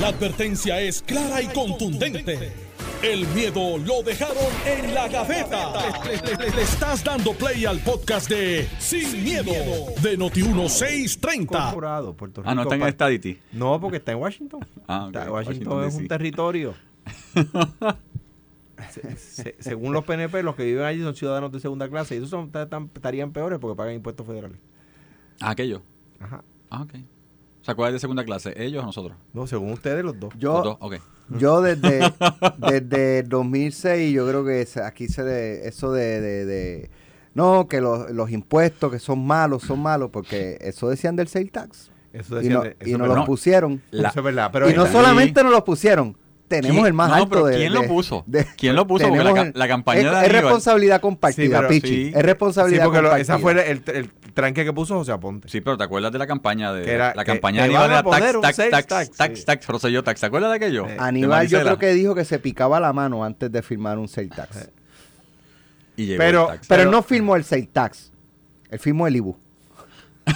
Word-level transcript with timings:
La 0.00 0.08
advertencia 0.08 0.80
es 0.80 1.02
clara 1.02 1.40
y 1.42 1.46
contundente. 1.48 2.52
El 3.02 3.26
miedo 3.28 3.78
lo 3.78 4.02
dejaron 4.02 4.36
en 4.66 4.94
la 4.94 5.08
gaveta. 5.08 5.72
Le, 6.04 6.16
le- 6.16 6.36
le- 6.46 6.56
le 6.56 6.62
estás 6.62 7.04
dando 7.04 7.32
play 7.34 7.64
al 7.66 7.78
podcast 7.80 8.28
de 8.30 8.66
Sin, 8.78 9.22
miedo, 9.22 9.52
de 10.02 10.18
Noti1630. 10.18 11.34
incorporado. 11.42 12.14
Puerto 12.14 12.40
Rico 12.40 12.50
Ah, 12.50 12.54
no 12.54 12.62
está 12.62 12.74
en 12.76 12.88
Stadity. 12.92 13.38
No, 13.52 13.78
porque 13.80 13.98
está 13.98 14.12
en 14.12 14.18
Washington. 14.18 14.66
Ah, 14.88 15.10
Washington, 15.12 15.32
Washington, 15.32 15.84
es 15.84 15.94
un 15.94 16.08
territorio. 16.08 16.74
Se- 18.90 19.16
se- 19.16 19.56
según 19.60 19.92
los 19.92 20.04
PNP, 20.04 20.42
los 20.42 20.56
que 20.56 20.64
viven 20.64 20.84
allí 20.84 21.00
son 21.00 21.14
ciudadanos 21.16 21.50
de 21.52 21.58
segunda 21.60 21.88
clase 21.88 22.14
y 22.14 22.18
esos 22.18 22.30
son, 22.30 22.50
ta- 22.50 22.68
tan- 22.68 22.90
estarían 22.94 23.32
peores 23.32 23.58
porque 23.58 23.76
pagan 23.76 23.94
impuestos 23.94 24.26
federales. 24.26 24.58
Ah, 25.40 25.50
aquello. 25.50 25.82
Ajá. 26.20 26.42
Ah, 26.70 26.82
ok. 26.82 26.94
O 27.64 27.66
sea, 27.66 27.74
¿cuál 27.74 27.88
es 27.88 27.92
de 27.94 28.00
segunda 28.00 28.24
clase? 28.26 28.52
¿Ellos 28.62 28.82
o 28.82 28.86
nosotros? 28.86 29.16
No, 29.32 29.46
según 29.46 29.72
ustedes, 29.72 30.04
los 30.04 30.20
dos. 30.20 30.34
Los 30.34 30.38
Yo, 30.42 30.62
dos, 30.62 30.76
ok. 30.80 30.96
yo 31.38 31.62
desde, 31.62 32.12
desde 32.58 33.22
2006, 33.22 34.12
yo 34.12 34.28
creo 34.28 34.44
que 34.44 34.68
aquí 34.84 35.08
se 35.08 35.22
de, 35.22 35.66
eso 35.66 35.90
de, 35.90 36.20
de- 36.20 36.44
de- 36.44 36.90
no, 37.32 37.66
que 37.66 37.80
los, 37.80 38.10
los 38.10 38.30
impuestos 38.30 38.92
que 38.92 38.98
son 38.98 39.26
malos, 39.26 39.62
son 39.62 39.80
malos, 39.80 40.10
porque 40.12 40.58
eso 40.60 40.90
decían 40.90 41.16
del 41.16 41.26
sale 41.28 41.46
tax. 41.46 41.90
Eso 42.12 42.34
Y, 42.34 42.42
decían 42.42 42.52
no, 42.52 42.62
de- 42.64 42.76
y 42.84 42.92
nos 42.92 43.08
los 43.08 43.24
pusieron. 43.24 43.80
La- 43.90 44.10
Eso 44.10 44.20
es 44.20 44.24
verdad. 44.26 44.50
Pero 44.52 44.68
y 44.70 44.74
no 44.74 44.86
solamente 44.86 45.42
nos 45.42 45.50
los 45.50 45.62
pusieron, 45.62 46.18
tenemos 46.48 46.74
¿Quién- 46.76 46.86
el 46.86 46.92
más 46.92 47.08
no, 47.08 47.14
alto 47.14 47.28
pero 47.30 47.46
de... 47.46 47.56
¿quién 47.56 47.72
lo 47.72 47.84
puso? 47.86 48.24
de- 48.26 48.46
¿Quién 48.58 48.76
lo 48.76 48.86
puso? 48.86 49.08
Porque 49.08 49.24
la, 49.24 49.50
la 49.54 49.68
campaña 49.68 50.00
es, 50.00 50.20
de 50.20 50.26
es 50.26 50.32
responsabilidad 50.32 51.00
compartida, 51.00 51.56
pero- 51.60 51.68
Pichi. 51.70 51.88
sí. 51.88 52.12
Es 52.14 52.22
responsabilidad 52.22 52.82
Sí, 52.82 52.84
porque 52.88 53.00
lo- 53.02 53.08
compartida. 53.08 53.34
esa 53.34 53.38
fue 53.42 53.52
el, 53.52 53.58
el- 53.58 53.96
el 53.96 54.10
tranque 54.34 54.64
que 54.64 54.72
puso 54.72 54.96
José 54.96 55.12
Aponte. 55.12 55.48
Sí, 55.48 55.60
pero 55.60 55.76
¿te 55.78 55.84
acuerdas 55.84 56.12
de 56.12 56.18
la 56.18 56.26
campaña 56.26 56.72
de 56.72 56.82
Que 56.84 56.92
era- 56.92 57.14
la 57.14 57.24
campaña 57.24 57.62
de 57.62 57.74
Aníbal 57.76 58.02
tax, 58.04 58.40
tax, 58.42 58.56
sales 58.56 58.70
tax, 58.70 58.86
tax, 58.86 59.10
tax, 59.16 59.38
sí. 59.40 59.44
tax, 59.46 59.66
Rosselló 59.68 60.02
tax? 60.04 60.20
¿Te 60.20 60.26
acuerdas 60.26 60.50
de 60.50 60.56
aquello? 60.56 60.86
Eh, 60.86 60.92
De 60.92 60.98
Aníbal 60.98 61.46
yo 61.48 61.60
creo 61.60 61.78
que 61.78 61.92
dijo 61.94 62.14
que 62.14 62.24
se 62.24 62.38
picaba 62.38 62.78
la 62.80 62.92
mano 62.92 63.24
antes 63.24 63.50
de 63.50 63.62
firmar 63.62 63.98
un 63.98 64.08
sale 64.08 64.28
tax. 64.28 64.70
Y 65.96 66.06
llegó 66.06 66.18
Pero- 66.18 66.42
el 66.50 66.56
tax. 66.56 66.66
Pero 66.68 66.90
no 66.90 67.02
firmó 67.02 67.36
el 67.36 67.44
sale 67.44 67.68
tax. 67.72 68.12
Él 68.70 68.78
firmó 68.78 69.06
el 69.06 69.16
IBU. 69.16 69.36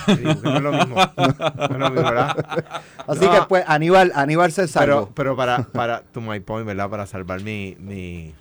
Digo 0.06 0.40
que 0.42 0.48
no 0.48 0.56
es 0.56 0.62
lo 0.62 0.72
mismo. 0.72 0.96
No 1.16 1.24
es 1.26 1.78
lo 1.78 1.90
mismo, 1.90 2.08
¿verdad? 2.10 2.64
Así 3.06 3.24
No. 3.24 3.32
que 3.32 3.40
pues 3.48 3.64
Aníbal, 3.66 4.12
Aníbal 4.14 4.52
se 4.52 4.68
salvó. 4.68 5.06
Pero, 5.06 5.12
pero 5.14 5.36
para, 5.36 5.62
para, 5.64 6.02
to 6.02 6.20
my 6.20 6.40
point, 6.40 6.66
¿verdad? 6.66 6.88
Para 6.90 7.06
salvar 7.06 7.40
mi, 7.42 7.74
mi, 7.80 8.34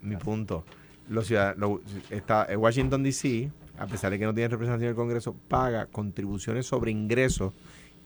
mi 0.00 0.16
punto. 0.16 0.64
Los 1.08 1.26
ciudadanos, 1.26 1.80
está, 2.08 2.46
eh, 2.48 2.56
Washington, 2.56 3.02
D.C., 3.02 3.50
a 3.78 3.86
pesar 3.86 4.10
de 4.10 4.18
que 4.18 4.24
no 4.24 4.34
tiene 4.34 4.48
representación 4.48 4.84
en 4.86 4.90
el 4.90 4.96
Congreso, 4.96 5.34
paga 5.48 5.86
contribuciones 5.86 6.66
sobre 6.66 6.90
ingresos 6.90 7.52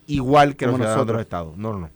igual 0.06 0.56
que 0.56 0.66
los 0.66 0.78
de 0.78 0.84
nosotros. 0.84 1.14
los 1.16 1.20
estados. 1.22 1.56
No, 1.56 1.72
no, 1.72 1.78
no. 1.80 1.90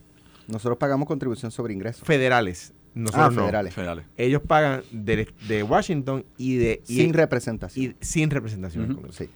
Nosotros 0.48 0.78
pagamos 0.78 1.06
contribución 1.06 1.50
sobre 1.50 1.72
ingresos. 1.72 2.02
Federales. 2.06 2.72
Nosotros 2.92 3.27
Ah, 3.27 3.30
no. 3.30 3.40
federales. 3.42 3.72
Federales. 3.74 4.04
Ellos 4.16 4.42
pagan 4.44 4.82
de, 4.90 5.28
de 5.46 5.62
Washington 5.62 6.24
y 6.36 6.56
de 6.56 6.82
y- 6.88 6.96
Sin 6.96 7.12
representación. 7.14 7.84
y 8.00 8.04
sin 8.04 8.30
representación 8.30 8.84
en 8.84 8.90
el. 8.90 8.96
Congreso. 8.96 9.24
Sí. 9.24 9.30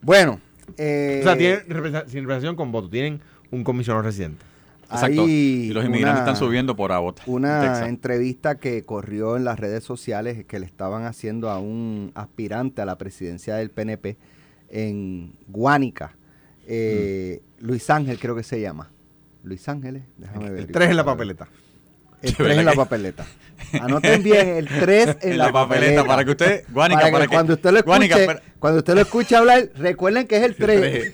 Bueno. 0.00 0.40
eh, 0.76 1.18
O 1.20 1.24
sea, 1.24 1.36
tienen 1.36 1.60
representa- 1.68 2.06
sin 2.08 2.20
representación 2.20 2.54
con 2.54 2.70
voto. 2.70 2.88
Tienen 2.88 3.20
un 3.50 3.64
comisionado 3.64 4.02
residente. 4.04 4.44
Exacto. 4.92 5.22
hay 5.22 5.30
Y 5.30 5.72
los 5.72 5.84
inmigrantes 5.84 6.22
una- 6.22 6.30
están 6.30 6.36
subiendo 6.36 6.76
por 6.76 6.92
Abbott. 6.92 7.20
Una 7.26 7.60
Texas. 7.60 7.88
entrevista 7.88 8.56
que 8.58 8.82
corrió 8.84 9.36
en 9.36 9.44
las 9.44 9.58
redes 9.60 9.84
sociales 9.84 10.44
que 10.46 10.58
le 10.58 10.66
estaban 10.66 11.04
haciendo 11.04 11.50
a 11.50 11.58
un 11.58 12.12
aspirante 12.14 12.82
a 12.82 12.86
la 12.86 12.96
presidencia 12.98 13.54
del 13.56 13.70
PNP 13.70 14.16
en 14.70 15.32
Guánica. 15.48 16.16
Eh, 16.66 17.42
Luis 17.60 17.88
Ángel 17.90 18.18
creo 18.18 18.36
que 18.36 18.42
se 18.42 18.60
llama. 18.60 18.90
Luis 19.42 19.68
Ángeles, 19.68 20.02
déjame 20.18 20.50
ver. 20.50 20.60
El 20.60 20.66
3 20.68 20.90
en 20.90 20.96
la 20.96 21.04
papeleta. 21.04 21.48
El 22.22 22.30
De 22.32 22.36
3 22.36 22.48
verdad 22.48 22.58
en 22.60 22.66
la 22.66 22.74
papeleta. 22.74 23.26
Anoten 23.80 24.22
bien, 24.22 24.48
el 24.48 24.68
3 24.68 25.16
en, 25.22 25.32
En 25.32 25.38
la, 25.38 25.46
la 25.46 25.52
papeleta, 25.52 26.04
para 26.04 26.24
que 26.24 26.30
usted- 26.32 26.64
Guánica, 26.70 27.00
Para 27.00 27.06
que 27.08 27.12
para 27.12 27.24
que- 27.26 27.34
cuando 27.34 27.54
usted 27.54 27.70
lo 27.70 27.76
escuche, 27.78 27.88
Guánica, 27.96 28.16
pero- 28.16 28.40
cuando 28.58 28.78
usted 28.78 28.94
lo 28.94 29.00
escuche 29.00 29.36
hablar, 29.36 29.70
recuerden 29.76 30.26
que 30.26 30.36
es 30.36 30.42
el 30.42 30.56
3. 30.56 31.12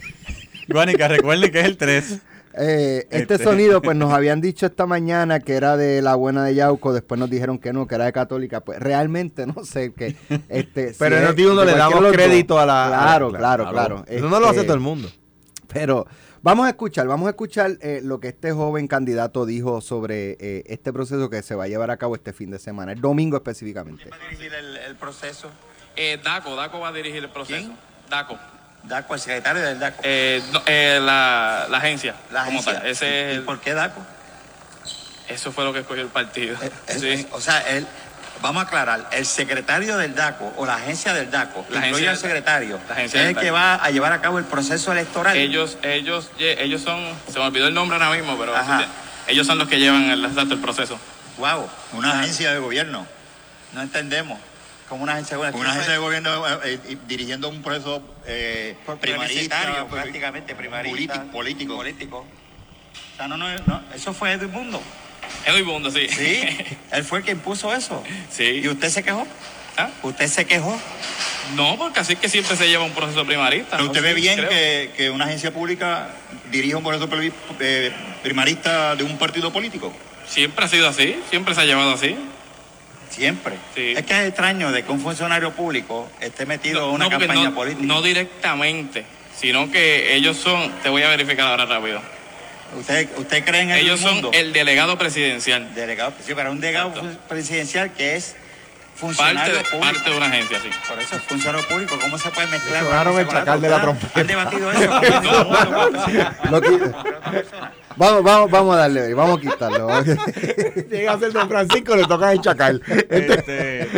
Guánica, 0.68 1.06
recuerden 1.08 1.52
que 1.52 1.60
es 1.60 1.64
el 1.66 1.76
3. 1.76 2.18
Eh, 2.58 3.06
este 3.10 3.34
Este. 3.34 3.44
sonido, 3.44 3.82
pues 3.82 3.96
nos 3.96 4.12
habían 4.14 4.40
dicho 4.40 4.66
esta 4.66 4.86
mañana 4.86 5.40
que 5.40 5.54
era 5.54 5.76
de 5.76 6.00
la 6.02 6.14
buena 6.14 6.44
de 6.44 6.54
Yauco, 6.54 6.92
después 6.92 7.18
nos 7.18 7.28
dijeron 7.30 7.58
que 7.58 7.72
no, 7.72 7.86
que 7.86 7.94
era 7.96 8.04
de 8.06 8.12
católica. 8.12 8.60
Pues 8.60 8.78
realmente 8.80 9.46
no 9.46 9.64
sé 9.64 9.92
que. 9.92 10.16
Este, 10.48 10.92
si 10.92 10.98
Pero 10.98 11.16
en 11.16 11.24
uno 11.50 11.60
de 11.60 11.72
le 11.72 11.78
damos 11.78 12.12
crédito 12.12 12.58
a 12.58 12.66
la- 12.66 12.86
Claro, 12.88 13.28
a 13.28 13.32
la- 13.32 13.38
claro, 13.38 13.64
claro. 13.70 13.96
claro. 13.96 14.04
Eso 14.08 14.28
no 14.28 14.40
lo 14.40 14.46
hace 14.46 14.56
Este, 14.56 14.66
todo 14.66 14.74
el 14.74 14.80
mundo. 14.82 15.08
Pero 15.72 16.06
vamos 16.42 16.66
a 16.66 16.70
escuchar, 16.70 17.06
vamos 17.06 17.26
a 17.26 17.30
escuchar 17.30 17.72
eh, 17.80 18.00
lo 18.02 18.20
que 18.20 18.28
este 18.28 18.52
joven 18.52 18.86
candidato 18.88 19.44
dijo 19.46 19.80
sobre 19.80 20.36
eh, 20.40 20.62
este 20.66 20.92
proceso 20.92 21.28
que 21.28 21.42
se 21.42 21.54
va 21.54 21.64
a 21.64 21.68
llevar 21.68 21.90
a 21.90 21.96
cabo 21.98 22.14
este 22.14 22.32
fin 22.32 22.50
de 22.50 22.58
semana, 22.58 22.92
el 22.92 23.00
domingo 23.00 23.36
específicamente. 23.36 24.08
va 24.08 24.16
a 24.16 24.30
dirigir 24.30 24.52
el, 24.54 24.76
el 24.76 24.94
proceso? 24.96 25.48
Eh, 25.96 26.18
Daco, 26.22 26.54
Daco 26.56 26.78
va 26.80 26.88
a 26.88 26.92
dirigir 26.92 27.24
el 27.24 27.30
proceso. 27.30 27.58
¿Quién? 27.66 27.76
Daco. 28.08 28.38
DACO, 28.88 29.14
el 29.14 29.20
secretario 29.20 29.62
del 29.62 29.78
DACO. 29.78 30.00
Eh, 30.02 30.42
no, 30.52 30.62
eh, 30.66 30.98
la, 31.02 31.66
la 31.68 31.78
agencia. 31.78 32.14
la 32.30 32.44
como 32.44 32.60
agencia. 32.60 32.80
tal. 32.80 32.90
Ese 32.90 33.30
es 33.30 33.34
¿Y 33.34 33.36
el- 33.38 33.42
por 33.44 33.60
qué 33.60 33.74
DACO? 33.74 34.00
eso 35.28 35.52
fue 35.52 35.64
lo 35.64 35.72
que 35.72 35.80
escogió 35.80 36.02
el 36.02 36.08
partido. 36.08 36.56
Eh, 36.62 36.70
Sí. 36.98 37.08
es- 37.10 37.26
o 37.32 37.40
sea, 37.40 37.58
él, 37.68 37.86
vamos 38.42 38.62
a 38.62 38.66
aclarar, 38.66 39.08
el 39.12 39.26
secretario 39.26 39.96
del 39.96 40.14
DACO 40.14 40.54
o 40.56 40.66
la 40.66 40.76
agencia 40.76 41.12
del 41.14 41.30
DACO, 41.30 41.66
La 41.70 41.78
incluye 41.78 42.06
agencia 42.06 42.10
al 42.10 42.16
secretario, 42.18 42.80
la 42.88 42.94
agencia 42.94 43.22
es 43.22 43.28
el 43.30 43.36
que 43.36 43.50
va 43.50 43.74
a 43.74 43.90
llevar 43.90 44.12
a 44.12 44.20
cabo 44.20 44.38
el 44.38 44.44
proceso 44.44 44.92
electoral. 44.92 45.36
Ellos, 45.36 45.78
ellos, 45.82 46.30
ellos 46.38 46.82
son, 46.82 47.04
se 47.32 47.38
me 47.40 47.44
olvidó 47.46 47.66
el 47.66 47.74
nombre 47.74 47.96
ahora 47.98 48.16
mismo, 48.16 48.38
pero 48.38 48.54
Ajá. 48.56 48.86
ellos 49.26 49.46
son 49.46 49.58
los 49.58 49.68
que 49.68 49.78
llevan 49.80 50.04
el, 50.10 50.24
el 50.24 50.58
proceso. 50.58 50.98
Wow, 51.38 51.68
Una 51.92 52.20
agencia 52.20 52.52
de 52.52 52.58
gobierno. 52.60 53.06
no 53.72 53.82
entendemos. 53.82 54.38
Como 54.88 55.02
una 55.02 55.14
agencia 55.14 55.36
de 55.36 55.38
gobierno. 55.38 55.60
Una 55.60 55.70
agencia 55.70 55.92
de 55.92 55.98
gobierno 55.98 56.46
eh, 56.62 56.80
eh, 56.86 56.96
dirigiendo 57.08 57.48
un 57.48 57.62
proceso 57.62 58.02
eh, 58.26 58.76
primarista, 59.00 59.80
eh, 59.80 59.84
prácticamente 59.90 60.54
primarista. 60.54 60.90
político, 60.96 61.32
político. 61.32 61.76
político. 61.76 62.26
O 63.14 63.16
sea, 63.16 63.28
no, 63.28 63.36
no, 63.36 63.48
no, 63.66 63.82
eso 63.94 64.12
fue 64.14 64.32
Edwin 64.32 64.52
Mundo. 64.52 64.80
Edwin 65.44 65.64
Mundo, 65.64 65.90
sí. 65.90 66.06
Sí, 66.08 66.42
él 66.92 67.04
fue 67.04 67.18
el 67.18 67.24
que 67.24 67.32
impuso 67.32 67.74
eso. 67.74 68.02
Sí. 68.30 68.60
¿Y 68.62 68.68
usted 68.68 68.88
se 68.90 69.02
quejó? 69.02 69.26
¿Ah? 69.76 69.90
¿Usted 70.02 70.28
se 70.28 70.46
quejó? 70.46 70.78
No, 71.54 71.76
porque 71.76 72.00
así 72.00 72.14
es 72.14 72.18
que 72.18 72.28
siempre 72.28 72.56
se 72.56 72.68
lleva 72.68 72.84
un 72.84 72.92
proceso 72.92 73.24
primarista. 73.24 73.72
Pero 73.72 73.84
¿no? 73.84 73.90
usted 73.90 74.02
ve 74.02 74.14
Sí, 74.14 74.20
bien 74.20 74.36
que, 74.48 74.92
que 74.96 75.10
una 75.10 75.26
agencia 75.26 75.52
pública 75.52 76.10
dirija 76.50 76.76
un 76.76 76.84
proceso 76.84 77.08
eh, 77.60 77.92
primarista 78.22 78.96
de 78.96 79.04
un 79.04 79.18
partido 79.18 79.52
político. 79.52 79.92
Siempre 80.26 80.64
ha 80.64 80.68
sido 80.68 80.88
así, 80.88 81.18
siempre 81.30 81.54
se 81.54 81.60
ha 81.60 81.64
llevado 81.64 81.92
así. 81.92 82.16
Siempre. 83.16 83.54
Sí. 83.74 83.94
Es 83.96 84.04
que 84.04 84.12
es 84.12 84.28
extraño 84.28 84.70
de 84.70 84.84
que 84.84 84.92
un 84.92 85.00
funcionario 85.00 85.52
público 85.52 86.10
esté 86.20 86.44
metido 86.44 86.88
en 86.88 86.94
una 86.96 87.04
no, 87.06 87.10
campaña 87.10 87.44
no, 87.50 87.54
política. 87.54 87.86
no 87.86 88.02
directamente, 88.02 89.04
sino 89.38 89.70
que 89.70 90.14
ellos 90.14 90.36
son, 90.36 90.70
te 90.82 90.90
voy 90.90 91.02
a 91.02 91.08
verificar 91.08 91.48
ahora 91.48 91.64
rápido. 91.64 92.00
¿Usted, 92.78 93.08
¿Usted 93.16 93.44
cree 93.44 93.62
en 93.62 93.70
Ellos 93.70 94.02
Edwin 94.02 94.22
son 94.22 94.34
el 94.34 94.52
delegado 94.52 94.98
presidencial. 94.98 95.74
delegado, 95.74 96.12
sí, 96.24 96.32
pero 96.34 96.50
un 96.50 96.60
delegado 96.60 96.88
Exacto. 96.88 97.18
presidencial 97.28 97.92
que 97.92 98.16
es 98.16 98.36
funcionario 98.96 99.54
de, 99.54 99.60
público. 99.60 99.80
parte 99.80 100.10
de 100.10 100.16
una 100.16 100.26
agencia, 100.26 100.60
sí. 100.60 100.70
Por 100.88 100.98
eso 100.98 101.16
es 101.16 101.22
funcionario 101.22 101.66
público. 101.68 101.98
¿Cómo 102.00 102.18
se 102.18 102.30
puede 102.30 102.46
mezclar? 102.48 102.84
Cosa 102.84 103.20
el 103.20 103.28
chacal 103.28 103.60
de 103.60 103.68
la 103.68 103.76
¿Ustedes 103.76 103.98
trompeta. 103.98 104.20
¿Han 104.20 104.26
debatido 104.26 104.72
eso? 104.72 105.00
Qui- 106.66 106.94
vamos, 107.96 108.22
vamos, 108.22 108.50
vamos 108.50 108.74
a 108.76 108.78
darle, 108.80 109.14
vamos 109.14 109.38
a 109.38 109.40
quitarlo. 109.40 109.88
Llega 110.90 111.12
a 111.12 111.18
ser 111.18 111.32
Don 111.32 111.48
Francisco, 111.48 111.96
le 111.96 112.04
toca 112.04 112.32
el 112.32 112.40
chacal. 112.40 112.82
Este... 113.08 113.88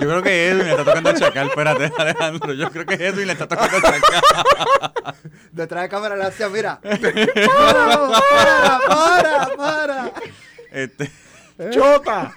Yo 0.00 0.08
creo 0.08 0.22
que 0.22 0.48
Edwin 0.48 0.64
le 0.64 0.70
está 0.70 0.84
tocando 0.84 1.10
el 1.10 1.18
chacal. 1.18 1.48
Espérate, 1.48 1.92
Alejandro. 1.98 2.52
Yo 2.54 2.70
creo 2.70 2.86
que 2.86 2.94
Edwin 2.94 3.26
le 3.26 3.32
está 3.34 3.46
tocando 3.46 3.76
el 3.76 3.82
chacal. 3.82 4.22
Detrás 5.52 5.82
de 5.82 5.88
cámara 5.90 6.16
le 6.16 6.24
hacía, 6.24 6.48
mira. 6.48 6.80
para, 6.82 8.08
para, 8.08 8.80
para, 8.88 9.48
para. 9.56 10.12
Este... 10.72 11.10
¡Chota! 11.70 12.32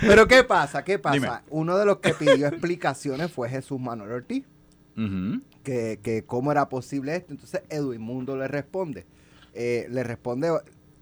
Pero 0.00 0.26
¿qué 0.28 0.44
pasa? 0.44 0.84
¿Qué 0.84 0.98
pasa? 0.98 1.14
Dime. 1.14 1.28
Uno 1.50 1.78
de 1.78 1.86
los 1.86 1.98
que 1.98 2.12
pidió 2.14 2.46
explicaciones 2.48 3.30
fue 3.32 3.48
Jesús 3.48 3.80
Manuel 3.80 4.12
Ortiz. 4.12 4.44
Que, 5.62 6.00
que 6.02 6.24
cómo 6.24 6.52
era 6.52 6.68
posible 6.68 7.16
esto. 7.16 7.32
Entonces 7.32 7.62
Edwin 7.68 8.00
Mundo 8.00 8.36
le 8.36 8.48
responde. 8.48 9.04
Eh, 9.52 9.86
le 9.90 10.02
responde, 10.04 10.50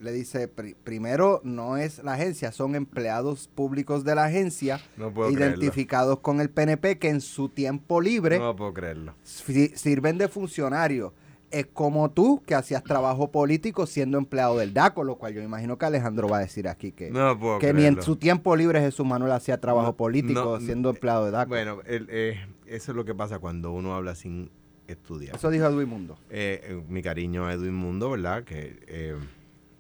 le 0.01 0.13
dice, 0.13 0.49
"Pri- 0.49 0.75
primero 0.75 1.41
no 1.45 1.77
es 1.77 2.03
la 2.03 2.15
agencia, 2.15 2.51
son 2.53 2.75
empleados 2.75 3.49
públicos 3.55 4.05
de 4.05 4.15
la 4.15 4.25
agencia, 4.25 4.81
No 4.97 5.13
identificados 5.31 6.21
con 6.21 6.41
el 6.41 6.51
PNP, 6.51 6.99
que 6.99 7.09
en 7.09 7.21
su 7.21 7.49
tiempo 7.49 8.01
libre 8.01 8.39
No 8.39 8.55
puedo 8.57 8.73
creerlo. 8.75 9.15
si- 9.23 9.69
sirven 9.77 10.19
de 10.19 10.29
funcionarios. 10.29 11.13
Es 11.55 11.67
como 11.67 12.11
tú, 12.11 12.43
que 12.45 12.55
hacías 12.55 12.83
trabajo 12.83 13.31
político 13.31 13.87
siendo 13.87 14.19
empleado 14.19 14.59
del 14.59 14.75
DACO, 14.75 15.05
lo 15.05 15.17
cual 15.17 15.35
yo 15.35 15.43
imagino 15.43 15.79
que 15.79 15.87
Alejandro 15.87 16.29
va 16.29 16.39
a 16.39 16.41
decir 16.41 16.67
aquí 16.67 16.91
que, 16.91 17.11
No 17.11 17.39
puedo 17.39 17.59
que 17.61 17.73
ni 17.73 17.85
en 17.85 18.03
su 18.03 18.17
tiempo 18.17 18.57
libre 18.57 18.81
Jesús 18.81 19.07
Manuel 19.07 19.33
hacía 19.33 19.61
trabajo 19.61 19.89
No, 19.89 19.97
político 19.97 20.59
no, 20.59 20.61
siendo 20.61 20.91
empleado 20.91 21.27
de 21.27 21.31
DACO. 21.31 21.49
Bueno, 21.49 21.79
el, 21.87 22.09
eh, 22.11 22.45
eso 22.67 22.93
es 22.93 22.97
lo 22.97 23.05
que 23.05 23.15
pasa 23.15 23.39
cuando 23.39 23.73
uno 23.73 23.95
habla 23.95 24.15
sin 24.15 24.51
estudiar. 24.89 25.37
Eso 25.37 25.51
dijo 25.51 25.67
Edwin 25.67 25.89
Mundo. 25.89 26.19
Eh, 26.31 26.61
eh, 26.65 26.83
mi 26.89 27.03
cariño 27.03 27.47
a 27.47 27.53
Edwin 27.53 27.75
Mundo, 27.75 28.11
¿verdad? 28.11 28.45
Que 28.45 28.79
eh, 28.87 29.17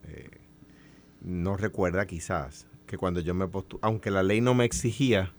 eh, 0.05 0.31
no 1.23 1.56
recuerda 1.56 2.06
quizás 2.06 2.67
que 2.87 2.99
cuando 2.99 3.20
yo 3.20 3.35
me 3.35 3.49
postulé, 3.49 3.81
aunque 3.82 4.11
la 4.11 4.23
ley 4.23 4.41
no 4.41 4.55
me 4.55 4.65
exigía 4.65 5.32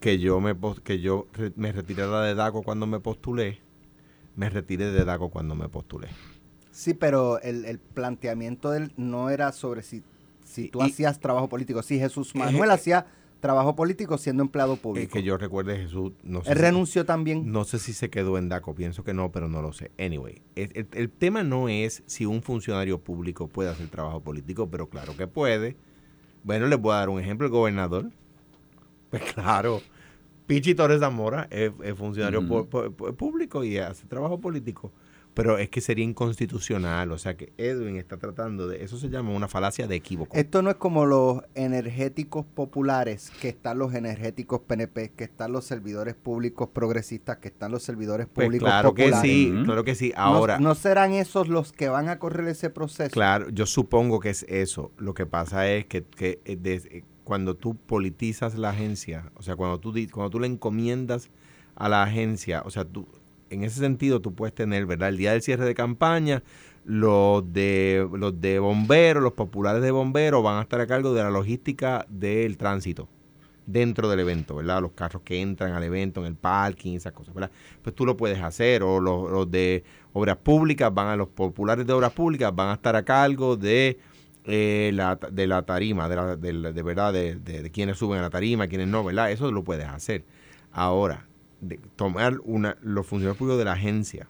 que 0.00 0.18
yo 0.18 0.40
me 0.40 0.56
que 0.84 1.00
yo 1.00 1.26
me 1.56 1.72
retirara 1.72 2.22
de 2.22 2.34
DACO 2.34 2.62
cuando 2.62 2.86
me 2.86 3.00
postulé, 3.00 3.60
me 4.38 4.48
retiré 4.48 4.86
de 4.92 5.04
DACO 5.04 5.30
cuando 5.30 5.54
me 5.56 5.68
postulé. 5.68 6.08
Sí, 6.70 6.94
pero 6.94 7.40
el, 7.42 7.64
el 7.64 7.78
planteamiento 7.80 8.70
del 8.70 8.92
no 8.96 9.30
era 9.30 9.50
sobre 9.50 9.82
si, 9.82 10.02
si 10.44 10.68
tú 10.68 10.78
Y- 10.80 10.86
hacías 10.86 11.18
trabajo 11.18 11.48
político. 11.48 11.82
Si 11.82 11.98
Jesús 11.98 12.34
Manuel 12.36 12.70
eh, 12.70 12.74
hacía 12.74 13.06
trabajo 13.40 13.74
político 13.74 14.16
siendo 14.16 14.42
empleado 14.44 14.74
Eh, 14.74 14.76
público. 14.76 15.12
que 15.12 15.22
yo 15.24 15.36
recuerde 15.38 15.76
Jesús, 15.76 16.12
no 16.22 16.42
sé 16.44 16.52
Él 16.52 16.56
si- 16.56 16.62
renunció 16.62 17.04
también. 17.04 17.50
No 17.50 17.64
sé 17.64 17.80
si 17.80 17.92
se 17.92 18.10
quedó 18.10 18.38
en 18.38 18.48
DACO, 18.48 18.74
pienso 18.76 19.02
que 19.02 19.12
no, 19.12 19.32
pero 19.32 19.48
no 19.48 19.60
lo 19.60 19.72
sé. 19.72 19.90
Anyway, 19.98 20.40
el, 20.54 20.70
el- 20.74 20.88
el 20.92 21.10
tema 21.10 21.42
no 21.42 21.68
es 21.68 22.04
si 22.06 22.24
un 22.24 22.40
funcionario 22.42 23.00
público 23.00 23.48
puede 23.48 23.70
hacer 23.70 23.88
trabajo 23.88 24.20
político, 24.20 24.68
pero 24.70 24.88
claro 24.88 25.16
que 25.16 25.26
puede. 25.26 25.76
Bueno, 26.44 26.68
les 26.68 26.80
voy 26.80 26.92
a 26.92 26.98
dar 26.98 27.08
un 27.08 27.18
ejemplo, 27.20 27.46
el 27.46 27.52
gobernador. 27.52 28.10
Pues 29.10 29.22
claro, 29.32 29.80
Pichi 30.48 30.74
Torres 30.74 30.98
Zamora 31.00 31.46
es, 31.50 31.70
es 31.84 31.94
funcionario 31.94 32.44
público 33.16 33.62
y 33.62 33.78
hace 33.78 34.06
trabajo 34.06 34.40
político. 34.40 34.90
Pero 35.34 35.56
es 35.56 35.68
que 35.68 35.80
sería 35.80 36.04
inconstitucional, 36.04 37.12
o 37.12 37.18
sea 37.18 37.36
que 37.36 37.52
Edwin 37.58 37.96
está 37.96 38.16
tratando 38.16 38.66
de, 38.66 38.82
eso 38.82 38.96
se 38.96 39.08
llama 39.08 39.30
una 39.30 39.46
falacia 39.46 39.86
de 39.86 39.94
equívoco. 39.94 40.36
Esto 40.36 40.62
no 40.62 40.70
es 40.70 40.76
como 40.76 41.06
los 41.06 41.42
energéticos 41.54 42.44
populares, 42.44 43.30
que 43.40 43.48
están 43.50 43.78
los 43.78 43.94
energéticos 43.94 44.60
PNP, 44.62 45.12
que 45.14 45.22
están 45.22 45.52
los 45.52 45.64
servidores 45.64 46.16
públicos 46.16 46.70
progresistas, 46.72 47.36
que 47.36 47.48
están 47.48 47.70
los 47.70 47.84
servidores 47.84 48.26
Pues 48.26 48.46
públicos 48.48 48.68
claro 48.68 48.94
que 48.94 49.04
populares. 49.04 49.30
sí, 49.30 49.52
Ujú. 49.54 49.64
claro 49.64 49.84
que 49.84 49.94
sí. 49.94 50.12
Ahora, 50.16 50.58
no, 50.58 50.74
serán 50.74 51.12
esos 51.12 51.46
los 51.46 51.72
que 51.72 51.88
van 51.88 52.08
a 52.08 52.18
correr 52.18 52.48
ese 52.48 52.70
proceso. 52.70 53.10
Claro, 53.12 53.48
yo 53.50 53.66
supongo 53.66 54.18
que 54.18 54.30
es 54.30 54.44
eso. 54.48 54.90
Lo 54.96 55.14
que 55.14 55.26
pasa 55.26 55.70
es 55.70 55.86
que, 55.86 56.02
que, 56.04 56.40
eh, 56.46 56.58
eh, 56.64 57.04
cuando 57.28 57.54
tú 57.54 57.76
politizas 57.76 58.56
la 58.56 58.70
agencia, 58.70 59.30
o 59.34 59.42
sea, 59.42 59.54
cuando 59.54 59.78
tú, 59.78 59.92
cuando 60.10 60.30
tú 60.30 60.40
le 60.40 60.46
encomiendas 60.46 61.28
a 61.76 61.90
la 61.90 62.02
agencia, 62.02 62.62
o 62.64 62.70
sea, 62.70 62.86
tú, 62.86 63.06
en 63.50 63.64
ese 63.64 63.80
sentido 63.80 64.22
tú 64.22 64.34
puedes 64.34 64.54
tener, 64.54 64.86
¿verdad? 64.86 65.10
El 65.10 65.18
día 65.18 65.32
del 65.32 65.42
cierre 65.42 65.66
de 65.66 65.74
campaña, 65.74 66.42
los 66.86 67.52
de, 67.52 68.08
los 68.14 68.40
de 68.40 68.58
bomberos, 68.60 69.22
los 69.22 69.34
populares 69.34 69.82
de 69.82 69.90
bomberos 69.90 70.42
van 70.42 70.56
a 70.56 70.62
estar 70.62 70.80
a 70.80 70.86
cargo 70.86 71.12
de 71.12 71.22
la 71.22 71.28
logística 71.28 72.06
del 72.08 72.56
tránsito 72.56 73.10
dentro 73.66 74.08
del 74.08 74.20
evento, 74.20 74.54
¿verdad? 74.54 74.80
Los 74.80 74.92
carros 74.92 75.20
que 75.22 75.42
entran 75.42 75.72
al 75.72 75.82
evento 75.82 76.20
en 76.20 76.28
el 76.28 76.34
parking, 76.34 76.96
esas 76.96 77.12
cosas, 77.12 77.34
¿verdad? 77.34 77.50
Pues 77.82 77.94
tú 77.94 78.06
lo 78.06 78.16
puedes 78.16 78.40
hacer, 78.40 78.82
o 78.82 79.00
los, 79.00 79.30
los 79.30 79.50
de 79.50 79.84
obras 80.14 80.38
públicas, 80.38 80.94
van 80.94 81.08
a 81.08 81.16
los 81.16 81.28
populares 81.28 81.86
de 81.86 81.92
obras 81.92 82.12
públicas, 82.14 82.56
van 82.56 82.70
a 82.70 82.72
estar 82.72 82.96
a 82.96 83.02
cargo 83.02 83.54
de, 83.54 83.98
eh, 84.50 84.90
la, 84.94 85.16
de 85.16 85.46
la 85.46 85.62
tarima, 85.62 86.08
de, 86.08 86.16
la, 86.16 86.36
de, 86.36 86.52
la- 86.54 86.72
de 86.72 86.82
verdad, 86.82 87.12
de, 87.12 87.34
de, 87.36 87.62
de 87.62 87.70
quienes 87.70 87.98
suben 87.98 88.18
a 88.18 88.22
la 88.22 88.30
tarima, 88.30 88.66
quienes 88.66 88.88
no, 88.88 89.04
¿verdad? 89.04 89.30
Eso 89.30 89.52
lo 89.52 89.62
puedes 89.62 89.86
hacer. 89.86 90.24
Ahora, 90.72 91.26
de 91.60 91.76
tomar 91.96 92.38
una, 92.44 92.76
los 92.82 93.06
funcionarios 93.06 93.36
públicos 93.36 93.58
de 93.58 93.64
la 93.66 93.72
agencia, 93.72 94.28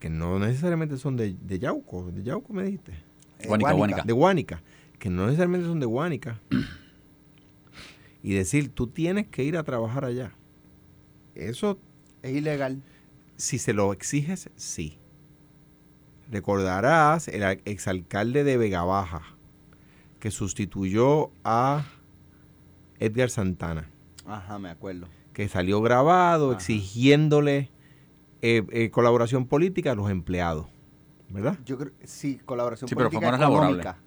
que 0.00 0.08
no 0.10 0.38
necesariamente 0.38 0.96
son 0.96 1.16
de, 1.16 1.34
de 1.40 1.58
Yauco, 1.58 2.10
de 2.10 2.22
Yauco 2.22 2.52
me 2.52 2.64
dijiste 2.64 2.92
Eh, 3.38 3.48
Guánica, 3.48 3.72
Guánica. 3.72 3.76
Guánica. 3.76 4.02
de 4.06 4.12
Guánica, 4.12 4.62
que 4.98 5.10
no 5.10 5.24
necesariamente 5.26 5.66
son 5.66 5.80
de 5.80 5.86
Guánica, 5.86 6.40
y 8.22 8.32
decir, 8.32 8.70
tú 8.70 8.86
tienes 8.86 9.26
que 9.28 9.44
ir 9.44 9.56
a 9.56 9.62
trabajar 9.64 10.04
allá. 10.04 10.32
Eso, 11.34 11.78
Es 12.22 12.34
ilegal. 12.34 12.82
si 13.36 13.58
se 13.58 13.72
lo 13.74 13.92
exiges, 13.92 14.48
sí. 14.56 14.98
Recordarás 16.44 17.28
el 17.28 17.44
al- 17.44 17.60
exalcalde 17.64 18.42
de 18.42 18.56
Vega 18.56 18.82
Baja, 18.82 19.22
que 20.18 20.32
sustituyó 20.32 21.30
a 21.44 21.84
Edgar 22.98 23.30
Santana, 23.30 23.88
Ajá, 24.26 24.58
me 24.58 24.68
acuerdo. 24.68 25.06
que 25.32 25.46
salió 25.46 25.80
grabado 25.80 26.48
Ajá. 26.50 26.56
exigiéndole 26.58 27.70
eh, 28.42 28.64
eh, 28.72 28.90
colaboración 28.90 29.46
política 29.46 29.92
a 29.92 29.94
los 29.94 30.10
empleados, 30.10 30.66
¿verdad? 31.28 31.56
Yo 31.64 31.78
creo, 31.78 31.92
sí, 32.02 32.40
colaboración 32.44 32.88
Sí, 32.88 32.96
pero 32.96 33.10
política 33.10 33.28
fue 33.36 33.46
horas 33.46 33.48
económica. 33.56 33.98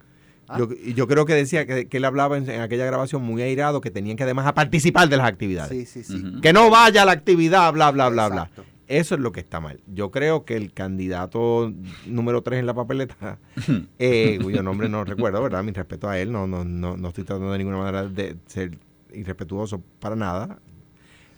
Ah. 0.50 0.58
Yo, 0.60 0.68
y 0.84 0.94
yo 0.96 1.08
creo 1.08 1.26
que 1.26 1.34
decía 1.34 1.66
que, 1.66 1.88
que 1.88 1.96
él 1.96 2.04
hablaba 2.04 2.36
en, 2.38 2.50
en 2.50 2.60
aquella 2.60 2.86
grabación 2.86 3.22
muy 3.24 3.42
airado 3.42 3.80
que 3.80 3.90
tenían 3.90 4.18
que 4.18 4.24
además 4.24 4.46
a 4.48 4.54
participar 4.54 5.08
de 5.08 5.16
las 5.16 5.28
actividades. 5.28 5.72
Sí, 5.72 6.04
sí, 6.04 6.04
sí. 6.04 6.42
Que 6.42 6.52
no 6.52 6.70
vaya 6.70 7.04
a 7.04 7.06
la 7.06 7.14
actividad, 7.14 7.72
bla, 7.72 7.90
bla, 7.92 8.10
bla, 8.10 8.28
bla. 8.28 8.50
Eso 8.88 9.16
es 9.16 9.22
lo 9.22 9.32
que 9.34 9.42
está 9.42 9.60
mal. 9.60 9.82
Yo 9.94 10.12
creo 10.12 10.46
que 10.46 10.56
el 10.56 10.72
candidato 10.74 11.74
número 12.06 12.42
3 12.42 12.60
en 12.62 12.66
la 12.66 12.74
papeleta, 12.74 13.38
eh, 14.00 14.40
cuyo 14.42 14.64
nombre 14.64 14.88
no 14.88 15.04
recuerdo, 15.04 15.44
¿verdad? 15.44 15.64
Mi 15.64 15.72
respeto 15.74 16.08
a 16.10 16.18
él, 16.20 16.32
no, 16.32 16.48
no, 16.48 16.64
no, 16.64 16.96
no 16.96 17.08
estoy 17.10 17.26
tratando 17.26 17.52
de 17.52 17.58
ninguna 17.58 17.78
manera 17.78 18.06
de 18.08 18.38
ser 18.46 18.78
irrespetuoso 19.14 19.82
para 20.00 20.16
nada. 20.16 20.60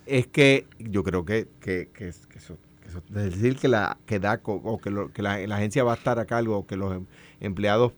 Es 0.06 0.28
que 0.28 0.66
yo 0.80 1.04
creo 1.04 1.26
que, 1.26 1.48
que, 1.60 1.90
que, 1.94 2.12
que 2.30 2.38
eso, 2.38 2.58
eso- 2.88 3.04
decir 3.10 3.56
que 3.58 3.68
la 3.68 3.98
que 4.06 4.20
DACO 4.20 4.54
o 4.64 4.78
que, 4.80 4.90
lo- 4.92 5.12
que 5.12 5.22
la, 5.22 5.40
la 5.48 5.56
agencia 5.58 5.84
va 5.84 5.94
a 5.94 5.96
estar 5.96 6.20
a 6.20 6.26
cargo 6.26 6.58
o 6.58 6.68
que 6.68 6.76
los 6.76 6.94
em- 6.96 7.06
empleados 7.40 7.94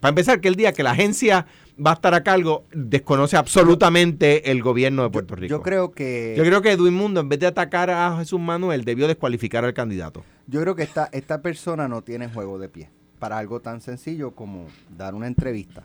para 0.00 0.10
empezar, 0.10 0.40
que 0.40 0.48
el 0.48 0.56
día 0.56 0.72
que 0.72 0.82
la 0.82 0.90
agencia 0.92 1.46
va 1.84 1.90
a 1.90 1.94
estar 1.94 2.14
a 2.14 2.22
cargo, 2.22 2.64
desconoce 2.72 3.36
absolutamente 3.36 4.50
el 4.50 4.62
gobierno 4.62 5.02
de 5.02 5.10
Puerto 5.10 5.34
Rico. 5.36 5.50
Yo 5.50 5.62
creo 5.62 5.92
que 5.92 6.34
Yo 6.36 6.44
creo 6.44 6.62
que 6.62 6.72
Edwin 6.72 6.94
Mundo, 6.94 7.20
en 7.20 7.28
vez 7.28 7.38
de 7.40 7.46
atacar 7.46 7.90
a 7.90 8.16
Jesús 8.18 8.40
Manuel, 8.40 8.84
debió 8.84 9.06
descualificar 9.08 9.64
al 9.64 9.74
candidato. 9.74 10.24
Yo 10.46 10.60
creo 10.62 10.74
que 10.74 10.82
esta, 10.84 11.08
esta 11.12 11.42
persona 11.42 11.88
no 11.88 12.02
tiene 12.02 12.28
juego 12.28 12.58
de 12.58 12.68
pie 12.68 12.90
para 13.18 13.38
algo 13.38 13.60
tan 13.60 13.80
sencillo 13.80 14.32
como 14.32 14.66
dar 14.96 15.14
una 15.14 15.26
entrevista. 15.26 15.84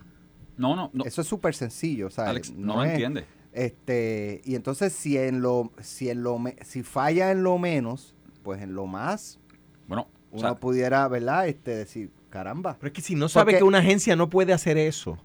No, 0.57 0.75
no, 0.75 0.89
no. 0.93 1.03
Eso 1.05 1.21
es 1.21 1.27
súper 1.27 1.55
sencillo, 1.55 2.09
Alex, 2.17 2.51
no, 2.53 2.75
lo 2.75 2.83
es- 2.83 2.91
entiende. 2.91 3.25
Este, 3.53 4.41
y 4.45 4.55
entonces 4.55 4.93
si 4.93 5.17
en 5.17 5.41
lo 5.41 5.71
si 5.81 6.09
en 6.09 6.23
lo 6.23 6.39
me- 6.39 6.55
si 6.63 6.83
falla 6.83 7.31
en 7.31 7.43
lo 7.43 7.57
menos, 7.57 8.15
pues 8.43 8.61
en 8.61 8.73
lo 8.75 8.85
más 8.87 9.39
Bueno, 9.87 10.07
o 10.31 10.37
uno 10.37 10.41
sea, 10.41 10.55
pudiera, 10.55 11.07
¿verdad? 11.09 11.47
Este 11.47 11.71
decir, 11.75 12.11
caramba. 12.29 12.77
Pero 12.79 12.87
es 12.87 12.93
que 12.93 13.01
si 13.01 13.15
no 13.15 13.27
sabe 13.27 13.45
Porque- 13.51 13.57
que 13.57 13.63
una 13.65 13.79
agencia 13.79 14.15
no 14.15 14.29
puede 14.29 14.53
hacer 14.53 14.77
eso. 14.77 15.17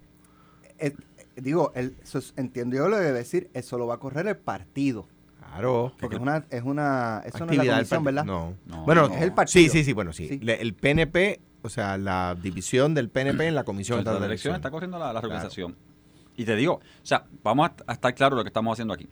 Eh, 0.79 0.95
digo, 1.37 1.73
el, 1.75 1.97
eso 2.03 2.19
es- 2.19 2.33
entiendo 2.37 2.77
yo 2.77 2.89
lo 2.89 2.97
que 2.97 3.03
debe 3.05 3.19
decir, 3.19 3.51
eso 3.55 3.79
lo 3.79 3.87
va 3.87 3.95
a 3.95 3.99
correr 3.99 4.27
el 4.27 4.37
partido, 4.37 5.07
Claro. 5.39 5.93
porque 6.01 6.17
es 6.17 6.23
una 6.23 6.45
es 6.51 6.63
una 6.63 7.23
eso 7.25 7.47
no 7.47 7.53
es 7.53 7.59
la 7.59 7.75
comisión. 7.75 8.05
¿verdad? 8.05 8.25
No. 8.25 8.55
No, 8.67 8.85
bueno, 8.85 9.09
no. 9.09 9.15
Es 9.15 9.23
el 9.23 9.33
partido. 9.33 9.53
Sí, 9.65 9.69
sí, 9.71 9.85
sí, 9.85 9.93
bueno, 9.93 10.13
sí. 10.13 10.29
Sí. 10.29 10.39
Le- 10.41 10.61
el 10.61 10.75
PNP, 10.75 11.41
o 11.63 11.69
sea, 11.69 11.97
la 11.99 12.37
división 12.41 12.95
del 12.95 13.09
PNP 13.11 13.47
en 13.49 13.55
la 13.55 13.65
Comisión 13.65 13.99
Contra 13.99 14.15
de 14.15 14.21
la 14.21 14.27
elección 14.27 14.55
está 14.55 14.71
corriendo 14.71 14.99
la, 14.99 15.13
la 15.13 15.21
reorganización. 15.21 15.77
Y 16.37 16.45
te 16.45 16.55
digo, 16.57 16.75
o 16.75 16.81
sea, 17.07 17.25
vamos 17.43 17.71
a, 17.71 17.75
a 17.87 17.93
estar 17.95 18.15
claros 18.15 18.37
lo 18.37 18.45
que 18.45 18.49
estamos 18.49 18.73
haciendo 18.75 18.93
aquí. 18.93 19.09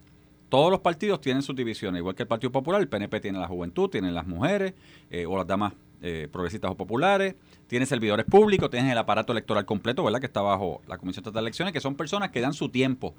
Todos 0.50 0.70
los 0.70 0.80
partidos 0.80 1.20
tienen 1.20 1.42
sus 1.42 1.56
divisiones, 1.56 1.98
igual 2.00 2.14
que 2.14 2.22
el 2.24 2.28
Partido 2.28 2.52
Popular, 2.52 2.80
el 2.80 2.86
PNP 2.88 3.18
tiene 3.20 3.38
la 3.40 3.48
juventud, 3.48 3.88
tiene 3.88 4.12
las 4.12 4.26
mujeres 4.26 4.74
eh, 5.10 5.24
o 5.26 5.36
las 5.36 5.46
damas 5.46 5.72
eh, 6.06 6.28
progresistas 6.30 6.70
o 6.70 6.76
populares, 6.76 7.34
tiene 7.66 7.86
servidores 7.86 8.26
públicos, 8.26 8.68
tiene 8.68 8.92
el 8.92 8.98
aparato 8.98 9.32
electoral 9.32 9.64
completo, 9.64 10.04
¿verdad? 10.04 10.20
Que 10.20 10.26
está 10.26 10.42
bajo 10.42 10.82
la 10.86 10.98
Comisión 10.98 11.22
Estatal 11.22 11.42
de 11.42 11.46
Elecciones, 11.48 11.72
que 11.72 11.80
son 11.80 11.94
personas 11.94 12.30
que 12.30 12.42
dan 12.42 12.52
su 12.52 12.68
tiempo. 12.68 13.14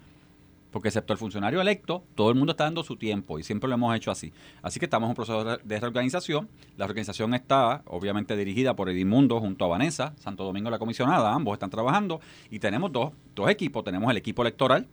Porque 0.69 0.89
excepto 0.89 1.11
el 1.11 1.17
funcionario 1.17 1.59
electo, 1.61 2.03
todo 2.13 2.29
el 2.29 2.35
mundo 2.35 2.51
está 2.51 2.65
dando 2.65 2.83
su 2.83 2.95
tiempo 2.95 3.39
y 3.39 3.43
siempre 3.43 3.67
lo 3.67 3.73
hemos 3.73 3.95
hecho 3.95 4.11
así. 4.11 4.31
Así 4.61 4.79
que 4.79 4.85
estamos 4.85 5.07
en 5.07 5.09
un 5.09 5.15
proceso 5.15 5.57
de 5.57 5.79
reorganización. 5.79 6.47
La 6.77 6.85
organización 6.85 7.33
está 7.33 7.81
obviamente 7.87 8.37
dirigida 8.37 8.75
por 8.75 8.87
Edimundo 8.89 9.39
junto 9.39 9.65
a 9.65 9.67
Vanessa, 9.67 10.13
Santo 10.19 10.43
Domingo 10.43 10.69
la 10.69 10.77
comisionada, 10.77 11.33
ambos 11.33 11.53
están 11.53 11.71
trabajando 11.71 12.21
y 12.51 12.59
tenemos 12.59 12.91
dos, 12.91 13.13
dos 13.33 13.49
equipos. 13.49 13.83
Tenemos 13.83 14.11
el 14.11 14.17
equipo 14.17 14.43
electoral 14.43 14.85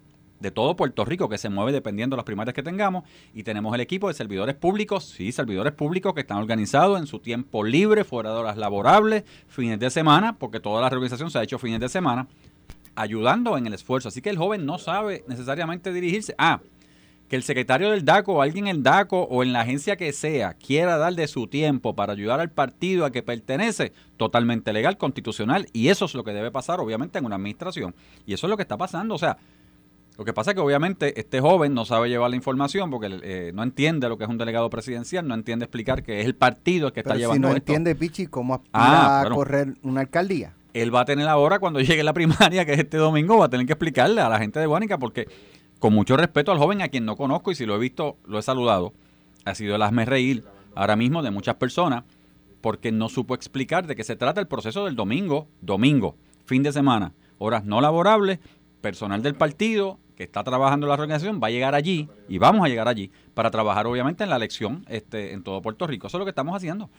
de 0.42 0.50
todo 0.50 0.76
Puerto 0.76 1.04
Rico 1.04 1.28
que 1.28 1.38
se 1.38 1.48
mueve 1.48 1.72
dependiendo 1.72 2.14
de 2.14 2.18
las 2.18 2.24
primarias 2.24 2.54
que 2.54 2.62
tengamos 2.62 3.04
y 3.32 3.44
tenemos 3.44 3.74
el 3.74 3.80
equipo 3.80 4.08
de 4.08 4.14
servidores 4.14 4.54
públicos, 4.56 5.04
sí, 5.04 5.32
servidores 5.32 5.72
públicos 5.72 6.12
que 6.12 6.20
están 6.20 6.38
organizados 6.38 6.98
en 6.98 7.06
su 7.06 7.20
tiempo 7.20 7.64
libre, 7.64 8.04
fuera 8.04 8.30
de 8.30 8.36
horas 8.36 8.56
laborables, 8.58 9.24
fines 9.46 9.78
de 9.78 9.88
semana, 9.90 10.38
porque 10.38 10.60
toda 10.60 10.82
la 10.82 10.90
reorganización 10.90 11.30
se 11.30 11.38
ha 11.38 11.42
hecho 11.42 11.58
fines 11.58 11.80
de 11.80 11.88
semana 11.88 12.26
ayudando 12.94 13.56
en 13.56 13.66
el 13.66 13.74
esfuerzo. 13.74 14.08
Así 14.08 14.20
que 14.20 14.30
el 14.30 14.36
joven 14.36 14.66
no 14.66 14.78
sabe 14.78 15.24
necesariamente 15.28 15.92
dirigirse. 15.92 16.34
Ah, 16.36 16.60
que 17.28 17.36
el 17.36 17.44
secretario 17.44 17.90
del 17.90 18.04
DACO 18.04 18.34
o 18.34 18.42
alguien 18.42 18.66
en 18.66 18.76
el 18.76 18.82
DACO 18.82 19.22
o 19.22 19.42
en 19.42 19.54
la 19.54 19.62
agencia 19.62 19.96
que 19.96 20.12
sea 20.12 20.52
quiera 20.52 20.98
dar 20.98 21.14
de 21.14 21.26
su 21.26 21.46
tiempo 21.46 21.94
para 21.96 22.12
ayudar 22.12 22.40
al 22.40 22.50
partido 22.50 23.06
a 23.06 23.10
que 23.10 23.22
pertenece, 23.22 23.94
totalmente 24.18 24.70
legal, 24.74 24.98
constitucional, 24.98 25.66
y 25.72 25.88
eso 25.88 26.04
es 26.04 26.14
lo 26.14 26.24
que 26.24 26.34
debe 26.34 26.50
pasar 26.50 26.78
obviamente 26.78 27.18
en 27.18 27.24
una 27.24 27.36
administración. 27.36 27.94
Y 28.26 28.34
eso 28.34 28.46
es 28.46 28.50
lo 28.50 28.58
que 28.58 28.64
está 28.64 28.76
pasando. 28.76 29.14
O 29.14 29.18
sea, 29.18 29.38
lo 30.22 30.24
que 30.24 30.32
pasa 30.32 30.52
es 30.52 30.54
que 30.54 30.60
obviamente 30.60 31.18
este 31.18 31.40
joven 31.40 31.74
no 31.74 31.84
sabe 31.84 32.08
llevar 32.08 32.30
la 32.30 32.36
información 32.36 32.90
porque 32.90 33.08
eh, 33.24 33.50
no 33.54 33.64
entiende 33.64 34.08
lo 34.08 34.16
que 34.16 34.22
es 34.22 34.30
un 34.30 34.38
delegado 34.38 34.70
presidencial, 34.70 35.26
no 35.26 35.34
entiende 35.34 35.64
explicar 35.64 36.04
que 36.04 36.20
es 36.20 36.26
el 36.26 36.36
partido 36.36 36.86
el 36.86 36.92
que 36.92 37.00
está 37.00 37.14
Pero 37.14 37.18
si 37.18 37.22
llevando 37.22 37.48
no 37.48 37.54
esto. 37.56 37.58
entiende 37.72 37.96
Pichi 37.96 38.26
cómo 38.28 38.54
aspira 38.54 38.70
Ah, 38.72 39.18
a 39.18 39.22
bueno. 39.22 39.34
correr 39.36 39.74
una 39.82 40.02
alcaldía. 40.02 40.54
él 40.74 40.94
va 40.94 41.00
a 41.00 41.04
tener 41.04 41.26
ahora 41.26 41.58
cuando 41.58 41.80
llegue 41.80 42.04
la 42.04 42.12
primaria, 42.12 42.64
que 42.64 42.72
es 42.74 42.78
este 42.78 42.98
domingo, 42.98 43.36
va 43.38 43.46
a 43.46 43.50
tener 43.50 43.66
que 43.66 43.72
explicarle 43.72 44.20
a 44.20 44.28
la 44.28 44.38
gente 44.38 44.60
de 44.60 44.66
Guánica, 44.66 44.96
porque 44.98 45.26
con 45.80 45.92
mucho 45.92 46.16
respeto 46.16 46.52
al 46.52 46.58
joven 46.58 46.82
a 46.82 46.88
quien 46.88 47.04
no 47.04 47.16
conozco 47.16 47.50
y 47.50 47.56
si 47.56 47.66
lo 47.66 47.74
he 47.74 47.78
visto, 47.80 48.16
lo 48.24 48.38
he 48.38 48.42
saludado. 48.42 48.92
ha 49.44 49.56
sido 49.56 49.74
el 49.74 49.82
hazme 49.82 50.04
reír 50.04 50.44
ahora 50.76 50.94
mismo 50.94 51.20
de 51.24 51.32
muchas 51.32 51.56
personas 51.56 52.04
porque 52.60 52.92
no 52.92 53.08
supo 53.08 53.34
explicar 53.34 53.88
de 53.88 53.96
qué 53.96 54.04
se 54.04 54.14
trata 54.14 54.40
el 54.40 54.46
proceso 54.46 54.84
del 54.84 54.94
domingo, 54.94 55.48
domingo, 55.60 56.14
fin 56.44 56.62
de 56.62 56.72
semana, 56.72 57.12
horas 57.38 57.64
no 57.64 57.80
laborables, 57.80 58.38
personal 58.82 59.22
del 59.22 59.34
partido 59.34 59.98
que 60.16 60.24
está 60.24 60.44
trabajando 60.44 60.84
en 60.86 60.88
la 60.88 60.94
organización 60.94 61.40
va 61.42 61.46
a 61.46 61.50
llegar 61.50 61.74
allí 61.74 62.08
y 62.28 62.36
vamos 62.36 62.62
a 62.66 62.68
llegar 62.68 62.86
allí 62.88 63.10
para 63.32 63.50
trabajar 63.50 63.86
obviamente 63.86 64.24
en 64.24 64.28
la 64.30 64.36
elección 64.36 64.84
este, 64.88 65.32
en 65.32 65.42
todo 65.42 65.62
Puerto 65.62 65.86
Rico. 65.86 66.08
Eso 66.08 66.18
es 66.18 66.18
lo 66.18 66.24
que 66.26 66.30
estamos 66.30 66.54
haciendo. 66.54 66.90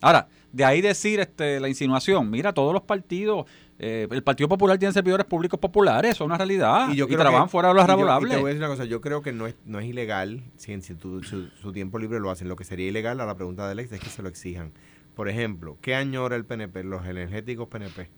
Ahora, 0.00 0.28
de 0.52 0.64
ahí 0.64 0.80
decir 0.80 1.18
este, 1.20 1.58
la 1.60 1.68
insinuación, 1.68 2.30
mira, 2.30 2.52
todos 2.52 2.72
los 2.72 2.82
partidos, 2.82 3.46
eh, 3.80 4.06
el 4.10 4.22
Partido 4.22 4.48
Popular 4.48 4.78
tiene 4.78 4.92
servidores 4.92 5.26
públicos 5.26 5.58
populares, 5.58 6.12
eso 6.12 6.22
es 6.24 6.26
una 6.26 6.36
realidad, 6.38 6.88
y, 6.90 6.96
yo 6.96 7.06
creo 7.08 7.18
trabajan 7.18 7.46
que- 7.46 7.50
fuera 7.50 7.68
de 7.68 7.74
los 7.74 7.82
y 7.84 7.86
yo- 7.88 7.92
y 7.94 7.96
laborables. 7.98 8.30
te 8.30 8.40
voy 8.40 8.44
a 8.44 8.54
decir 8.54 8.62
una 8.64 8.68
cosa, 8.68 8.84
yo 8.84 9.00
creo 9.00 9.22
que 9.22 9.32
no 9.32 9.48
es, 9.48 9.56
no 9.64 9.80
es 9.80 9.86
ilegal, 9.86 10.44
si 10.56 10.72
en 10.72 10.82
su, 10.82 10.94
su- 11.24 11.48
su 11.48 11.72
tiempo 11.72 11.98
libre 11.98 12.20
lo 12.20 12.30
hacen. 12.30 12.48
Lo 12.48 12.54
que 12.54 12.62
sería 12.62 12.86
ilegal 12.88 13.20
a 13.20 13.26
la 13.26 13.34
pregunta 13.34 13.68
del 13.68 13.80
ex 13.80 13.90
es 13.90 14.00
que 14.00 14.08
se 14.08 14.22
lo 14.22 14.28
exijan. 14.28 14.72
Por 15.16 15.28
ejemplo, 15.28 15.76
¿qué 15.80 15.96
añora 15.96 16.36
el 16.36 16.44
PNP? 16.44 16.84
Los 16.84 17.04
energéticos 17.04 17.66
PNP. 17.66 18.08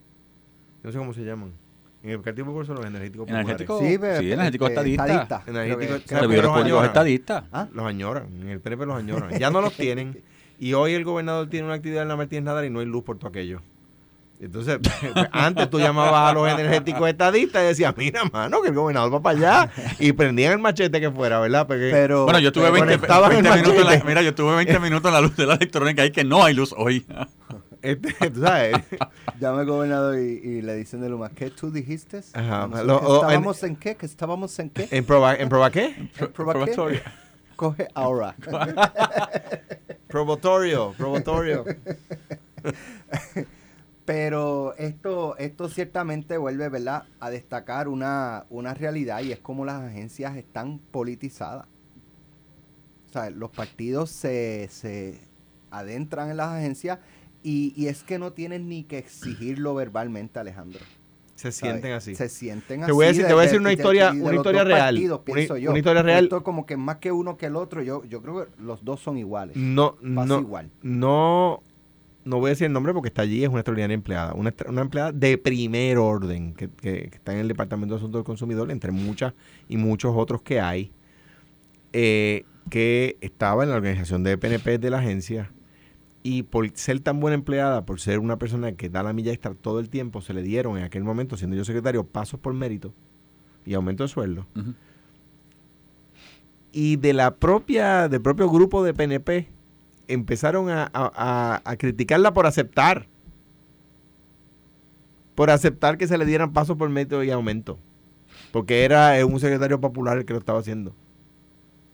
No 0.82 0.92
sé 0.92 0.98
cómo 0.98 1.14
se 1.14 1.22
llaman. 1.24 1.54
En 2.02 2.10
el 2.10 2.20
Partido 2.20 2.46
Popular 2.46 2.66
son 2.66 2.76
los 2.76 2.86
energéticos 2.86 3.26
populares. 3.26 3.46
Energético, 3.46 3.78
Sí, 3.80 3.88
sí, 3.92 3.98
pero, 3.98 4.20
energético 4.20 4.66
estadista. 4.68 5.06
estadista. 5.06 5.42
Energético- 5.46 5.94
que- 5.98 6.02
que 6.02 6.08
Servidores 6.08 6.42
los 6.44 6.58
públicos 6.58 6.84
estadistas. 6.86 7.44
¿Ah? 7.52 7.68
Los 7.74 7.86
añoran. 7.86 8.26
En 8.40 8.48
el 8.48 8.60
PNP 8.60 8.86
los 8.86 8.96
añoran. 8.96 9.38
Ya 9.38 9.50
no 9.50 9.60
los 9.60 9.74
tienen. 9.74 10.22
Y 10.58 10.72
hoy 10.72 10.94
el 10.94 11.04
gobernador 11.04 11.48
tiene 11.48 11.66
una 11.66 11.74
actividad 11.74 12.02
en 12.02 12.08
la 12.08 12.16
Martínez 12.16 12.44
Nadal 12.44 12.64
y 12.64 12.70
no 12.70 12.80
hay 12.80 12.86
luz 12.86 13.02
por 13.04 13.18
todo 13.18 13.28
aquello. 13.28 13.60
Entonces, 14.42 14.78
antes 15.32 15.68
tú 15.68 15.78
llamabas 15.78 16.30
a 16.30 16.32
los 16.32 16.48
energéticos 16.50 17.06
estadistas 17.06 17.62
y 17.62 17.66
decías, 17.66 17.94
mira, 17.98 18.22
mano, 18.32 18.62
que 18.62 18.68
el 18.70 18.74
gobernador 18.74 19.12
va 19.12 19.20
para 19.22 19.38
allá. 19.38 19.70
Y 19.98 20.12
prendían 20.12 20.52
el 20.54 20.58
machete 20.58 20.98
que 21.00 21.10
fuera, 21.10 21.38
¿verdad? 21.40 21.66
Porque 21.66 21.90
Pero, 21.92 22.24
Bueno, 22.24 22.38
yo 22.38 22.50
tuve 22.50 22.64
Pero 22.70 22.74
20, 22.76 22.94
conectaban 22.94 23.28
20 23.30 23.48
el 23.48 23.54
minutos 23.56 23.74
en 23.74 23.80
la, 23.80 23.84
machete. 23.90 24.08
mira, 24.08 24.22
yo 24.22 24.34
tuve 24.34 24.56
20 24.56 24.78
minutos 24.80 25.08
en 25.08 25.12
la 25.14 25.20
luz 25.20 25.36
de 25.36 25.46
la 25.46 25.54
electrónica 25.56 26.06
y 26.06 26.10
que 26.12 26.24
no 26.24 26.42
hay 26.42 26.54
luz 26.54 26.74
hoy. 26.74 27.04
este, 27.82 28.30
tú 28.30 28.40
sabes, 28.40 28.76
llama 29.40 29.60
el 29.62 29.66
gobernador 29.66 30.18
y, 30.18 30.22
y 30.42 30.62
le 30.62 30.74
dicen 30.76 31.00
de 31.00 31.08
Luma, 31.08 31.30
¿qué 31.30 31.50
tú 31.50 31.70
dijiste? 31.70 32.20
Ajá, 32.34 32.66
lo- 32.82 33.00
¿que 33.00 33.06
o 33.06 33.10
en- 33.10 33.14
¿Estábamos 33.24 33.62
en, 33.62 33.76
qué? 33.76 33.96
¿Que 33.96 34.06
estábamos 34.06 34.58
en 34.58 34.70
qué? 34.70 34.88
¿en 34.90 35.04
proba, 35.04 35.34
en 35.34 35.48
proba 35.48 35.70
qué? 35.70 35.86
¿En 35.96 36.08
proba 36.08 36.26
qué? 36.28 36.32
probatorio. 36.72 37.00
Coge 37.56 37.88
ahora. 37.94 38.34
Probotorio, 40.08 40.92
probotorio. 40.96 41.64
Pero 44.04 44.74
esto, 44.76 45.36
esto 45.38 45.68
ciertamente 45.68 46.36
vuelve, 46.36 46.68
¿verdad?, 46.68 47.04
a 47.20 47.30
destacar 47.30 47.86
una, 47.86 48.44
una 48.50 48.74
realidad 48.74 49.20
y 49.20 49.30
es 49.30 49.38
como 49.38 49.64
las 49.64 49.82
agencias 49.82 50.36
están 50.36 50.78
politizadas. 50.90 51.66
O 53.08 53.12
sea, 53.12 53.30
los 53.30 53.50
partidos 53.50 54.10
se, 54.10 54.68
se 54.70 55.20
adentran 55.70 56.30
en 56.30 56.38
las 56.38 56.48
agencias 56.48 56.98
y, 57.42 57.72
y 57.76 57.86
es 57.86 58.02
que 58.02 58.18
no 58.18 58.32
tienen 58.32 58.68
ni 58.68 58.84
que 58.84 58.98
exigirlo 58.98 59.74
verbalmente, 59.74 60.38
Alejandro. 60.38 60.80
Se 61.34 61.52
¿sabes? 61.52 61.56
sienten 61.56 61.92
así. 61.92 62.14
Se 62.14 62.28
sienten 62.28 62.84
Te 62.84 62.92
voy 62.92 63.06
a 63.06 63.08
así 63.10 63.18
decir- 63.18 63.22
de- 63.24 63.28
te 63.28 63.34
voy 63.34 63.40
a 63.40 63.42
de- 63.42 63.46
decir 63.46 63.60
una 63.60 63.68
de- 63.70 63.74
historia- 63.74 64.12
de 64.12 64.20
una 64.22 64.34
historia 64.36 64.64
real. 64.64 64.94
partidos, 64.94 65.20
Una- 65.26 65.34
pienso 65.34 65.56
yo. 65.56 65.70
una 65.70 65.78
historia 65.78 66.02
real. 66.02 66.24
Esto 66.24 66.42
como 66.44 66.66
que 66.66 66.76
más 66.76 66.96
que 66.96 67.12
uno 67.12 67.36
que 67.38 67.46
el 67.46 67.56
otro, 67.56 67.82
yo, 67.82 68.04
yo 68.04 68.20
creo 68.20 68.44
que 68.44 68.62
los 68.62 68.84
dos 68.84 69.00
son 69.00 69.16
iguales. 69.16 69.56
No, 69.56 69.92
Pasa 69.94 70.26
no, 70.26 70.38
igual. 70.40 70.70
no, 70.82 71.62
no 72.26 72.36
voy 72.40 72.48
a 72.48 72.50
decir 72.50 72.66
el 72.66 72.74
nombre 72.74 72.92
porque 72.92 73.08
está 73.08 73.22
allí, 73.22 73.42
es 73.42 73.48
una 73.48 73.60
extraordinaria 73.60 73.94
empleada. 73.94 74.34
Una, 74.34 74.52
una 74.68 74.82
empleada 74.82 75.12
de 75.12 75.38
primer 75.38 75.96
orden 75.96 76.52
que, 76.52 76.68
que- 76.68 77.08
que 77.08 77.16
está 77.16 77.32
en 77.32 77.38
el 77.38 77.48
Departamento 77.48 77.94
de 77.94 78.00
Asuntos 78.00 78.18
del 78.18 78.26
Consumidor, 78.26 78.70
entre 78.70 78.92
muchas 78.92 79.32
y 79.66 79.78
muchos 79.78 80.12
otros 80.14 80.42
que 80.42 80.60
hay, 80.60 80.92
eh, 81.94 82.44
que 82.68 83.16
estaba 83.22 83.64
en 83.64 83.70
la 83.70 83.76
organización 83.76 84.22
de 84.22 84.36
PNP 84.36 84.76
de 84.78 84.90
la 84.90 84.98
agencia 84.98 85.50
y 86.22 86.42
por 86.42 86.68
ser 86.74 87.00
tan 87.00 87.18
buena 87.20 87.34
empleada, 87.34 87.86
por 87.86 87.98
ser 88.00 88.18
una 88.18 88.38
persona 88.38 88.72
que 88.72 88.88
da 88.90 89.02
la 89.02 89.12
milla 89.12 89.32
extra 89.32 89.54
todo 89.54 89.80
el 89.80 89.88
tiempo, 89.88 90.20
se 90.20 90.34
le 90.34 90.42
dieron 90.42 90.76
en 90.76 90.84
aquel 90.84 91.02
momento, 91.04 91.36
siendo 91.36 91.56
yo 91.56 91.64
secretario, 91.64 92.04
pasos 92.04 92.38
por 92.40 92.52
mérito 92.54 92.92
y 93.64 93.74
aumento 93.74 94.02
de 94.04 94.08
sueldo. 94.08 94.46
Y 96.72 96.96
de 96.96 97.12
la 97.14 97.34
propia, 97.36 98.08
del 98.08 98.20
propio 98.20 98.48
grupo 98.50 98.84
de 98.84 98.94
PNP 98.94 99.48
empezaron 100.08 100.68
a, 100.70 100.90
a- 100.92 101.60
a- 101.64 101.76
criticarla 101.76 102.32
por 102.34 102.46
aceptar. 102.46 103.06
Por 105.34 105.50
aceptar 105.50 105.96
que 105.98 106.06
se 106.06 106.18
le 106.18 106.26
dieran 106.26 106.52
pasos 106.52 106.76
por 106.76 106.88
mérito 106.90 107.22
y 107.24 107.30
aumento. 107.30 107.78
Porque 108.52 108.84
era 108.84 109.24
un 109.24 109.40
secretario 109.40 109.80
popular 109.80 110.18
el 110.18 110.24
que 110.24 110.32
lo 110.32 110.38
estaba 110.38 110.58
haciendo. 110.60 110.94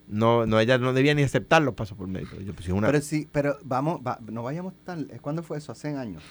No, 0.09 0.47
no, 0.47 0.61
ella 0.61 0.79
no 0.79 0.93
debía 0.93 1.15
ni 1.15 1.23
aceptar 1.25 1.63
los 1.63 1.75
pasos 1.75 1.99
por 1.99 2.07
mérito. 2.07 2.41
Yo, 2.41 2.55
pues, 2.55 2.69
una, 2.69 2.87
Pero 2.87 3.01
sí, 3.01 3.29
pero 3.33 3.59
vamos, 3.65 4.01
va- 4.07 4.21
no 4.31 4.45
vayamos 4.45 4.73
tan... 4.85 5.07
¿Cuándo 5.21 5.43
fue 5.43 5.59
eso? 5.59 5.73
Hace 5.73 5.89
años. 5.97 6.23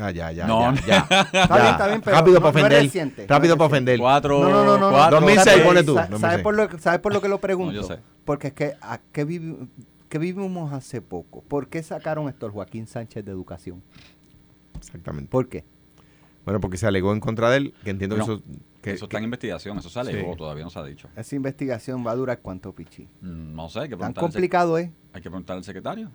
Ah, 0.00 0.10
ya, 0.10 0.32
ya, 0.32 0.46
No. 0.46 0.74
ya, 0.86 1.06
ya, 1.10 1.20
Está 1.42 1.56
bien, 1.56 1.66
está 1.72 1.86
bien, 1.88 2.00
pero 2.02 2.16
Rápido 2.16 2.40
no- 2.40 2.40
para 2.40 2.52
no 2.52 2.58
es 2.58 2.64
ofender. 2.64 2.82
reciente, 2.84 3.26
rápido 3.26 3.54
no 3.54 3.58
para 3.58 3.66
ofender. 3.66 3.98
Cuatro, 3.98 4.42
No, 4.42 4.48
no, 4.50 4.64
no, 4.64 4.78
no. 4.78 4.90
cuatro, 4.90 5.20
2006, 5.20 5.44
¿Sabe- 5.54 5.64
pone 5.66 5.82
tú, 5.84 5.94
sa- 5.94 6.06
2006. 6.06 6.20
¿Sabes 6.20 6.42
por, 6.42 6.54
lo, 6.54 6.78
¿Sabes 6.78 7.00
por 7.00 7.12
lo 7.12 7.20
que 7.20 7.28
lo 7.28 7.38
pregunto? 7.40 7.72
No, 7.74 7.80
yo 7.82 7.86
sé. 7.86 7.98
Porque 8.24 8.46
es 8.48 8.52
que 8.54 8.72
¿a 8.80 8.98
qué, 9.12 9.26
vivi- 9.26 9.68
qué 10.08 10.18
vivimos 10.18 10.72
hace 10.72 11.02
poco? 11.02 11.42
¿Por 11.42 11.68
qué 11.68 11.82
sacaron 11.82 12.28
esto 12.30 12.46
el 12.46 12.52
Joaquín 12.52 12.86
Sánchez 12.86 13.22
de 13.24 13.30
Educación? 13.32 13.82
Exactamente. 14.78 15.28
¿Por 15.30 15.48
qué? 15.48 15.64
Bueno, 16.44 16.60
porque 16.60 16.76
se 16.76 16.86
alegó 16.86 17.12
en 17.12 17.20
contra 17.20 17.50
de 17.50 17.56
él, 17.58 17.74
que 17.84 17.90
entiendo 17.90 18.16
No, 18.16 18.24
que 18.26 18.32
eso... 18.32 18.42
Que, 18.84 18.92
eso 18.92 19.06
está 19.06 19.18
en 19.18 19.24
investigación, 19.24 19.78
eso 19.78 19.88
se 19.88 19.98
alegó, 20.00 20.32
Sí. 20.32 20.38
todavía 20.38 20.64
no 20.64 20.70
se 20.70 20.78
ha 20.78 20.84
dicho. 20.84 21.08
Esa 21.16 21.34
investigación 21.36 22.06
va 22.06 22.10
a 22.12 22.16
durar 22.16 22.40
cuánto, 22.40 22.72
Pichi. 22.74 23.08
Mm, 23.22 23.54
No 23.54 23.68
sé, 23.68 23.80
hay 23.80 23.88
que 23.88 23.96
Tan 23.96 24.12
complicado 24.12 24.76
es, 24.78 24.90
hay 25.12 25.22
que 25.22 25.30
preguntar 25.30 25.56
al 25.56 25.64
secretario. 25.64 26.10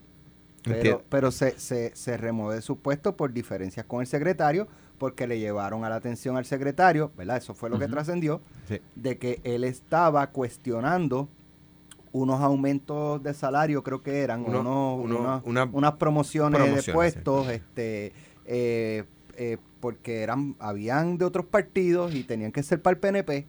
pero, 0.63 1.01
pero 1.09 1.31
se, 1.31 1.57
se, 1.59 1.95
se 1.95 2.17
remueve 2.17 2.55
de 2.55 2.61
su 2.61 2.77
puesto 2.77 3.15
por 3.15 3.31
diferencias 3.33 3.85
con 3.85 4.01
el 4.01 4.07
secretario, 4.07 4.67
porque 4.97 5.25
le 5.27 5.39
llevaron 5.39 5.85
a 5.85 5.89
la 5.89 5.95
atención 5.95 6.35
al 6.37 6.43
secretario, 6.45 7.11
¿verdad? 7.17 7.37
Eso 7.37 7.53
fue 7.53 7.69
lo 7.69 7.79
que 7.79 7.87
trascendió, 7.87 8.41
sí. 8.67 8.79
de 8.95 9.17
que 9.17 9.39
él 9.45 9.63
estaba 9.63 10.27
cuestionando 10.31 11.29
unos 12.11 12.41
aumentos 12.41 13.21
de 13.23 13.33
salario, 13.33 13.83
creo 13.83 14.01
que 14.03 14.19
eran, 14.21 14.43
Uno- 14.43 14.95
unos- 14.95 15.05
uno- 15.05 15.19
unas- 15.19 15.41
una- 15.45 15.63
unas 15.71 15.91
promociones, 15.93 16.85
de 16.85 16.91
puestos, 16.93 17.47
este, 17.49 18.13
eh, 18.45 19.05
eh, 19.37 19.57
porque 19.79 20.21
eran, 20.23 20.55
habían 20.59 21.17
de 21.17 21.25
otros 21.25 21.45
partidos 21.45 22.13
y 22.15 22.23
tenían 22.23 22.51
que 22.51 22.63
ser 22.63 22.81
para 22.81 22.93
el 22.95 22.99
PNP. 22.99 23.47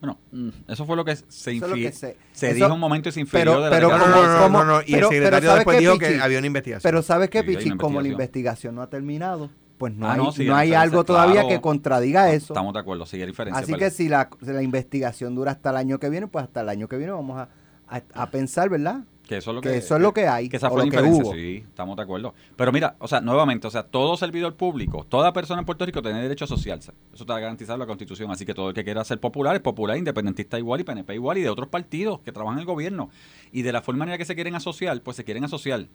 Bueno, 0.00 0.18
mm, 0.32 0.48
eso 0.68 0.84
fue 0.84 0.96
lo 0.96 1.04
que 1.04 1.14
se, 1.14 1.24
Eso 1.28 1.50
es 1.50 1.60
lo 1.60 1.76
infi- 1.76 1.82
que 1.82 1.92
se- 1.92 2.16
se 2.32 2.46
eso- 2.48 2.54
dijo 2.56 2.74
un 2.74 2.80
momento 2.80 3.08
y 3.08 3.12
se 3.12 3.20
infirió 3.20 3.52
pero- 3.52 3.64
de 3.64 3.70
la 3.70 3.76
pero 3.76 3.88
No, 3.90 3.98
no, 3.98 4.06
no, 4.08 4.36
no, 4.38 4.42
como- 4.42 4.58
no, 4.58 4.64
no, 4.64 4.80
Y 4.82 4.92
pero- 4.94 5.08
el 5.08 5.14
secretario 5.14 5.48
¿sabe 5.48 5.58
después 5.60 5.78
dijo 5.78 5.92
Pichi? 5.98 6.04
que 6.14 6.20
había 6.20 6.38
una 6.38 6.46
investigación. 6.48 6.82
Pero 6.90 7.02
¿sabes 7.02 7.30
qué, 7.30 7.40
Sí, 7.40 7.46
Pichi? 7.46 7.70
Como 7.76 8.00
la 8.02 8.08
investigación. 8.08 8.74
no 8.74 8.82
ha 8.82 8.90
terminado, 8.90 9.48
pues 9.78 9.94
no 9.94 10.08
Ah, 10.08 10.12
hay, 10.14 10.18
no, 10.18 10.32
sí, 10.32 10.48
hay 10.50 10.74
algo 10.74 11.04
todavía 11.04 11.42
claro. 11.42 11.48
que 11.48 11.60
contradiga 11.60 12.32
eso. 12.32 12.52
Estamos 12.52 12.74
de 12.74 12.80
acuerdo, 12.80 13.06
sí, 13.06 13.20
hay 13.20 13.26
diferencia. 13.28 13.62
Así 13.62 13.74
que 13.74 13.90
si 13.90 14.08
la, 14.08 14.28
si 14.44 14.50
la 14.52 14.62
investigación 14.62 15.36
dura 15.36 15.52
hasta 15.52 15.70
el 15.70 15.76
año 15.76 15.98
que 16.00 16.08
viene, 16.10 16.26
pues 16.26 16.44
hasta 16.44 16.62
el 16.62 16.68
año 16.68 16.88
que 16.88 16.96
viene 16.96 17.12
vamos 17.12 17.38
a, 17.38 17.48
a- 17.88 18.02
a 18.14 18.30
pensar, 18.30 18.68
¿verdad? 18.70 19.04
Que 19.32 19.38
eso 19.38 19.50
es 19.50 19.54
lo 19.54 19.60
que 19.60 19.70
que, 19.70 19.76
eso 19.78 19.96
es 19.96 20.02
lo 20.02 20.12
que 20.12 20.28
hay, 20.28 20.48
Que 20.48 20.56
esa 20.56 20.68
fue 20.68 20.78
la 20.78 20.84
diferencia, 20.84 21.32
sí, 21.32 21.64
estamos 21.66 21.96
de 21.96 22.02
acuerdo. 22.02 22.34
Pero 22.56 22.72
mira, 22.72 22.96
o 22.98 23.08
sea, 23.08 23.20
nuevamente, 23.20 23.66
o 23.66 23.70
sea, 23.70 23.82
todo 23.82 24.16
servidor 24.16 24.54
público, 24.54 25.06
toda 25.08 25.32
persona 25.32 25.60
en 25.60 25.66
Puerto 25.66 25.86
Rico 25.86 26.02
tiene 26.02 26.20
derecho 26.22 26.44
a 26.44 26.46
asociarse. 26.46 26.92
Eso 27.12 27.24
está 27.24 27.38
garantizado 27.38 27.76
en 27.76 27.80
la 27.80 27.86
Constitución. 27.86 28.30
Así 28.30 28.44
que 28.44 28.54
todo 28.54 28.68
el 28.68 28.74
que 28.74 28.84
quiera 28.84 29.04
ser 29.04 29.20
popular 29.20 29.54
es 29.56 29.62
popular, 29.62 29.96
independentista 29.96 30.58
igual 30.58 30.80
y 30.80 30.84
PNP 30.84 31.14
igual 31.14 31.38
y 31.38 31.42
de 31.42 31.50
otros 31.50 31.68
partidos 31.68 32.20
que 32.20 32.32
trabajan 32.32 32.58
en 32.58 32.60
el 32.60 32.66
gobierno. 32.66 33.10
Y 33.52 33.62
de 33.62 33.72
la 33.72 33.82
forma 33.82 34.04
en 34.04 34.10
la 34.10 34.18
que 34.18 34.24
se 34.24 34.34
quieren 34.34 34.54
asociar, 34.54 35.00
pues 35.02 35.16
se 35.16 35.24
quieren 35.24 35.44
asociar. 35.44 35.86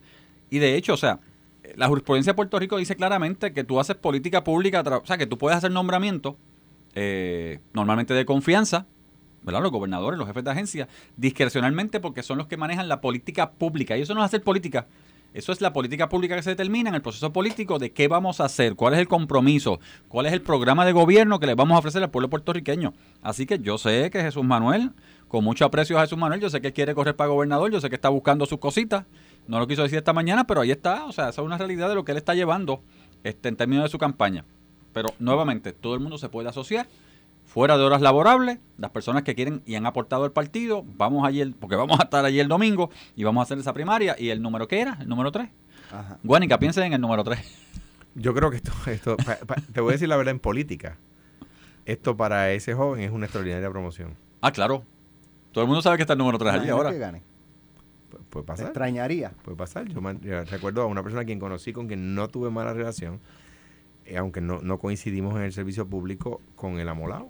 Y 0.50 0.60
de 0.60 0.75
hecho, 0.75 0.94
o 0.94 0.98
sea, 0.98 1.20
la 1.75 1.88
jurisprudencia 1.88 2.34
de 2.34 2.36
Puerto 2.36 2.60
Rico 2.60 2.77
dice 2.77 2.96
claramente 2.96 3.53
que 3.53 3.63
tú 3.63 3.79
haces 3.79 3.96
política 3.96 4.44
pública, 4.44 4.82
o 4.82 5.06
sea, 5.06 5.17
que 5.17 5.27
tú 5.27 5.38
puedes 5.38 5.58
hacer 5.58 5.72
nombramientos 5.72 6.36
eh, 6.96 7.60
normalmente 7.74 8.13
de 8.13 8.25
confianza, 8.25 8.88
¿verdad? 9.44 9.62
Los 9.62 9.72
gobernadores, 9.72 10.17
los 10.17 10.27
jefes 10.27 10.44
de 10.44 10.51
agencia, 10.51 10.88
discrecionalmente 11.15 12.00
porque 12.00 12.24
son 12.24 12.38
los 12.38 12.48
que 12.48 12.58
manejan 12.58 12.88
la 12.88 13.01
política 13.01 13.51
pública. 13.51 13.98
Y 13.98 14.01
eso 14.01 14.13
no 14.13 14.22
es 14.22 14.25
hacer 14.25 14.44
política. 14.44 14.88
Eso 15.34 15.51
es 15.51 15.62
la 15.62 15.74
política 15.74 16.10
pública 16.10 16.36
que 16.36 16.41
se 16.41 16.51
determina 16.51 16.89
en 16.89 16.96
el 16.96 17.01
proceso 17.01 17.32
político 17.32 17.77
de 17.79 17.91
qué 17.91 18.08
vamos 18.08 18.39
a 18.39 18.46
hacer, 18.46 18.75
cuál 18.75 18.94
es 18.94 19.00
el 19.00 19.08
compromiso, 19.08 19.79
cuál 20.08 20.25
es 20.25 20.34
el 20.34 20.41
programa 20.41 20.86
de 20.86 20.94
gobierno 20.94 21.39
que 21.39 21.46
le 21.46 21.53
vamos 21.53 21.75
a 21.75 21.79
ofrecer 21.79 22.01
al 22.01 22.10
pueblo 22.10 22.29
puertorriqueño. 22.29 22.94
Así 23.22 23.46
que 23.46 23.60
yo 23.60 23.77
sé 23.77 24.10
que 24.10 24.22
Jesús 24.22 24.44
Manuel, 24.44 24.91
con 25.27 25.44
mucho 25.44 25.65
aprecio 25.65 25.98
a 25.98 26.01
Jesús 26.01 26.17
Manuel, 26.17 26.39
yo 26.39 26.50
sé 26.50 26.62
que 26.62 26.74
quiere 26.74 26.96
correr 26.96 27.15
para 27.15 27.29
gobernador, 27.29 27.72
yo 27.72 27.79
sé 27.82 27.89
que 27.89 27.96
está 27.96 28.10
buscando 28.10 28.46
sus 28.46 28.58
cositas. 28.58 29.06
No 29.48 29.60
lo 29.60 29.67
quiso 29.67 29.84
decir 29.84 29.98
esta 29.98 30.13
mañana, 30.13 30.48
pero 30.48 30.62
ahí 30.62 30.72
está. 30.72 31.06
O 31.06 31.12
sea, 31.12 31.29
esa 31.29 31.41
es 31.41 31.46
una 31.46 31.58
realidad 31.58 31.89
de 31.89 31.96
lo 31.96 32.03
que 32.03 32.13
él 32.13 32.17
está 32.17 32.34
llevando 32.34 32.82
este, 33.24 33.50
en 33.50 33.58
términos 33.58 33.84
de 33.84 33.89
su 33.89 33.98
campaña. 33.98 34.44
Pero 34.94 35.10
nuevamente, 35.20 35.74
todo 35.74 35.94
el 35.94 36.00
mundo 36.00 36.17
se 36.17 36.29
puede 36.29 36.50
asociar 36.50 36.88
fuera 37.48 37.75
de 37.77 37.84
horas 37.84 38.01
laborables, 38.01 38.60
las 38.77 38.92
personas 38.92 39.24
que 39.24 39.34
quieren 39.34 39.63
y 39.66 39.74
han 39.75 39.86
aportado 39.88 40.24
al 40.25 40.32
partido, 40.32 40.84
vamos 40.86 41.25
allí, 41.27 41.42
el- 41.42 41.56
porque 41.56 41.75
vamos 41.75 42.00
a 42.00 42.04
estar 42.04 42.24
allí 42.24 42.39
el 42.39 42.48
domingo 42.48 42.92
y 43.16 43.24
vamos 43.24 43.42
a 43.42 43.44
hacer 43.44 43.58
esa 43.58 43.74
primaria. 43.74 44.16
¿Y 44.20 44.30
el 44.30 44.42
número 44.42 44.68
qué 44.68 44.82
era? 44.82 44.98
El 45.01 45.10
número 45.10 45.32
3. 45.32 45.50
Ajá. 45.92 46.20
Guánica, 46.24 46.60
piensen 46.60 46.84
en 46.84 46.94
el 46.94 47.01
número 47.01 47.24
3. 47.24 47.39
Yo 48.16 48.34
creo 48.34 48.51
que 48.51 48.58
esto, 48.58 48.72
esto 48.88 49.18
pa- 49.18 49.38
pa- 49.48 49.56
te 49.74 49.82
voy 49.82 49.92
a 49.92 49.94
decir 49.94 50.08
la 50.10 50.18
verdad 50.18 50.32
en 50.32 50.39
política. 50.39 50.98
Esto 51.86 52.18
para 52.18 52.51
ese 52.51 52.74
joven 52.74 53.01
es 53.01 53.12
una 53.12 53.25
extraordinaria 53.25 53.70
promoción. 53.70 54.16
Ah, 54.42 54.51
claro. 54.51 54.84
Todo 55.54 55.63
el 55.63 55.68
mundo 55.68 55.82
sabe 55.82 55.96
que 55.98 56.04
está 56.04 56.13
el 56.13 56.20
número 56.20 56.38
3 56.38 56.54
allí 56.54 56.70
ahora. 56.70 56.92
que 56.92 56.98
gane. 57.00 57.24
puede 58.30 58.44
¿Te 58.44 58.48
pasar. 58.48 58.66
extrañaría? 58.68 59.32
Puede 59.44 59.56
pasar. 59.58 59.88
Yo, 59.88 60.01
man- 60.01 60.20
yo 60.22 60.44
recuerdo 60.46 60.82
a 60.82 60.86
una 60.86 61.01
persona 61.01 61.22
a 61.22 61.25
quien 61.25 61.39
conocí 61.39 61.72
con 61.74 61.88
quien 61.88 62.13
no 62.13 62.27
tuve 62.27 62.50
mala 62.50 62.74
relación, 62.74 63.20
aunque 64.16 64.42
no, 64.42 64.60
no 64.62 64.78
coincidimos 64.80 65.36
en 65.36 65.44
el 65.44 65.52
servicio 65.54 65.88
público 65.88 66.42
con 66.56 66.80
el 66.80 66.88
Amolao. 66.88 67.30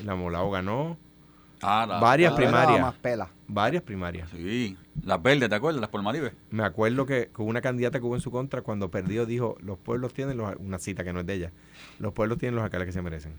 El 0.00 0.08
Amolao 0.08 0.50
ganó 0.50 0.96
Ah, 1.62 1.84
la- 1.86 2.00
varias 2.00 2.32
primarias. 2.32 2.80
más 2.80 2.94
pela. 2.94 3.28
Varias 3.46 3.82
primarias. 3.82 4.30
Sí, 4.30 4.78
las 5.04 5.22
verdes, 5.22 5.48
¿te 5.50 5.54
acuerdas? 5.54 5.80
Las 5.80 5.90
Polmaribe. 5.90 6.32
Me 6.50 6.62
acuerdo 6.64 7.04
que 7.04 7.28
con 7.28 7.46
una 7.48 7.60
candidata 7.60 7.98
que 8.00 8.06
hubo 8.06 8.14
en 8.14 8.22
su 8.22 8.30
contra, 8.30 8.62
cuando 8.62 8.90
perdió, 8.90 9.26
dijo, 9.26 9.56
los 9.60 9.78
pueblos 9.78 10.14
tienen, 10.14 10.38
los, 10.38 10.54
una 10.58 10.78
cita 10.78 11.04
que 11.04 11.12
no 11.12 11.20
es 11.20 11.26
de 11.26 11.34
ella, 11.34 11.52
los 11.98 12.12
pueblos 12.14 12.38
tienen 12.38 12.54
los 12.54 12.64
alcaldes 12.64 12.86
que 12.86 12.92
se 12.92 13.02
merecen. 13.02 13.34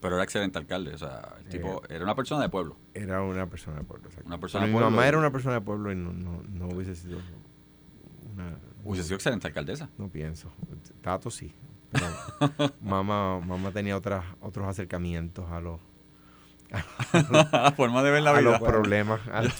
Pero 0.00 0.14
era 0.14 0.24
excelente 0.24 0.56
alcalde, 0.58 0.94
o 0.94 0.98
sea, 0.98 1.34
el 1.40 1.44
tipo 1.48 1.82
Eh, 1.88 1.96
era 1.96 2.04
una 2.04 2.14
persona 2.14 2.40
de 2.40 2.48
pueblo. 2.48 2.76
Era 2.94 3.20
una 3.20 3.46
persona 3.46 3.78
de 3.78 3.84
pueblo. 3.84 4.08
Una 4.24 4.38
persona 4.38 4.66
mi 4.66 4.72
mamá 4.72 5.06
era 5.06 5.18
una 5.18 5.30
persona 5.32 5.56
de 5.56 5.60
pueblo 5.60 5.92
y 5.92 5.96
no, 5.96 6.12
no, 6.12 6.42
no 6.48 6.68
hubiese 6.68 6.94
sido 6.94 7.18
una... 8.32 8.56
Hubiese 8.84 9.04
sido 9.08 9.16
excelente 9.16 9.46
alcaldesa. 9.48 9.90
No 9.98 10.08
pienso. 10.08 10.50
Tato 11.02 11.30
sí. 11.30 11.52
Pero 11.92 12.06
mamá, 12.80 13.40
mamá 13.40 13.70
tenía 13.72 13.96
otras, 13.96 14.24
otros 14.40 14.66
acercamientos 14.68 15.50
a 15.50 15.60
los, 15.60 15.80
la 17.52 17.72
forma 17.76 18.02
de 18.02 18.10
ver 18.10 18.22
la 18.22 18.30
a 18.30 18.38
vida. 18.40 18.50
los 18.50 18.60
problemas. 18.60 19.20
a 19.32 19.42
los- 19.42 19.54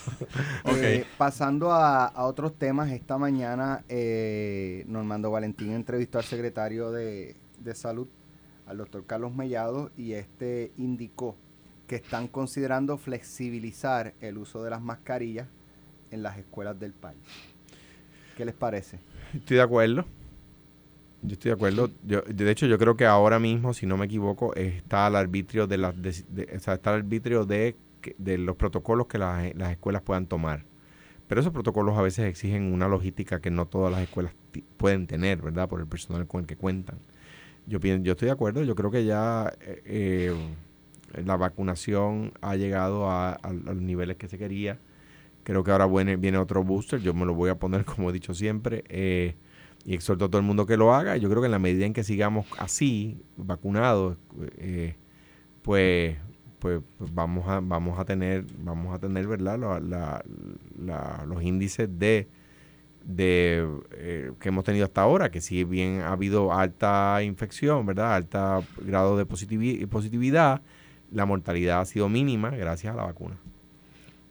Eh, 0.81 1.07
pasando 1.17 1.73
a, 1.73 2.07
a 2.07 2.25
otros 2.25 2.57
temas, 2.59 2.91
esta 2.91 3.19
mañana 3.19 3.85
eh, 3.89 4.85
Normando 4.87 5.31
Valentín 5.31 5.73
entrevistó 5.73 6.19
al 6.19 6.25
secretario 6.25 6.91
de, 6.93 7.37
de 7.59 7.75
Salud, 7.75 8.07
al 8.67 8.77
doctor 8.79 9.05
Carlos 9.07 9.35
Mellado, 9.35 9.91
y 9.97 10.13
este 10.13 10.73
indicó 10.77 11.35
que 11.87 11.97
están 11.97 12.29
considerando 12.29 12.99
flexibilizar 12.99 14.13
el 14.21 14.37
uso 14.39 14.63
de 14.63 14.71
las 14.71 14.83
mascarillas 14.83 15.49
en 16.11 16.23
las 16.23 16.37
escuelas 16.39 16.79
del 16.79 16.93
país. 16.93 17.19
¿Qué 18.37 18.45
les 18.45 18.55
parece? 18.55 18.99
Estoy 19.35 19.57
de 19.57 19.63
acuerdo. 19.63 20.05
Yo 21.23 21.33
estoy 21.33 21.51
de 21.51 21.55
acuerdo. 21.55 21.91
Yo, 22.05 22.23
de 22.23 22.51
hecho, 22.51 22.67
yo 22.67 22.79
creo 22.79 22.97
que 22.97 23.05
ahora 23.07 23.39
mismo, 23.39 23.75
si 23.75 23.87
no 23.87 23.97
me 23.97 24.07
equivoco, 24.07 24.55
está 24.55 25.07
al 25.07 25.17
arbitrio 25.17 25.67
de 25.67 25.79
las, 25.79 26.01
de- 26.01 26.49
está 26.53 26.79
arbitrio 26.95 27.45
de, 27.45 27.77
de 28.19 28.39
los 28.39 28.57
protocolos 28.57 29.07
que 29.09 29.19
las, 29.19 29.55
las 29.57 29.73
escuelas 29.73 30.03
puedan 30.03 30.27
tomar. 30.27 30.65
Pero 31.29 31.41
esos 31.41 31.53
protocolos 31.53 31.99
a 31.99 32.03
veces 32.03 32.27
exigen 32.27 32.73
una 32.73 32.89
logística 32.89 33.41
que 33.41 33.51
no 33.51 33.67
todas 33.67 33.93
las 33.93 34.03
escuelas 34.03 34.33
pueden 34.77 35.07
tener, 35.07 35.43
¿verdad? 35.43 35.69
Por 35.69 35.81
el 35.81 35.87
personal 35.87 36.27
con 36.27 36.43
el 36.43 36.47
que 36.47 36.57
cuentan. 36.57 36.99
Yo 37.67 37.79
yo 37.81 38.13
estoy 38.13 38.27
de 38.27 38.33
acuerdo. 38.33 38.65
Yo 38.65 38.75
creo 38.75 38.91
que 38.91 39.05
ya 39.05 39.53
eh, 39.61 39.83
eh, 39.85 40.35
la 41.25 41.37
vacunación 41.37 42.33
ha 42.41 42.57
llegado 42.57 43.11
a, 43.11 43.31
a- 43.33 43.37
a 43.43 43.53
los 43.53 43.77
niveles 43.77 44.17
que 44.17 44.29
se 44.29 44.39
quería. 44.39 44.79
Creo 45.45 45.65
que 45.65 45.71
ahora 45.71 45.87
viene, 45.87 46.17
viene 46.17 46.39
otro 46.39 46.63
booster. 46.65 47.01
Yo 47.01 47.15
me 47.15 47.27
lo 47.27 47.35
voy 47.35 47.51
a 47.51 47.59
poner, 47.59 47.85
como 47.87 48.11
he 48.11 48.13
dicho 48.13 48.35
siempre. 48.35 48.85
eh, 48.89 49.37
y 49.85 49.95
exhorto 49.95 50.27
a 50.27 50.29
todo 50.29 50.39
el 50.41 50.47
mundo 50.47 50.67
que 50.67 50.77
lo 50.77 50.95
haga. 50.95 51.17
Yo 51.17 51.29
creo 51.31 51.41
que 51.41 51.47
en 51.47 51.53
la 51.53 51.59
medida 51.59 51.87
en 51.87 51.93
que 51.93 52.05
sigamos 52.05 52.47
así, 52.59 53.23
vacunados, 53.37 54.17
eh, 54.59 54.97
pues, 55.63 56.17
pues, 56.59 56.81
pues 56.99 57.15
vamos 57.15 57.49
a 57.49 57.61
vamos 57.61 57.99
a 57.99 58.05
tener 58.05 58.45
vamos 58.59 58.93
a 58.95 58.99
tener 58.99 59.27
verdad 59.29 59.59
La- 59.59 60.25
la- 60.79 61.25
los 61.27 61.43
índices 61.43 61.89
de 61.99 62.29
de 63.05 63.67
eh, 63.93 64.33
que 64.41 64.49
hemos 64.51 64.65
tenido 64.65 64.85
hasta 64.85 65.01
ahora 65.03 65.31
que 65.31 65.41
si 65.41 65.65
bien 65.65 66.01
ha 66.03 66.13
habido 66.13 66.53
alta 66.53 67.23
infección 67.23 67.87
verdad 67.87 68.15
alta 68.15 68.61
grado 68.85 69.17
de 69.17 69.27
positivi- 69.27 69.87
positividad. 69.89 70.63
La 71.11 71.25
mortalidad 71.25 71.81
ha 71.81 71.85
sido 71.87 72.09
mínima 72.11 72.51
gracias 72.51 72.93
a 72.93 72.97
la 72.97 73.05
vacuna 73.05 73.39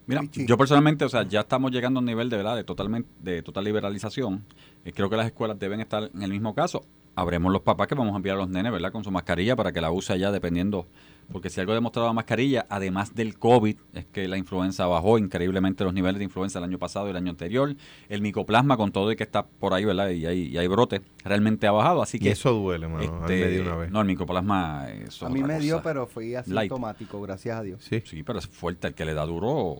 Mira, 0.07 0.21
yo 0.31 0.57
personalmente, 0.57 1.03
o 1.03 1.09
sea, 1.09 1.23
ya 1.23 1.41
estamos 1.41 1.69
llegando 1.69 1.99
a 1.99 2.01
un 2.01 2.05
nivel 2.05 2.29
de 2.29 2.37
verdad 2.37 2.55
de 2.55 2.63
totalmente 2.63 3.09
de 3.19 3.43
total 3.43 3.65
liberalización. 3.65 4.45
Eh, 4.85 4.93
creo 4.93 5.09
que 5.09 5.17
las 5.17 5.25
escuelas 5.25 5.59
deben 5.59 5.81
estar 5.81 6.09
en 6.13 6.23
el 6.23 6.31
mismo 6.31 6.55
caso. 6.55 6.85
Habremos 7.15 7.51
los 7.51 7.61
papás 7.61 7.87
que 7.87 7.95
vamos 7.95 8.13
a 8.13 8.15
enviar 8.15 8.37
a 8.37 8.39
los 8.39 8.47
nenes, 8.47 8.71
¿verdad? 8.71 8.93
Con 8.93 9.03
su 9.03 9.11
mascarilla 9.11 9.57
para 9.57 9.73
que 9.73 9.81
la 9.81 9.91
use 9.91 10.13
allá 10.13 10.31
dependiendo. 10.31 10.87
Porque 11.31 11.49
si 11.49 11.59
algo 11.59 11.73
ha 11.73 11.75
demostrado 11.75 12.07
la 12.07 12.13
mascarilla, 12.13 12.65
además 12.69 13.13
del 13.13 13.37
COVID, 13.37 13.75
es 13.93 14.05
que 14.05 14.27
la 14.29 14.37
influenza 14.37 14.85
bajó 14.87 15.17
increíblemente 15.17 15.83
los 15.83 15.93
niveles 15.93 16.19
de 16.19 16.23
influenza 16.23 16.59
el 16.59 16.65
año 16.65 16.79
pasado 16.79 17.07
y 17.07 17.09
el 17.09 17.17
año 17.17 17.31
anterior. 17.31 17.75
El 18.07 18.21
micoplasma, 18.21 18.77
con 18.77 18.91
todo 18.93 19.11
y 19.11 19.17
que 19.17 19.23
está 19.23 19.45
por 19.45 19.73
ahí, 19.73 19.83
¿verdad? 19.83 20.09
Y 20.09 20.25
hay, 20.25 20.43
y 20.47 20.57
hay 20.57 20.67
brote, 20.67 21.01
realmente 21.25 21.67
ha 21.67 21.71
bajado. 21.71 22.01
Así 22.01 22.15
y 22.17 22.21
que. 22.21 22.31
eso 22.31 22.53
duele 22.53 22.87
mano 22.87 22.99
a 22.99 23.27
mí 23.27 23.27
me 23.27 23.33
este, 23.35 23.49
dio 23.49 23.61
una 23.63 23.75
vez 23.75 23.91
No, 23.91 23.99
el 24.01 24.07
micoplasma. 24.07 24.89
eso 24.89 25.25
A 25.25 25.29
mí 25.29 25.43
me 25.43 25.59
dio, 25.59 25.75
cosa. 25.75 25.83
pero 25.83 26.07
fui 26.07 26.29
Light. 26.31 26.71
asintomático, 26.71 27.21
gracias 27.21 27.59
a 27.59 27.63
Dios. 27.63 27.83
sí 27.83 28.01
Sí, 28.05 28.23
pero 28.23 28.39
es 28.39 28.47
fuerte. 28.47 28.87
El 28.87 28.93
que 28.93 29.03
le 29.05 29.13
da 29.13 29.25
duro. 29.25 29.75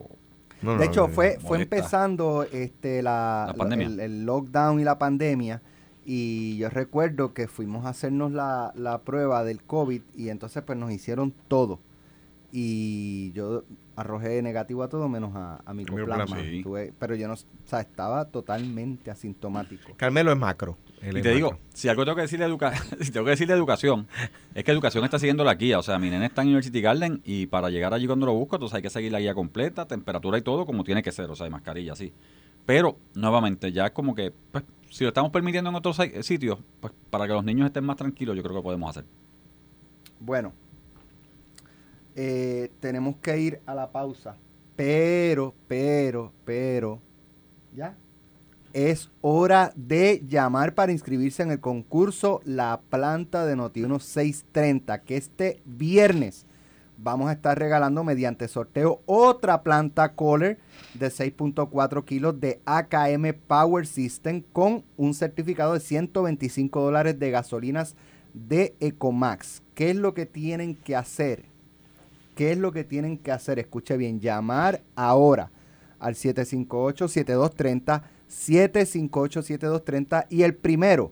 No, 0.61 0.73
no, 0.73 0.77
De 0.79 0.85
hecho, 0.87 1.07
no, 1.07 1.13
fue, 1.13 1.37
fue 1.39 1.59
molesta. 1.59 1.75
empezando 1.77 2.43
este, 2.51 3.01
la, 3.01 3.45
La 3.47 3.53
pandemia. 3.53 3.87
el, 3.87 3.99
el 3.99 4.25
lockdown 4.25 4.79
y 4.79 4.83
la 4.83 4.97
pandemia. 4.97 5.61
Y 6.09 6.55
yo 6.55 6.69
recuerdo 6.69 7.33
que 7.33 7.49
fuimos 7.49 7.85
a 7.85 7.89
hacernos 7.89 8.31
la, 8.31 8.71
la 8.75 8.99
prueba 9.01 9.43
del 9.43 9.61
COVID 9.61 10.01
y 10.15 10.29
entonces 10.29 10.63
pues 10.63 10.79
nos 10.79 10.89
hicieron 10.89 11.33
todo. 11.49 11.81
Y 12.49 13.33
yo 13.33 13.65
arrojé 13.97 14.41
negativo 14.41 14.83
a 14.83 14.87
todo 14.87 15.09
menos 15.09 15.35
a, 15.35 15.59
a 15.65 15.73
micoplasma. 15.73 16.39
Sí. 16.39 16.61
Tuve- 16.63 16.93
pero 16.97 17.13
yo 17.15 17.27
no, 17.27 17.33
o 17.33 17.37
sea, 17.65 17.81
estaba 17.81 18.23
totalmente 18.23 19.11
asintomático. 19.11 19.91
Carmelo 19.97 20.31
es 20.31 20.37
macro 20.37 20.77
él 21.01 21.15
Y 21.15 21.17
es 21.17 21.23
te 21.23 21.31
digo, 21.33 21.59
si 21.73 21.89
algo 21.89 22.05
tengo 22.05 22.15
que 22.15 22.21
decir 22.21 22.39
de 22.39 22.45
educa 22.45 22.71
si 23.01 23.11
tengo 23.11 23.25
que 23.25 23.31
decir 23.31 23.47
de 23.49 23.53
educación, 23.53 24.07
es 24.55 24.63
que 24.63 24.71
educación 24.71 25.03
está 25.03 25.19
siguiendo 25.19 25.43
la 25.43 25.55
guía. 25.55 25.77
O 25.77 25.83
sea, 25.83 25.99
mi 25.99 26.09
nene 26.09 26.27
está 26.27 26.41
en 26.41 26.47
University 26.47 26.79
Garden 26.79 27.21
y 27.25 27.47
para 27.47 27.69
llegar 27.69 27.93
allí 27.93 28.07
cuando 28.07 28.25
lo 28.27 28.33
busco, 28.33 28.55
entonces 28.55 28.77
hay 28.77 28.81
que 28.81 28.89
seguir 28.89 29.11
la 29.11 29.19
guía 29.19 29.33
completa, 29.33 29.85
temperatura 29.85 30.37
y 30.37 30.41
todo 30.41 30.65
como 30.65 30.85
tiene 30.85 31.03
que 31.03 31.11
ser, 31.11 31.29
o 31.29 31.35
sea, 31.35 31.47
y 31.47 31.49
mascarilla, 31.49 31.95
sí. 31.95 32.13
Pero, 32.65 32.97
nuevamente, 33.13 33.71
ya 33.71 33.87
es 33.87 33.91
como 33.91 34.13
que, 34.15 34.33
pues, 34.51 34.63
si 34.89 35.03
lo 35.03 35.09
estamos 35.09 35.31
permitiendo 35.31 35.69
en 35.69 35.75
otros 35.75 35.97
si- 35.97 36.23
sitios, 36.23 36.59
pues, 36.79 36.93
para 37.09 37.27
que 37.27 37.33
los 37.33 37.43
niños 37.43 37.67
estén 37.67 37.83
más 37.83 37.97
tranquilos, 37.97 38.35
yo 38.35 38.43
creo 38.43 38.55
que 38.55 38.63
podemos 38.63 38.89
hacer. 38.89 39.05
Bueno, 40.19 40.53
eh, 42.15 42.71
tenemos 42.79 43.17
que 43.17 43.39
ir 43.39 43.61
a 43.67 43.75
la 43.75 43.91
pausa, 43.91 44.35
pero, 44.75 45.53
pero, 45.67 46.33
pero, 46.45 46.99
¿ya? 47.75 47.95
Es 48.73 49.11
hora 49.21 49.71
de 49.75 50.23
llamar 50.27 50.73
para 50.73 50.91
inscribirse 50.91 51.43
en 51.43 51.51
el 51.51 51.59
concurso 51.59 52.41
La 52.43 52.81
Planta 52.89 53.45
de 53.45 53.55
Notiuno 53.55 53.99
630, 53.99 55.01
que 55.01 55.17
este 55.17 55.61
viernes 55.65 56.46
vamos 56.97 57.29
a 57.29 57.33
estar 57.33 57.57
regalando 57.57 58.03
mediante 58.03 58.47
sorteo 58.47 59.01
otra 59.05 59.61
planta 59.63 60.13
Kohler 60.13 60.57
de 60.93 61.07
6.4 61.07 62.03
kilos 62.03 62.39
de 62.39 62.59
AKM 62.65 63.33
Power 63.47 63.85
System 63.85 64.43
con 64.51 64.83
un 64.97 65.13
certificado 65.13 65.73
de 65.73 65.79
125 65.79 66.81
dólares 66.81 67.19
de 67.19 67.31
gasolinas 67.31 67.95
de 68.33 68.75
Ecomax. 68.79 69.61
¿Qué 69.73 69.91
es 69.91 69.95
lo 69.95 70.13
que 70.13 70.25
tienen 70.25 70.75
que 70.75 70.95
hacer? 70.95 71.45
¿Qué 72.35 72.51
es 72.51 72.57
lo 72.57 72.71
que 72.71 72.83
tienen 72.83 73.17
que 73.17 73.31
hacer? 73.31 73.59
Escuche 73.59 73.97
bien, 73.97 74.19
llamar 74.19 74.81
ahora 74.95 75.51
al 75.99 76.15
758-7230, 76.15 78.01
758-7230 78.29 80.27
y 80.29 80.43
el 80.43 80.55
primero 80.55 81.11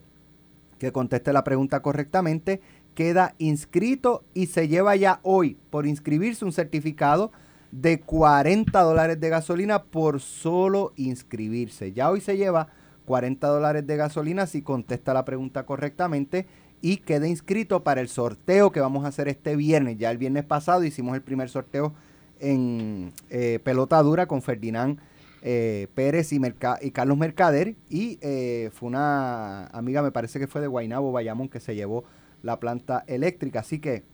que 0.78 0.92
conteste 0.92 1.32
la 1.32 1.42
pregunta 1.42 1.80
correctamente 1.80 2.60
queda 2.96 3.34
inscrito 3.38 4.24
y 4.34 4.46
se 4.46 4.66
lleva 4.66 4.96
ya 4.96 5.20
hoy 5.22 5.56
por 5.70 5.86
inscribirse 5.86 6.44
un 6.44 6.52
certificado 6.52 7.30
de 7.70 8.00
40 8.00 8.80
dólares 8.80 9.20
de 9.20 9.28
gasolina 9.28 9.84
por 9.84 10.20
solo 10.20 10.92
inscribirse. 10.96 11.92
Ya 11.92 12.10
hoy 12.10 12.20
se 12.22 12.36
lleva 12.38 12.68
40 13.04 13.46
dólares 13.46 13.86
de 13.86 13.96
gasolina 13.96 14.46
si 14.46 14.62
contesta 14.62 15.12
la 15.14 15.26
pregunta 15.26 15.66
correctamente 15.66 16.46
y 16.80 16.96
queda 16.96 17.28
inscrito 17.28 17.84
para 17.84 18.00
el 18.00 18.08
sorteo 18.08 18.72
que 18.72 18.80
vamos 18.80 19.04
a 19.04 19.08
hacer 19.08 19.28
este 19.28 19.56
viernes. 19.56 19.98
Ya 19.98 20.10
el 20.10 20.18
viernes 20.18 20.44
pasado 20.44 20.82
hicimos 20.82 21.14
el 21.14 21.22
primer 21.22 21.50
sorteo 21.50 21.92
en 22.40 23.12
eh, 23.28 23.60
pelota 23.62 24.02
dura 24.02 24.26
con 24.26 24.40
Ferdinand 24.42 24.98
eh, 25.42 25.88
Pérez 25.94 26.32
y, 26.32 26.40
Merca- 26.40 26.78
y 26.80 26.92
Carlos 26.92 27.18
Mercader 27.18 27.76
y 27.90 28.18
eh, 28.22 28.70
fue 28.72 28.88
una 28.88 29.66
amiga, 29.66 30.02
me 30.02 30.12
parece 30.12 30.38
que 30.38 30.46
fue 30.46 30.62
de 30.62 30.66
Guaynabo, 30.66 31.12
Bayamón, 31.12 31.48
que 31.50 31.60
se 31.60 31.74
llevó 31.74 32.04
la 32.42 32.60
planta 32.60 33.04
eléctrica. 33.06 33.60
Así 33.60 33.78
que 33.78 34.04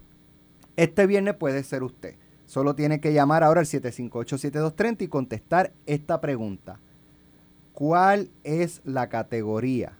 este 0.77 1.07
viernes 1.07 1.35
puede 1.35 1.63
ser 1.63 1.83
usted. 1.83 2.17
Solo 2.47 2.75
tiene 2.75 3.01
que 3.01 3.13
llamar 3.13 3.43
ahora 3.43 3.61
al 3.61 3.67
758-7230 3.67 5.03
y 5.03 5.09
contestar 5.09 5.73
esta 5.87 6.21
pregunta. 6.21 6.81
¿Cuál 7.73 8.31
es 8.45 8.83
la 8.85 9.09
categoría 9.09 9.97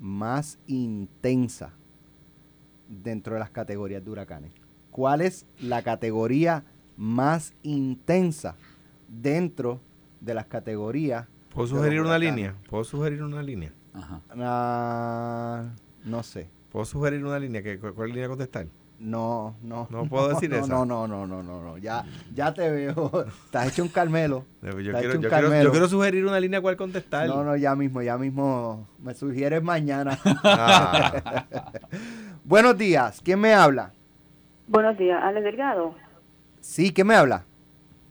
más 0.00 0.58
intensa 0.66 1.74
dentro 2.88 3.34
de 3.34 3.40
las 3.40 3.50
categorías 3.50 4.04
de 4.04 4.10
huracanes? 4.10 4.52
¿Cuál 4.90 5.20
es 5.20 5.46
la 5.60 5.82
categoría 5.82 6.64
más 6.96 7.54
intensa 7.62 8.56
dentro 9.08 9.80
de 10.20 10.34
las 10.34 10.46
categorías? 10.46 11.28
¿Puedo 11.54 11.68
sugerir 11.68 12.00
una 12.00 12.18
línea? 12.18 12.56
¿Puedo 12.68 12.84
sugerir 12.84 13.22
una 13.22 13.42
línea? 13.42 13.72
Ajá. 13.92 14.20
Ah, 14.30 15.70
no 16.04 16.22
sé. 16.22 16.48
¿Puedo 16.72 16.84
sugerir 16.86 17.24
una 17.24 17.38
línea? 17.38 17.62
¿Qué- 17.62 17.78
cu- 17.78 17.92
¿Cuál 17.94 18.08
línea 18.10 18.28
contestar? 18.28 18.66
No, 18.98 19.56
no. 19.62 19.88
No 19.90 20.06
puedo 20.08 20.28
decir 20.28 20.48
no, 20.50 20.56
eso. 20.56 20.66
No, 20.68 20.86
no, 20.86 21.06
no, 21.08 21.26
no, 21.26 21.42
no, 21.42 21.62
no. 21.62 21.76
Ya, 21.78 22.04
ya 22.34 22.54
te 22.54 22.70
veo. 22.70 23.26
Estás 23.44 23.68
hecho 23.68 23.82
un 23.82 23.88
Carmelo. 23.88 24.44
Yo 24.62 24.68
Estás 24.70 24.82
quiero, 24.82 24.98
hecho 25.00 25.06
un 25.08 25.22
yo, 25.22 25.28
quiero, 25.28 25.30
Carmelo. 25.30 25.64
yo 25.64 25.70
quiero 25.72 25.88
sugerir 25.88 26.24
una 26.24 26.40
línea 26.40 26.60
cual 26.60 26.76
contestar. 26.76 27.26
No, 27.28 27.42
no, 27.44 27.56
ya 27.56 27.74
mismo, 27.74 28.00
ya 28.00 28.16
mismo. 28.16 28.88
Me 29.00 29.12
sugieres 29.14 29.62
mañana. 29.62 30.18
Ah. 30.44 31.44
Buenos 32.44 32.78
días. 32.78 33.20
¿Quién 33.22 33.40
me 33.40 33.52
habla? 33.54 33.92
Buenos 34.68 34.96
días, 34.96 35.18
Ale 35.22 35.42
Delgado. 35.42 35.94
Sí, 36.60 36.92
¿quién 36.92 37.08
me 37.08 37.16
habla? 37.16 37.44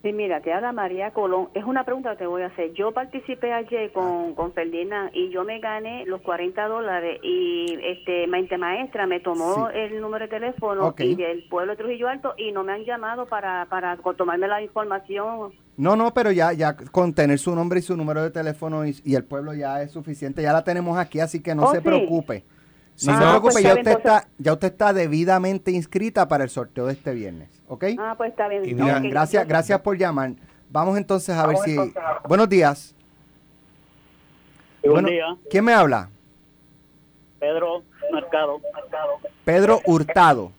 Sí, 0.01 0.11
mira, 0.13 0.41
te 0.41 0.51
habla 0.51 0.71
María 0.71 1.11
Colón. 1.11 1.49
Es 1.53 1.63
una 1.63 1.83
pregunta 1.83 2.11
que 2.11 2.17
te 2.17 2.25
voy 2.25 2.41
a 2.41 2.47
hacer. 2.47 2.73
Yo 2.73 2.91
participé 2.91 3.53
ayer 3.53 3.91
con, 3.91 4.33
con 4.33 4.51
Ferdinand 4.51 5.11
y 5.13 5.29
yo 5.29 5.43
me 5.43 5.59
gané 5.59 6.05
los 6.07 6.21
40 6.21 6.67
dólares 6.67 7.19
y 7.21 7.77
este 7.83 8.25
mente 8.25 8.57
maestra 8.57 9.05
me 9.05 9.19
tomó 9.19 9.67
Sí. 9.69 9.77
el 9.77 10.01
número 10.01 10.25
de 10.25 10.29
teléfono 10.31 10.95
y 10.97 11.13
del 11.15 11.43
pueblo 11.49 11.73
de 11.73 11.77
Trujillo 11.77 12.07
Alto 12.07 12.33
y 12.35 12.51
no 12.51 12.63
me 12.63 12.71
han 12.73 12.83
llamado 12.83 13.27
para, 13.27 13.67
para 13.69 13.95
tomarme 14.17 14.47
la 14.47 14.63
información. 14.63 15.51
No, 15.77 15.95
no, 15.95 16.11
pero 16.15 16.31
ya, 16.31 16.51
ya 16.53 16.75
con 16.75 17.13
tener 17.13 17.37
su 17.37 17.53
nombre 17.53 17.77
y 17.77 17.83
su 17.83 17.95
número 17.95 18.23
de 18.23 18.31
teléfono 18.31 18.83
y, 18.87 18.95
y 19.05 19.13
el 19.13 19.23
pueblo 19.23 19.53
ya 19.53 19.83
es 19.83 19.91
suficiente. 19.91 20.41
Ya 20.41 20.51
la 20.51 20.63
tenemos 20.63 20.97
aquí, 20.97 21.19
así 21.19 21.43
que 21.43 21.53
no 21.53 21.65
Oh, 21.65 21.71
se 21.71 21.77
sí. 21.77 21.83
preocupe. 21.83 22.43
No 23.05 23.13
Ah, 23.13 23.15
se 23.17 23.21
preocupe, 23.21 23.51
pues 23.53 23.63
ya 23.63 23.69
está 23.73 23.79
usted 23.81 23.91
está, 23.97 24.27
ya 24.37 24.53
usted 24.53 24.67
está 24.71 24.93
debidamente 24.93 25.71
inscrita 25.71 26.27
para 26.27 26.43
el 26.43 26.49
sorteo 26.49 26.85
de 26.87 26.93
este 26.93 27.13
viernes, 27.13 27.49
¿ok? 27.67 27.85
Ah, 27.99 28.13
pues 28.17 28.31
está 28.31 28.47
bien. 28.47 28.63
Y 28.67 28.73
Mira, 28.75 28.97
Ok, 28.97 29.03
gracias, 29.09 29.47
gracias 29.47 29.79
por 29.81 29.97
llamar. 29.97 30.33
Vamos 30.69 30.97
entonces 30.97 31.35
a 31.35 31.45
ver 31.47 31.57
si. 31.57 31.77
a- 31.77 32.21
Buenos 32.27 32.47
días. 32.49 32.93
Buen 34.83 34.93
Bueno, 34.93 35.09
día, 35.09 35.25
¿Quién 35.49 35.65
me 35.65 35.73
habla? 35.73 36.09
Pedro 37.39 37.83
Mercado. 38.11 38.59
Mercado. 38.73 39.19
Pedro 39.45 39.81
Hurtado. 39.85 40.51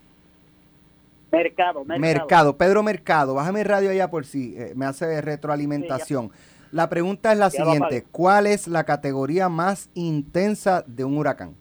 Mercado, 1.31 1.85
mercado. 1.85 2.01
Mercado. 2.01 2.57
Pedro 2.57 2.83
Mercado. 2.83 3.35
Bájame 3.35 3.61
el 3.61 3.67
radio 3.67 3.91
allá 3.91 4.11
por 4.11 4.27
si 4.27 4.55
eh, 4.57 4.73
me 4.75 4.85
hace 4.87 5.21
retroalimentación. 5.21 6.31
La 6.73 6.89
pregunta 6.89 7.33
es 7.33 7.39
la 7.39 7.49
Ya 7.49 7.65
siguiente. 7.65 8.05
¿Cuál 8.11 8.47
es 8.47 8.67
la 8.69 8.85
categoría 8.85 9.49
más 9.49 9.89
intensa 9.95 10.85
de 10.87 11.05
un 11.05 11.17
huracán? 11.17 11.55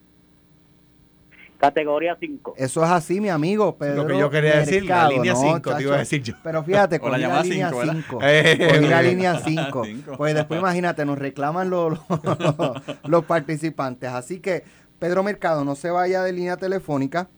Categoría 1.62 2.18
5. 2.20 2.56
Eso 2.58 2.84
es 2.84 2.90
así, 2.90 3.22
mi 3.22 3.30
amigo. 3.30 3.78
Pedro 3.78 4.02
Lo 4.02 4.08
que 4.08 4.18
yo 4.18 4.30
quería 4.32 4.58
decir, 4.58 4.84
la 4.84 5.08
línea 5.08 5.34
no, 5.34 5.40
5, 5.40 5.76
te 5.76 5.84
iba 5.84 5.96
a 5.96 6.00
decir 6.00 6.24
yo. 6.24 6.34
Pero 6.42 6.64
fíjate, 6.64 6.96
la 7.00 7.02
cogí 7.02 7.22
la 7.22 7.44
línea 7.44 7.68
cinco, 7.70 7.78
¿verdad? 7.78 7.94
5. 7.94 8.20
Eh, 8.24 8.68
Cogí 8.74 8.88
la 8.88 9.02
eh, 9.02 9.04
línea 9.04 9.34
eh. 9.36 9.42
5. 9.46 9.86
Cinco. 9.86 10.14
Pues 10.18 10.34
después 10.34 10.60
imagínate, 10.60 11.06
nos 11.06 11.20
reclaman 11.20 11.70
los, 11.70 12.00
los, 12.10 12.48
los 13.06 13.26
participantes. 13.26 14.10
Así 14.10 14.40
que, 14.40 14.64
Pedro 14.98 15.22
Mercado, 15.22 15.64
no 15.64 15.76
se 15.76 15.92
vaya 15.92 16.24
de 16.24 16.34
línea 16.34 16.58
telefónica 16.58 17.30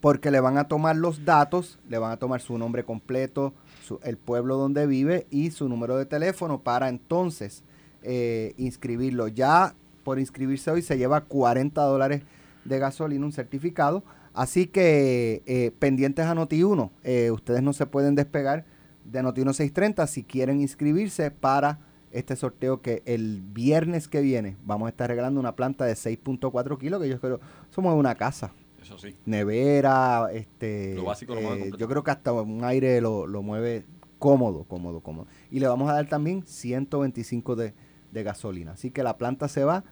porque 0.00 0.30
le 0.30 0.38
van 0.38 0.56
a 0.56 0.68
tomar 0.68 0.94
los 0.94 1.24
datos, 1.24 1.80
le 1.88 1.98
van 1.98 2.12
a 2.12 2.16
tomar 2.16 2.40
su 2.40 2.56
nombre 2.58 2.84
completo, 2.84 3.52
su- 3.84 3.98
el 4.04 4.16
pueblo 4.18 4.56
donde 4.56 4.86
vive 4.86 5.26
y 5.30 5.50
su 5.50 5.68
número 5.68 5.96
de 5.96 6.06
teléfono 6.06 6.60
para 6.60 6.88
entonces 6.88 7.64
eh, 8.04 8.54
inscribirlo. 8.56 9.26
Ya 9.26 9.74
por 10.04 10.20
inscribirse 10.20 10.70
hoy 10.70 10.82
se 10.82 10.96
lleva 10.96 11.22
40 11.22 11.82
dólares 11.82 12.22
de 12.64 12.78
gasolina, 12.78 13.24
un 13.26 13.32
certificado. 13.32 14.04
Así 14.32 14.66
que 14.66 15.42
eh, 15.46 15.72
pendientes 15.78 16.26
a 16.26 16.34
Noti1, 16.34 16.90
eh, 17.02 17.30
ustedes 17.30 17.62
no 17.62 17.72
se 17.72 17.86
pueden 17.86 18.14
despegar 18.14 18.64
de 19.04 19.22
Noti1 19.22 19.52
630 19.52 20.06
si 20.06 20.22
quieren 20.24 20.60
inscribirse 20.60 21.30
para 21.30 21.80
este 22.12 22.36
sorteo 22.36 22.80
que 22.80 23.02
el 23.06 23.40
viernes 23.40 24.08
que 24.08 24.20
viene 24.20 24.56
vamos 24.64 24.86
a 24.86 24.90
estar 24.90 25.08
regalando 25.08 25.40
una 25.40 25.56
planta 25.56 25.84
de 25.84 25.94
6.4 25.94 26.78
kilos, 26.78 27.00
que 27.00 27.08
yo 27.08 27.20
creo 27.20 27.40
somos 27.70 27.94
una 27.96 28.14
casa 28.16 28.52
Eso 28.82 28.98
sí. 28.98 29.14
nevera, 29.26 30.28
este, 30.32 30.94
Lo 30.96 31.04
básico 31.04 31.34
lo 31.34 31.40
mueve 31.40 31.68
eh, 31.68 31.72
yo 31.78 31.88
creo 31.88 32.02
que 32.04 32.10
hasta 32.10 32.32
un 32.32 32.64
aire 32.64 33.00
lo, 33.00 33.26
lo 33.26 33.42
mueve 33.42 33.84
cómodo, 34.18 34.64
cómodo, 34.64 35.00
cómodo. 35.00 35.26
Y 35.50 35.60
le 35.60 35.66
vamos 35.68 35.88
a 35.90 35.94
dar 35.94 36.08
también 36.08 36.44
125 36.46 37.56
de, 37.56 37.74
de 38.12 38.22
gasolina. 38.22 38.72
Así 38.72 38.90
que 38.90 39.02
la 39.02 39.16
planta 39.16 39.48
se 39.48 39.64
va, 39.64 39.84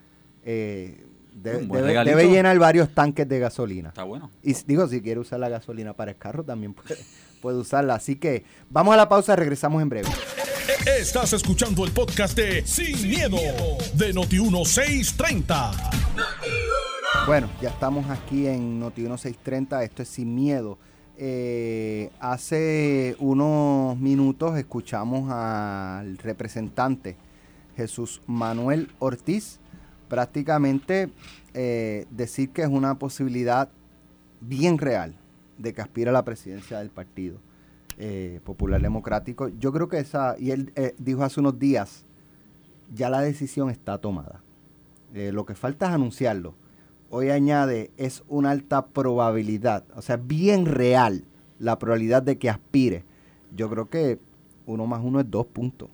eh, 0.45 1.07
debe, 1.43 2.29
llenar 2.29 2.59
varios 2.59 2.95
tanques 2.95 3.29
de 3.29 3.39
gasolina. 3.39 3.91
Está 3.91 4.05
bueno. 4.05 4.31
Y 4.43 4.55
digo, 4.67 4.87
si 4.89 5.01
quiere 5.01 5.21
usar 5.21 5.41
la 5.41 5.49
gasolina 5.49 5.93
para 5.95 6.13
el 6.13 6.17
carro, 6.17 6.45
también 6.45 6.75
puede, 6.75 6.97
puede 7.43 7.59
usarla. 7.59 7.95
Así 7.95 8.17
que 8.17 8.45
vamos 8.71 8.95
a 8.95 8.97
la 8.97 9.09
pausa, 9.09 9.37
regresamos 9.37 9.83
en 9.83 9.89
breve. 9.89 10.09
Estás 10.99 11.33
escuchando 11.33 11.85
el 11.85 11.93
podcast 11.93 12.37
de 12.37 12.67
Sin, 12.67 13.09
miedo, 13.09 13.37
de 13.95 14.15
Noti1630. 14.15 15.73
Bueno, 17.27 17.49
ya 17.61 17.71
estamos 17.71 18.09
aquí 18.11 18.47
en 18.47 18.79
Noti 18.79 19.03
1630, 19.03 19.83
esto 19.85 20.03
es 20.03 20.09
Sin 20.09 20.35
Miedo. 20.35 20.79
Eh, 21.17 22.11
hace 22.21 23.17
unos 23.19 23.99
minutos 23.99 24.57
escuchamos 24.57 25.31
al 25.33 26.17
representante 26.19 27.17
Jesús 27.77 28.23
Manuel 28.27 28.91
Ortiz 28.99 29.59
prácticamente 30.09 31.11
eh, 31.55 32.07
decir 32.11 32.51
que 32.51 32.63
es 32.63 32.69
una 32.69 32.99
posibilidad 32.99 33.69
bien 34.41 34.79
real 34.79 35.15
de 35.59 35.73
que 35.73 35.81
aspira 35.81 36.11
a 36.11 36.15
la 36.15 36.25
presidencia 36.25 36.79
del 36.79 36.91
Partido 36.91 37.39
eh, 37.99 38.41
Popular 38.45 38.81
Democrático. 38.81 39.49
Yo 39.49 39.73
creo 39.73 39.89
que 39.89 39.99
esa, 39.99 40.37
y 40.39 40.51
él 40.51 40.73
eh, 40.77 40.95
dijo 40.99 41.23
hace 41.25 41.41
unos 41.41 41.59
días, 41.59 42.05
ya 42.95 43.11
la 43.11 43.21
decisión 43.21 43.71
está 43.71 43.99
tomada. 43.99 44.43
Lo 45.15 45.47
que 45.47 45.55
falta 45.55 45.87
es 45.87 45.93
anunciarlo. 45.93 46.55
Hoy 47.09 47.31
añade, 47.31 47.91
es 47.97 48.23
una 48.29 48.51
alta 48.51 48.89
probabilidad, 48.89 49.85
o 49.97 50.03
sea, 50.03 50.19
bien 50.19 50.67
real 50.67 51.25
la 51.59 51.79
probabilidad 51.79 52.23
de 52.23 52.37
que 52.37 52.51
aspire. 52.51 53.05
Yo 53.57 53.71
creo 53.71 53.89
que 53.89 54.21
uno 54.67 54.87
más 54.87 55.01
uno 55.03 55.19
es 55.19 55.31
dos 55.31 55.47
puntos. 55.47 55.89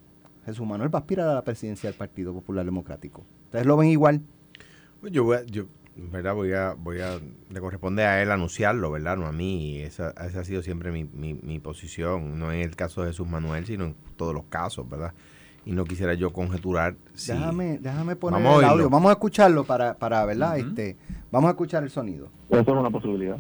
Jesús 0.44 0.66
Manuel 0.66 0.92
va 0.92 0.98
a 0.98 1.03
aspirar 1.03 1.29
a 1.29 1.35
la 1.35 1.44
presidencia 1.44 1.88
del 1.88 1.96
Partido 1.96 2.33
Popular 2.33 2.64
Democrático. 2.64 3.24
¿Ustedes 3.55 3.67
lo 3.69 3.77
ven 3.77 3.88
igual? 3.88 4.21
Pues 5.01 5.12
Yo, 5.12 5.23
voy 5.23 5.37
a- 5.37 5.45
yo, 5.45 5.67
¿verdad? 5.95 6.35
Voy 6.35 6.53
a, 6.55 6.75
voy 6.77 6.99
a, 7.01 7.21
le 7.51 7.61
corresponde 7.61 8.03
a 8.03 8.21
él 8.21 8.33
anunciarlo, 8.33 8.90
¿verdad? 8.90 9.17
No 9.17 9.27
a 9.27 9.33
mí. 9.33 9.81
Esa, 9.81 10.11
esa 10.11 10.40
ha 10.40 10.45
sido 10.45 10.61
siempre 10.61 10.90
mi, 10.90 11.05
mi, 11.05 11.35
mi 11.35 11.61
posición, 11.61 12.37
no 12.40 12.51
en 12.51 12.62
el 12.62 12.75
caso 12.75 13.03
de 13.03 13.11
Jesús 13.11 13.29
Manuel, 13.29 13.64
sino 13.64 13.85
en 13.85 13.95
todos 14.17 14.35
los 14.35 14.43
casos, 14.47 14.90
¿verdad? 14.90 15.12
Y 15.64 15.71
no 15.71 15.85
quisiera 15.85 16.14
yo 16.14 16.33
conjeturar 16.33 16.97
si... 17.14 17.31
Déjame, 17.31 17.79
déjame 17.79 18.17
poner 18.17 18.43
Vamos 18.43 18.57
a 18.61 18.67
el 18.67 18.73
audio. 18.73 18.90
Vamos 18.90 19.09
a 19.11 19.12
escucharlo 19.12 19.62
para, 19.62 19.95
para 19.99 20.25
¿verdad? 20.25 20.59
Este, 20.59 20.97
vamos 21.31 21.47
a 21.47 21.53
escuchar 21.53 21.85
el 21.85 21.90
sonido. 21.90 22.31
Eso 22.51 22.61
es 22.61 22.67
una 22.69 22.90
posibilidad 22.90 23.38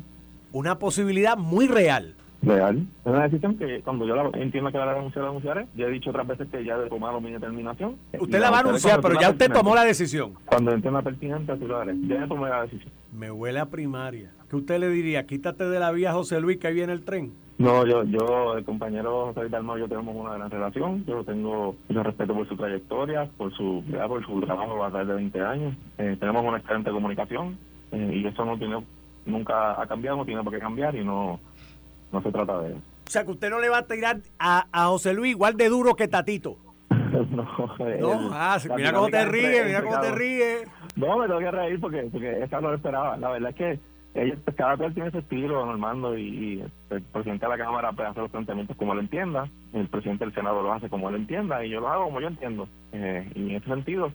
Una 0.52 0.78
posibilidad 0.78 1.36
muy 1.36 1.66
real. 1.66 2.14
Real. 2.44 2.86
Es 3.04 3.12
una 3.12 3.24
decisión 3.24 3.56
que 3.56 3.80
cuando 3.82 4.06
yo 4.06 4.14
la 4.14 4.30
entiendo 4.38 4.70
que 4.70 4.78
la 4.78 4.92
anunciar, 4.92 5.24
la 5.24 5.30
anunciaré. 5.30 5.66
Ya 5.74 5.86
he 5.86 5.90
dicho 5.90 6.10
otras 6.10 6.26
veces 6.26 6.48
que 6.50 6.64
ya 6.64 6.76
he 6.76 6.88
tomado 6.88 7.20
mi 7.20 7.32
determinación. 7.32 7.96
Usted 8.18 8.40
la 8.40 8.50
va 8.50 8.58
a 8.58 8.60
anunciar, 8.60 9.00
pero 9.00 9.20
ya 9.20 9.30
usted 9.30 9.52
tomó 9.52 9.74
la 9.74 9.84
decisión. 9.84 10.34
Cuando 10.44 10.72
entienda 10.72 11.02
pertinente, 11.02 11.52
así 11.52 11.64
lo 11.64 11.78
haré. 11.78 11.94
Ya 12.06 12.26
tomé 12.26 12.48
la 12.48 12.62
decisión. 12.62 12.92
Me 13.12 13.30
huele 13.30 13.60
a 13.60 13.66
primaria. 13.66 14.32
¿Qué 14.48 14.56
usted 14.56 14.78
le 14.78 14.88
diría? 14.88 15.26
Quítate 15.26 15.64
de 15.64 15.80
la 15.80 15.92
vía 15.92 16.12
José 16.12 16.40
Luis 16.40 16.58
que 16.58 16.68
ahí 16.68 16.74
viene 16.74 16.92
el 16.92 17.04
tren. 17.04 17.32
No, 17.56 17.86
yo, 17.86 18.02
yo, 18.04 18.56
el 18.56 18.64
compañero 18.64 19.32
José 19.32 19.48
Dalmau, 19.48 19.78
yo 19.78 19.88
tenemos 19.88 20.16
una 20.16 20.34
gran 20.34 20.50
relación. 20.50 21.04
Yo 21.06 21.22
tengo 21.22 21.76
mucho 21.88 22.02
respeto 22.02 22.34
por 22.34 22.48
su 22.48 22.56
trayectoria, 22.56 23.30
por 23.36 23.54
su, 23.54 23.82
¿verdad? 23.86 24.08
por 24.08 24.26
su 24.26 24.40
trabajo 24.40 24.84
a 24.84 24.90
través 24.90 25.08
de 25.08 25.14
20 25.14 25.40
años. 25.40 25.74
Eh, 25.98 26.16
tenemos 26.18 26.44
una 26.44 26.58
excelente 26.58 26.90
comunicación 26.90 27.56
eh, 27.92 28.10
y 28.14 28.26
eso 28.26 28.44
no 28.44 28.58
tiene, 28.58 28.82
nunca 29.24 29.80
ha 29.80 29.86
cambiado, 29.86 30.16
no 30.16 30.24
tiene 30.24 30.42
por 30.42 30.52
qué 30.52 30.58
cambiar 30.58 30.96
y 30.96 31.04
no, 31.04 31.38
no 32.14 32.22
se 32.22 32.32
trata 32.32 32.60
de 32.60 32.70
eso. 32.70 32.78
O 33.06 33.10
sea, 33.10 33.24
que 33.24 33.32
usted 33.32 33.50
no 33.50 33.60
le 33.60 33.68
va 33.68 33.78
a 33.78 33.86
tirar 33.86 34.20
a, 34.38 34.66
a 34.72 34.86
José 34.86 35.12
Luis 35.12 35.32
igual 35.32 35.56
de 35.56 35.68
duro 35.68 35.94
que 35.94 36.08
Tatito. 36.08 36.56
no, 36.90 37.44
No, 38.00 38.30
ah, 38.32 38.58
mira 38.76 38.92
cómo 38.92 39.08
te 39.08 39.24
ríes, 39.26 39.66
mira 39.66 39.82
cómo 39.82 40.00
te 40.00 40.12
ríes. 40.12 40.68
No, 40.96 41.18
me 41.18 41.26
tengo 41.26 41.40
que 41.40 41.50
reír 41.50 41.80
porque, 41.80 42.08
porque 42.10 42.42
esa 42.42 42.60
no 42.60 42.68
lo 42.68 42.76
esperaba. 42.76 43.16
La 43.16 43.30
verdad 43.30 43.50
es 43.50 43.56
que 43.56 43.80
ellos, 44.14 44.38
pues, 44.44 44.56
cada 44.56 44.76
cual 44.76 44.94
tiene 44.94 45.10
su 45.10 45.18
estilo, 45.18 45.66
Normando, 45.66 46.16
y, 46.16 46.22
y 46.22 46.64
el 46.90 47.02
presidente 47.02 47.46
de 47.46 47.50
la 47.50 47.58
Cámara 47.58 47.92
puede 47.92 48.08
hacer 48.08 48.22
los 48.22 48.30
planteamientos 48.30 48.76
como 48.76 48.92
él 48.92 49.00
entienda, 49.00 49.48
el 49.72 49.88
presidente 49.88 50.24
del 50.24 50.34
Senado 50.34 50.62
lo 50.62 50.72
hace 50.72 50.88
como 50.88 51.08
él 51.08 51.16
entienda, 51.16 51.64
y 51.64 51.70
yo 51.70 51.80
lo 51.80 51.88
hago 51.88 52.04
como 52.04 52.20
yo 52.20 52.28
entiendo. 52.28 52.68
Eh, 52.92 53.28
y 53.34 53.50
en 53.50 53.56
ese 53.56 53.66
sentido, 53.66 54.12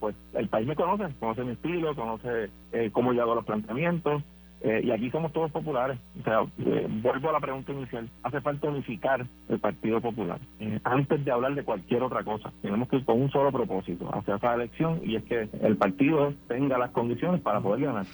pues 0.00 0.14
el 0.34 0.48
país 0.48 0.66
me 0.66 0.76
conoce, 0.76 1.14
conoce 1.18 1.44
mi 1.44 1.52
estilo, 1.52 1.94
conoce 1.94 2.50
eh, 2.72 2.90
cómo 2.92 3.14
yo 3.14 3.22
hago 3.22 3.34
los 3.36 3.44
planteamientos, 3.46 4.22
eh, 4.60 4.80
y 4.84 4.90
aquí 4.90 5.10
somos 5.10 5.32
todos 5.32 5.50
populares. 5.50 5.98
O 6.20 6.24
sea, 6.24 6.40
eh, 6.58 6.86
vuelvo 6.88 7.30
a 7.30 7.32
la 7.32 7.40
pregunta 7.40 7.72
inicial. 7.72 8.08
Hace 8.22 8.40
falta 8.40 8.68
unificar 8.68 9.24
el 9.48 9.58
Partido 9.58 10.00
Popular. 10.00 10.40
Eh, 10.58 10.80
antes 10.84 11.24
de 11.24 11.30
hablar 11.30 11.54
de 11.54 11.62
cualquier 11.62 12.02
otra 12.02 12.24
cosa, 12.24 12.52
tenemos 12.62 12.88
que 12.88 12.96
ir 12.96 13.04
con 13.04 13.20
un 13.20 13.30
solo 13.30 13.52
propósito 13.52 14.08
hacia 14.12 14.36
esa 14.36 14.54
elección 14.54 15.00
y 15.04 15.16
es 15.16 15.24
que 15.24 15.48
el 15.62 15.76
partido 15.76 16.34
tenga 16.48 16.78
las 16.78 16.90
condiciones 16.90 17.40
para 17.40 17.60
poder 17.60 17.84
ganar. 17.84 18.06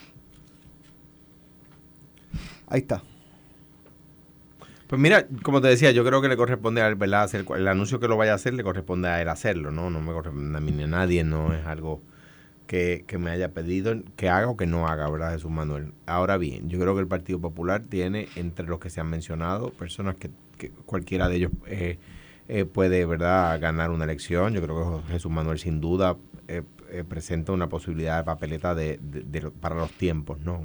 Ahí 2.68 2.80
está. 2.80 3.02
Pues 4.87 5.00
mira, 5.00 5.26
como 5.42 5.61
te 5.61 5.68
decía, 5.68 5.92
yo 5.92 6.04
creo 6.04 6.20
que 6.20 6.28
le 6.28 6.37
corresponde 6.37 6.83
a 6.83 6.88
él, 6.88 6.94
¿verdad? 6.94 7.22
Hacer, 7.22 7.44
el 7.57 7.68
anuncio 7.68 8.00
que 8.00 8.07
lo 8.07 8.16
vaya 8.16 8.33
a 8.33 8.35
hacer 8.35 8.52
le 8.52 8.62
corresponde 8.62 9.09
a 9.09 9.20
él 9.22 9.28
hacerlo, 9.28 9.70
¿no? 9.70 9.88
No 9.88 10.00
me 10.00 10.12
corresponde 10.12 10.59
a 10.59 10.61
mí 10.61 10.72
ni 10.72 10.85
a 10.85 10.87
nadie, 10.87 11.24
no 11.24 11.54
es 11.54 11.66
algo 11.66 12.02
que, 12.66 13.05
que 13.07 13.18
me 13.18 13.31
haya 13.31 13.53
pedido 13.53 13.94
que 14.16 14.29
haga 14.29 14.48
o 14.48 14.57
que 14.57 14.66
no 14.66 14.88
haga, 14.88 15.09
¿verdad, 15.11 15.33
Jesús 15.33 15.50
Manuel? 15.50 15.92
Ahora 16.07 16.37
bien, 16.38 16.68
yo 16.68 16.79
creo 16.79 16.94
que 16.94 17.00
el 17.00 17.07
Partido 17.07 17.40
Popular 17.40 17.83
tiene, 17.83 18.29
entre 18.37 18.66
los 18.66 18.79
que 18.79 18.90
se 18.90 19.00
han 19.00 19.09
mencionado, 19.09 19.70
personas 19.70 20.16
que, 20.16 20.31
cualquiera 20.87 21.29
de 21.29 21.37
ellos 21.37 21.53
eh, 21.66 21.98
eh, 22.48 22.64
puede, 22.64 23.05
¿verdad?, 23.05 23.61
ganar 23.61 23.90
una 23.90 24.05
elección. 24.05 24.55
Yo 24.55 24.62
creo 24.62 25.03
que 25.07 25.12
Jesús 25.12 25.31
Manuel, 25.31 25.59
sin 25.59 25.81
duda, 25.81 26.16
eh, 26.48 26.62
presenta 27.07 27.53
una 27.53 27.68
posibilidad 27.68 28.18
de 28.18 28.24
papeleta 28.24 28.74
de, 28.74 28.98
para 29.61 29.74
los 29.74 29.90
tiempos, 29.92 30.38
¿no? 30.40 30.62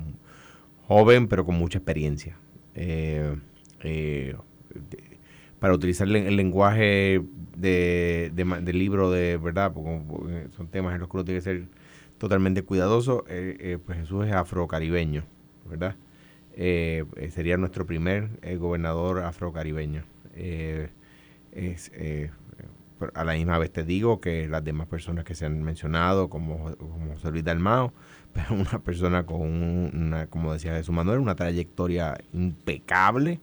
Joven, 0.87 1.27
pero 1.27 1.45
con 1.45 1.55
mucha 1.55 1.79
experiencia. 1.79 2.37
Para 5.59 5.73
utilizar 5.73 6.07
el, 6.07 6.35
lenguaje 6.37 7.21
de, 7.57 8.31
del 8.33 8.79
libro 8.79 9.11
de 9.11 9.37
verdad, 9.37 9.73
porque 9.73 10.47
son 10.55 10.67
temas 10.67 10.93
en 10.93 11.01
los 11.01 11.09
que 11.09 11.17
uno 11.17 11.25
tiene 11.25 11.39
que 11.39 11.43
ser 11.43 11.67
totalmente 12.19 12.63
cuidadoso, 12.63 13.25
eh, 13.27 13.57
eh, 13.59 13.77
pues 13.83 13.97
Jesús 13.99 14.27
es 14.27 14.33
afrocaribeño, 14.33 15.23
¿verdad? 15.69 15.95
Eh, 16.55 17.05
eh, 17.15 17.31
sería 17.31 17.57
nuestro 17.57 17.85
primer 17.85 18.29
eh, 18.41 18.57
gobernador 18.57 19.19
afrocaribeño. 19.23 20.03
Eh, 20.35 20.89
es, 21.53 21.91
a 23.13 23.23
la 23.23 23.33
misma 23.33 23.57
vez 23.57 23.71
te 23.71 23.83
digo 23.83 24.19
que 24.19 24.47
las 24.47 24.63
demás 24.63 24.87
personas 24.87 25.23
que 25.23 25.33
se 25.35 25.45
han 25.45 25.63
mencionado, 25.63 26.29
como, 26.29 26.75
como 26.77 27.13
José 27.13 27.31
Luis 27.31 27.43
Dalmao, 27.45 27.93
pero 28.33 28.53
una 28.55 28.79
persona 28.79 29.25
con 29.25 29.41
un- 29.41 29.91
una, 29.93 30.27
como 30.27 30.53
decía 30.53 30.73
Jesús 30.75 30.93
Manuel, 30.93 31.19
una 31.19 31.35
trayectoria 31.35 32.17
impecable, 32.33 33.39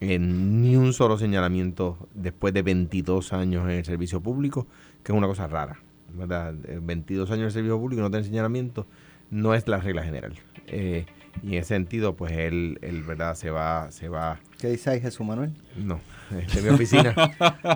ni 0.00 0.76
un 0.76 0.92
solo 0.94 1.18
señalamiento 1.18 2.08
después 2.14 2.54
de 2.54 2.62
22 2.62 3.32
años 3.34 3.64
en 3.64 3.70
el 3.72 3.84
servicio 3.84 4.20
público, 4.20 4.66
que 5.02 5.12
es 5.12 5.18
una 5.18 5.26
cosa 5.26 5.46
rara, 5.46 5.78
¿verdad? 6.14 6.54
Eh, 6.64 6.80
22 6.82 7.30
años 7.30 7.40
en 7.40 7.46
el 7.46 7.52
servicio 7.52 7.78
público 7.78 8.00
y 8.00 8.02
no 8.02 8.10
tener 8.10 8.24
señalamiento 8.24 8.86
no 9.30 9.54
es 9.54 9.66
la 9.68 9.78
regla 9.78 10.02
general. 10.02 10.34
Eh, 10.66 11.06
y 11.42 11.48
en 11.48 11.54
ese 11.54 11.74
sentido, 11.74 12.16
pues 12.16 12.32
él, 12.32 12.78
él, 12.82 13.02
¿verdad? 13.02 13.34
Se 13.36 13.50
va, 13.50 13.90
se 13.92 14.08
va 14.08 14.40
¿Qué 14.58 14.68
dice 14.68 14.90
ahí 14.90 15.00
Jesús 15.00 15.26
Manuel? 15.26 15.52
no, 15.76 16.00
es 16.36 16.54
de 16.54 16.62
mi 16.62 16.68
oficina. 16.68 17.14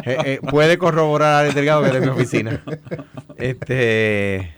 Eh, 0.05 0.17
eh, 0.25 0.41
puede 0.51 0.77
corroborar 0.77 1.35
a 1.35 1.39
Alex 1.41 1.55
Delgado 1.55 1.83
que 1.83 1.89
es 1.89 1.95
de 1.95 2.01
mi 2.01 2.09
oficina. 2.09 2.63
Este, 3.37 4.51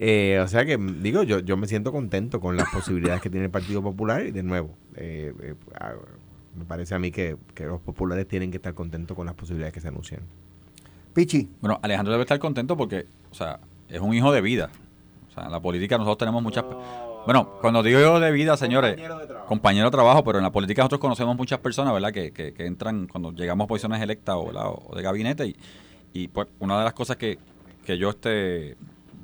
eh, 0.00 0.38
o 0.38 0.46
sea 0.46 0.64
que, 0.64 0.78
digo, 0.78 1.24
yo, 1.24 1.40
yo 1.40 1.56
me 1.56 1.66
siento 1.66 1.90
contento 1.90 2.38
con 2.38 2.56
las 2.56 2.68
posibilidades 2.70 3.20
que 3.20 3.30
tiene 3.30 3.46
el 3.46 3.50
Partido 3.50 3.82
Popular 3.82 4.24
y 4.24 4.30
de 4.30 4.44
nuevo, 4.44 4.76
eh, 4.94 5.34
eh, 5.42 5.54
ah, 5.74 5.94
me 6.56 6.64
parece 6.64 6.94
a 6.94 7.00
mí 7.00 7.10
que, 7.10 7.36
que 7.52 7.64
los 7.64 7.80
populares 7.80 8.28
tienen 8.28 8.52
que 8.52 8.58
estar 8.58 8.74
contentos 8.74 9.16
con 9.16 9.26
las 9.26 9.34
posibilidades 9.34 9.74
que 9.74 9.80
se 9.80 9.88
anuncian. 9.88 10.20
Pichi. 11.18 11.50
Bueno, 11.60 11.80
Alejandro 11.82 12.12
debe 12.12 12.22
estar 12.22 12.38
contento 12.38 12.76
porque, 12.76 13.06
o 13.32 13.34
sea, 13.34 13.58
es 13.88 14.00
un 14.00 14.14
hijo 14.14 14.30
de 14.30 14.40
vida. 14.40 14.70
O 15.28 15.34
sea, 15.34 15.46
en 15.46 15.50
la 15.50 15.58
política 15.58 15.98
nosotros 15.98 16.18
tenemos 16.18 16.40
muchas... 16.44 16.64
Bueno, 17.26 17.58
cuando 17.60 17.82
digo 17.82 17.98
hijo 17.98 18.20
de 18.20 18.30
vida, 18.30 18.56
señores, 18.56 18.96
compañero 19.48 19.86
de 19.86 19.90
trabajo, 19.90 20.22
pero 20.22 20.38
en 20.38 20.44
la 20.44 20.52
política 20.52 20.82
nosotros 20.82 21.00
conocemos 21.00 21.36
muchas 21.36 21.58
personas, 21.58 21.92
¿verdad? 21.92 22.12
Que, 22.12 22.30
que, 22.30 22.54
que 22.54 22.66
entran 22.66 23.08
cuando 23.08 23.32
llegamos 23.32 23.64
a 23.64 23.66
posiciones 23.66 24.00
electas 24.00 24.36
o 24.38 24.94
de 24.94 25.02
gabinete 25.02 25.46
y, 25.48 25.56
y 26.12 26.28
pues 26.28 26.46
una 26.60 26.78
de 26.78 26.84
las 26.84 26.92
cosas 26.92 27.16
que, 27.16 27.36
que 27.84 27.98
yo 27.98 28.10
este 28.10 28.76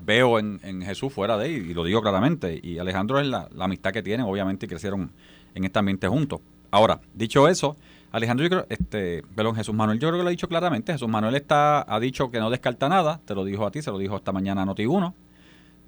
veo 0.04 0.40
en, 0.40 0.58
en 0.64 0.82
Jesús 0.82 1.12
fuera 1.12 1.38
de 1.38 1.46
él, 1.46 1.70
y 1.70 1.74
lo 1.74 1.84
digo 1.84 2.02
claramente, 2.02 2.58
y 2.60 2.80
Alejandro 2.80 3.20
es 3.20 3.28
la, 3.28 3.48
la 3.54 3.66
amistad 3.66 3.92
que 3.92 4.02
tienen, 4.02 4.26
obviamente, 4.26 4.66
y 4.66 4.68
crecieron 4.68 5.12
en 5.54 5.62
este 5.62 5.78
ambiente 5.78 6.08
juntos. 6.08 6.40
Ahora, 6.72 6.98
dicho 7.14 7.46
eso, 7.46 7.76
Alejandro, 8.16 8.44
yo 8.44 8.50
creo, 8.50 8.66
este, 8.68 9.22
perdón, 9.34 9.56
Jesús 9.56 9.74
Manuel, 9.74 9.98
yo 9.98 10.08
creo 10.08 10.20
que 10.20 10.22
lo 10.22 10.28
ha 10.28 10.30
dicho 10.30 10.48
claramente. 10.48 10.92
Jesús 10.92 11.08
Manuel 11.08 11.34
está, 11.34 11.82
ha 11.92 11.98
dicho 11.98 12.30
que 12.30 12.38
no 12.38 12.48
descarta 12.48 12.88
nada, 12.88 13.20
te 13.24 13.34
lo 13.34 13.44
dijo 13.44 13.66
a 13.66 13.70
ti, 13.72 13.82
se 13.82 13.90
lo 13.90 13.98
dijo 13.98 14.16
esta 14.16 14.30
mañana 14.30 14.62
a 14.62 14.66
Noti1, 14.66 15.12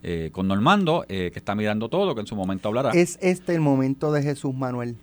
eh, 0.02 0.30
con 0.32 0.48
Normando, 0.48 1.04
eh, 1.08 1.30
que 1.32 1.38
está 1.38 1.54
mirando 1.54 1.88
todo, 1.88 2.14
que 2.16 2.22
en 2.22 2.26
su 2.26 2.34
momento 2.34 2.66
hablará. 2.68 2.90
¿Es 2.90 3.16
este 3.22 3.54
el 3.54 3.60
momento 3.60 4.10
de 4.10 4.22
Jesús 4.22 4.54
Manuel? 4.54 4.96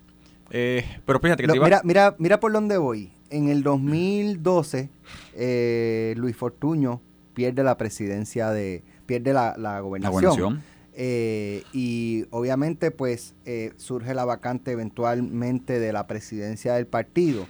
Eh, 0.50 0.84
pero 1.06 1.18
fíjate 1.18 1.42
que 1.42 1.46
Lo- 1.46 1.52
te 1.54 1.56
iba- 1.58 1.64
mira, 1.66 1.80
mira, 1.82 2.14
mira 2.18 2.40
por 2.40 2.52
dónde 2.52 2.76
voy. 2.76 3.10
En 3.30 3.48
el 3.48 3.62
2012, 3.62 4.90
eh, 5.34 6.14
Luis 6.18 6.36
Fortuño 6.36 7.00
pierde 7.32 7.64
la 7.64 7.76
presidencia 7.78 8.50
de, 8.50 8.84
pierde 9.06 9.32
la, 9.32 9.54
la 9.56 9.80
gobernación. 9.80 10.12
gobernación. 10.36 10.62
Eh, 10.96 11.64
y 11.72 12.24
obviamente, 12.30 12.90
pues, 12.90 13.34
eh, 13.46 13.72
surge 13.76 14.14
la 14.14 14.24
vacante 14.24 14.70
eventualmente 14.72 15.80
de 15.80 15.92
la 15.92 16.06
presidencia 16.06 16.74
del 16.74 16.86
partido. 16.86 17.46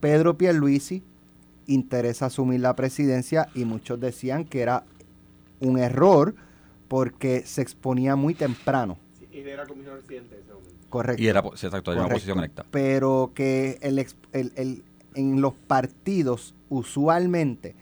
Pedro 0.00 0.38
Pierluisi 0.38 1.02
interesa 1.66 2.26
asumir 2.26 2.60
la 2.60 2.74
presidencia 2.76 3.48
y 3.54 3.64
muchos 3.64 4.00
decían 4.00 4.44
que 4.44 4.60
era 4.62 4.84
un 5.60 5.78
error 5.78 6.34
porque 6.88 7.42
se 7.44 7.60
exponía 7.62 8.16
muy 8.16 8.34
temprano. 8.34 8.98
Y 9.32 9.40
era 9.40 9.66
comisionado 9.66 10.00
residente 10.00 10.36
ese 10.38 10.52
momento. 10.54 10.74
Correcto. 10.88 11.22
Y 11.22 11.26
era, 11.26 11.40
exacto, 11.40 11.92
era 11.92 12.02
una 12.02 12.10
posición 12.14 12.38
electa. 12.38 12.64
Pero 12.70 13.32
que 13.34 13.78
el, 13.82 13.98
ex- 13.98 14.16
el- 14.32 14.52
el- 14.56 14.82
en 15.14 15.40
los 15.40 15.54
partidos, 15.54 16.54
usualmente, 16.68 17.74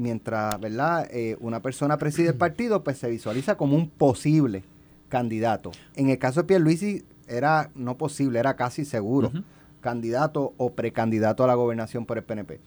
mientras 0.00 0.58
¿verdad? 0.60 1.08
Eh, 1.12 1.36
una 1.40 1.60
persona 1.60 1.98
preside 1.98 2.28
el 2.28 2.34
partido, 2.34 2.82
pues 2.82 2.98
se 2.98 3.08
visualiza 3.08 3.56
como 3.56 3.76
un 3.76 3.88
posible 3.88 4.64
candidato. 5.08 5.70
En 5.94 6.08
el 6.08 6.18
caso 6.18 6.40
de 6.40 6.46
Pierluisi, 6.46 7.04
era 7.28 7.70
no 7.74 7.96
posible, 7.96 8.38
era 8.38 8.56
casi 8.56 8.84
seguro 8.84 9.30
candidato 9.80 10.52
o 10.56 10.72
precandidato 10.72 11.44
a 11.44 11.46
la 11.46 11.54
gobernación 11.54 12.04
por 12.04 12.18
el 12.18 12.24
PNP. 12.24 12.60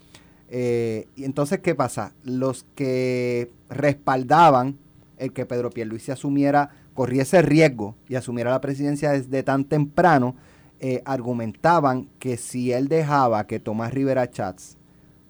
Eh, 0.50 1.08
y 1.15 1.26
entonces, 1.26 1.60
¿qué 1.60 1.76
pasa? 1.76 2.13
Los 2.24 2.65
que 2.76 3.52
respaldaban 3.69 4.78
el 5.17 5.34
que 5.34 5.46
Pedro 5.46 5.69
Pierluisi 5.69 6.12
asumiera, 6.12 6.69
corriese 6.93 7.41
riesgo 7.41 7.96
y 8.08 8.15
asumiera 8.15 8.52
la 8.52 8.62
presidencia 8.62 9.12
desde 9.12 9.43
tan 9.43 9.65
temprano, 9.65 10.36
eh, 10.80 11.02
argumentaban 11.06 12.10
que 12.19 12.38
si 12.38 12.72
él 12.72 12.88
dejaba 12.88 13.48
que 13.48 13.60
Tomás 13.60 13.93
Rivera 13.93 14.30
Chats 14.30 14.78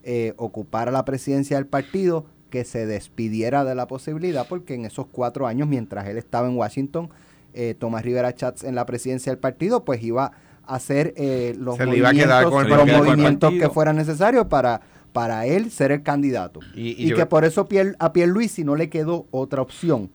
eh, 0.03 0.33
ocupara 0.37 0.91
la 0.91 1.05
presidencia 1.05 1.57
del 1.57 1.65
partido, 1.67 2.25
que 2.49 2.65
se 2.65 2.85
despidiera 2.85 3.63
de 3.63 3.73
la 3.73 3.87
posibilidad, 3.87 4.47
porque 4.47 4.75
en 4.75 4.85
esos 4.85 5.07
cuatro 5.11 5.47
años, 5.47 5.67
mientras 5.67 6.07
él 6.07 6.17
estaba 6.17 6.47
en 6.47 6.55
Washington, 6.55 7.09
eh, 7.53 7.73
Tomás 7.77 8.03
Rivera 8.03 8.33
Chats 8.35 8.63
en 8.63 8.75
la 8.75 8.85
presidencia 8.85 9.31
del 9.31 9.39
partido, 9.39 9.83
pues 9.85 10.03
iba 10.03 10.31
a 10.65 10.75
hacer 10.75 11.13
eh, 11.17 11.55
los 11.57 11.77
Se 11.77 11.83
con 12.51 12.63
el 12.65 12.69
los 12.69 12.79
movimientos 13.07 13.51
que 13.51 13.69
fueran 13.73 13.95
necesarios 13.95 14.45
para, 14.47 14.81
para 15.13 15.45
él 15.47 15.71
ser 15.71 15.91
el 15.91 16.03
candidato. 16.03 16.59
Y- 16.75 16.89
Y, 16.89 17.05
y 17.05 17.07
yo- 17.09 17.15
que 17.15 17.25
por 17.25 17.43
eso 17.43 17.67
Pier, 17.67 17.95
a 17.99 18.13
Pierluisi 18.13 18.63
no 18.63 18.75
le 18.75 18.89
quedó 18.89 19.25
otra 19.31 19.61
opción 19.61 20.09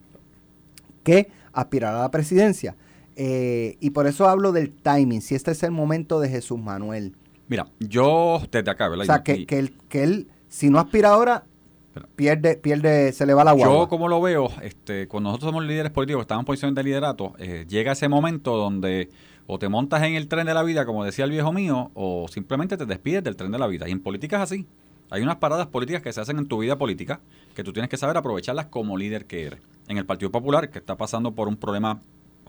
que 1.03 1.29
aspirar 1.53 1.95
a 1.95 1.99
la 2.01 2.11
presidencia. 2.11 2.75
Eh, 3.15 3.75
y 3.81 3.89
por 3.89 4.07
eso 4.07 4.27
hablo 4.29 4.51
del 4.51 4.71
timing, 4.71 5.21
si 5.21 5.35
este 5.35 5.51
es 5.51 5.61
el 5.63 5.71
momento 5.71 6.19
de 6.19 6.29
Jesús 6.29 6.59
Manuel. 6.59 7.15
Mira, 7.49 7.67
yo 7.79 8.41
desde 8.49 8.71
acá, 8.71 8.87
¿verdad? 8.87 9.03
O 9.03 9.05
sea, 9.05 9.23
que, 9.23 9.45
que 9.45 9.59
él, 9.59 9.73
que 9.89 10.03
él, 10.03 10.27
si 10.47 10.69
no 10.69 10.79
aspira 10.79 11.09
ahora, 11.09 11.43
pierde, 12.15 12.55
pierde, 12.55 13.11
se 13.11 13.25
le 13.25 13.33
va 13.33 13.43
la 13.43 13.51
guagua. 13.51 13.75
Yo 13.75 13.89
como 13.89 14.07
lo 14.07 14.21
veo, 14.21 14.49
este, 14.61 15.07
cuando 15.07 15.29
nosotros 15.29 15.49
somos 15.49 15.65
líderes 15.65 15.91
políticos, 15.91 16.21
estamos 16.21 16.43
en 16.43 16.45
posición 16.45 16.75
de 16.75 16.83
liderato, 16.83 17.33
eh, 17.39 17.65
llega 17.67 17.91
ese 17.91 18.07
momento 18.07 18.55
donde 18.55 19.09
o 19.47 19.57
te 19.57 19.67
montas 19.67 20.03
en 20.03 20.13
el 20.13 20.27
tren 20.27 20.45
de 20.45 20.53
la 20.53 20.61
vida, 20.61 20.85
como 20.85 21.03
decía 21.03 21.25
el 21.25 21.31
viejo 21.31 21.51
mío, 21.51 21.89
o 21.95 22.27
simplemente 22.29 22.77
te 22.77 22.85
despides 22.85 23.23
del 23.23 23.35
tren 23.35 23.51
de 23.51 23.57
la 23.57 23.65
vida. 23.65 23.89
Y 23.89 23.91
en 23.91 23.99
política 23.99 24.37
es 24.37 24.43
así. 24.43 24.67
Hay 25.09 25.23
unas 25.23 25.37
paradas 25.37 25.65
políticas 25.65 26.03
que 26.03 26.13
se 26.13 26.21
hacen 26.21 26.37
en 26.37 26.47
tu 26.47 26.59
vida 26.59 26.77
política 26.77 27.19
que 27.55 27.63
tú 27.63 27.73
tienes 27.73 27.89
que 27.89 27.97
saber 27.97 28.15
aprovecharlas 28.15 28.67
como 28.67 28.95
líder 28.95 29.25
que 29.25 29.45
eres. 29.45 29.59
En 29.87 29.97
el 29.97 30.05
Partido 30.05 30.29
Popular, 30.31 30.69
que 30.69 30.77
está 30.77 30.97
pasando 30.97 31.33
por 31.33 31.47
un 31.47 31.57
problema, 31.57 31.99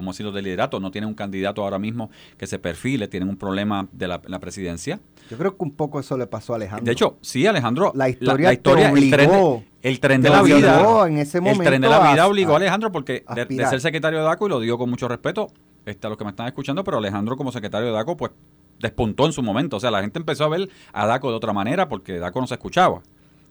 como 0.01 0.13
decirlo, 0.13 0.33
de 0.33 0.41
liderato, 0.41 0.81
no 0.81 0.91
tiene 0.91 1.07
un 1.07 1.13
candidato 1.13 1.63
ahora 1.63 1.79
mismo 1.79 2.11
que 2.39 2.47
se 2.47 2.59
perfile, 2.59 3.07
tienen 3.07 3.29
un 3.29 3.37
problema 3.37 3.87
de 3.93 4.09
la, 4.09 4.23
la 4.27 4.39
presidencia. 4.39 4.99
Yo 5.31 5.37
creo 5.37 5.57
que 5.57 5.63
un 5.63 5.73
poco 5.73 6.01
eso 6.01 6.17
le 6.17 6.27
pasó 6.27 6.55
a 6.55 6.57
Alejandro. 6.57 6.87
De 6.87 6.93
hecho, 6.93 7.19
sí, 7.21 7.47
Alejandro. 7.47 7.93
La 7.95 8.09
historia 8.09 8.49
te 8.49 8.55
el, 8.55 8.61
tren 8.63 8.91
obligó, 8.93 9.63
de, 9.83 9.89
el 9.91 10.01
tren 10.01 10.23
de 10.23 10.31
la 10.31 10.43
vida. 10.43 11.07
en 11.07 11.19
ese 11.19 11.39
el 11.39 11.45
tren 11.45 11.81
de 11.83 11.89
momento 11.89 11.89
la 11.91 12.13
vida 12.13 12.27
obligó 12.27 12.53
a 12.53 12.55
a 12.55 12.57
Alejandro 12.57 12.91
porque 12.91 13.25
de, 13.35 13.67
ser 13.67 13.81
secretario 13.81 14.19
de 14.21 14.25
DACO, 14.25 14.47
y 14.47 14.49
lo 14.49 14.59
digo 14.61 14.79
con 14.79 14.89
mucho 14.89 15.07
respeto 15.07 15.53
este, 15.85 16.07
a 16.07 16.11
los 16.11 16.19
que 16.19 16.25
me 16.25 16.31
están 16.31 16.47
escuchando, 16.47 16.83
pero 16.83 16.97
Alejandro 16.99 17.37
como 17.37 17.53
secretario 17.53 17.89
de 17.89 17.93
DACO, 17.93 18.17
pues 18.17 18.33
despuntó 18.81 19.27
en 19.27 19.33
su 19.33 19.43
momento. 19.43 19.77
O 19.77 19.81
sea, 19.81 19.91
la 19.91 20.01
gente 20.01 20.19
empezó 20.19 20.45
a 20.45 20.49
ver 20.49 20.69
a 20.93 21.07
DACO 21.07 21.29
de 21.31 21.37
otra 21.37 21.53
manera 21.53 21.89
porque 21.89 22.19
DACO 22.19 22.41
no 22.41 22.47
se 22.47 22.55
escuchaba. 22.55 23.03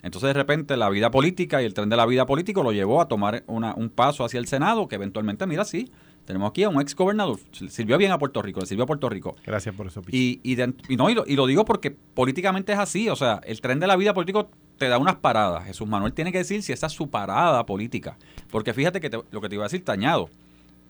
Entonces, 0.02 0.28
de 0.30 0.34
repente, 0.34 0.78
la 0.78 0.90
vida 0.90 1.12
política 1.12 1.62
y 1.62 1.66
el 1.66 1.74
tren 1.74 1.90
de 1.90 1.98
la 1.98 2.06
vida 2.06 2.26
político 2.26 2.64
lo 2.64 2.72
llevó 2.72 3.02
a 3.02 3.08
tomar 3.10 3.44
una- 3.48 3.74
un 3.76 3.90
paso 3.90 4.24
hacia 4.24 4.40
el 4.40 4.48
Senado, 4.48 4.88
que 4.88 4.96
eventualmente, 4.96 5.46
mira, 5.46 5.66
sí, 5.66 5.92
tenemos 6.30 6.52
aquí 6.52 6.62
a 6.62 6.70
un 6.70 6.80
ex 6.80 6.96
gobernador. 6.96 7.40
Sirvió 7.70 7.98
bien 7.98 8.12
a 8.12 8.20
Puerto 8.20 8.40
Rico, 8.44 8.60
le 8.60 8.68
sirvió 8.68 8.84
a 8.84 8.86
Puerto 8.86 9.10
Rico. 9.10 9.36
Gracias 9.44 9.74
por 9.74 9.88
eso, 9.88 10.04
Pichi. 10.04 10.40
Y, 10.44 10.52
y, 10.52 10.56
de- 10.56 10.76
y 10.88 10.96
no, 10.96 11.10
y, 11.10 11.16
lo, 11.16 11.24
y 11.26 11.36
lo 11.36 11.48
digo 11.48 11.66
porque 11.66 11.90
políticamente 11.90 12.72
es 12.72 12.78
así. 12.78 13.10
O 13.10 13.16
sea, 13.16 13.42
el 13.46 13.60
tren 13.62 13.80
de 13.80 13.88
la 13.88 13.96
vida 13.96 14.14
político 14.14 14.52
te 14.78 14.88
da 14.90 15.00
unas 15.00 15.16
paradas. 15.16 15.66
Jesús 15.66 15.88
Manuel 15.88 16.14
tiene 16.14 16.32
que 16.32 16.38
decir 16.38 16.62
si 16.62 16.72
esa 16.72 16.86
es 16.86 16.94
su 16.94 17.10
parada 17.10 17.66
política. 17.66 18.16
Porque 18.52 18.76
fíjate 18.76 19.02
que 19.02 19.10
te- 19.10 19.24
lo 19.32 19.42
que 19.42 19.50
te 19.50 19.56
iba 19.56 19.64
a 19.64 19.70
decir, 19.70 19.84
tañado. 19.84 20.30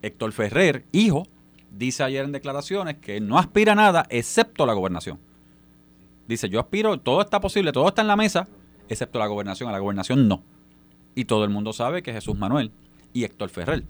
Héctor 0.01 0.33
Ferrer, 0.33 0.83
hijo, 0.91 1.25
dice 1.71 2.03
ayer 2.03 2.25
en 2.25 2.33
declaraciones 2.33 2.97
que 2.97 3.15
él 3.15 3.25
no 3.29 3.39
aspira 3.39 3.71
a 3.71 3.75
nada 3.75 4.05
excepto 4.09 4.65
la 4.65 4.73
gobernación. 4.73 5.19
Dice, 6.27 6.49
yo 6.49 6.59
aspiro, 6.59 6.99
todo 6.99 7.21
está 7.21 7.39
posible, 7.39 7.71
todo 7.71 7.87
está 7.87 8.01
en 8.01 8.07
la 8.09 8.17
mesa, 8.17 8.45
excepto 8.89 9.19
la 9.19 9.27
gobernación. 9.27 9.69
A 9.69 9.71
la 9.71 9.79
gobernación 9.79 10.27
no. 10.27 10.43
Y 11.15 11.23
todo 11.25 11.45
el 11.45 11.49
mundo 11.49 11.71
sabe 11.71 12.03
que 12.03 12.11
Jesús 12.11 12.37
Manuel 12.37 12.71
y 13.13 13.23
Héctor 13.23 13.49
Ferrer. 13.49 13.83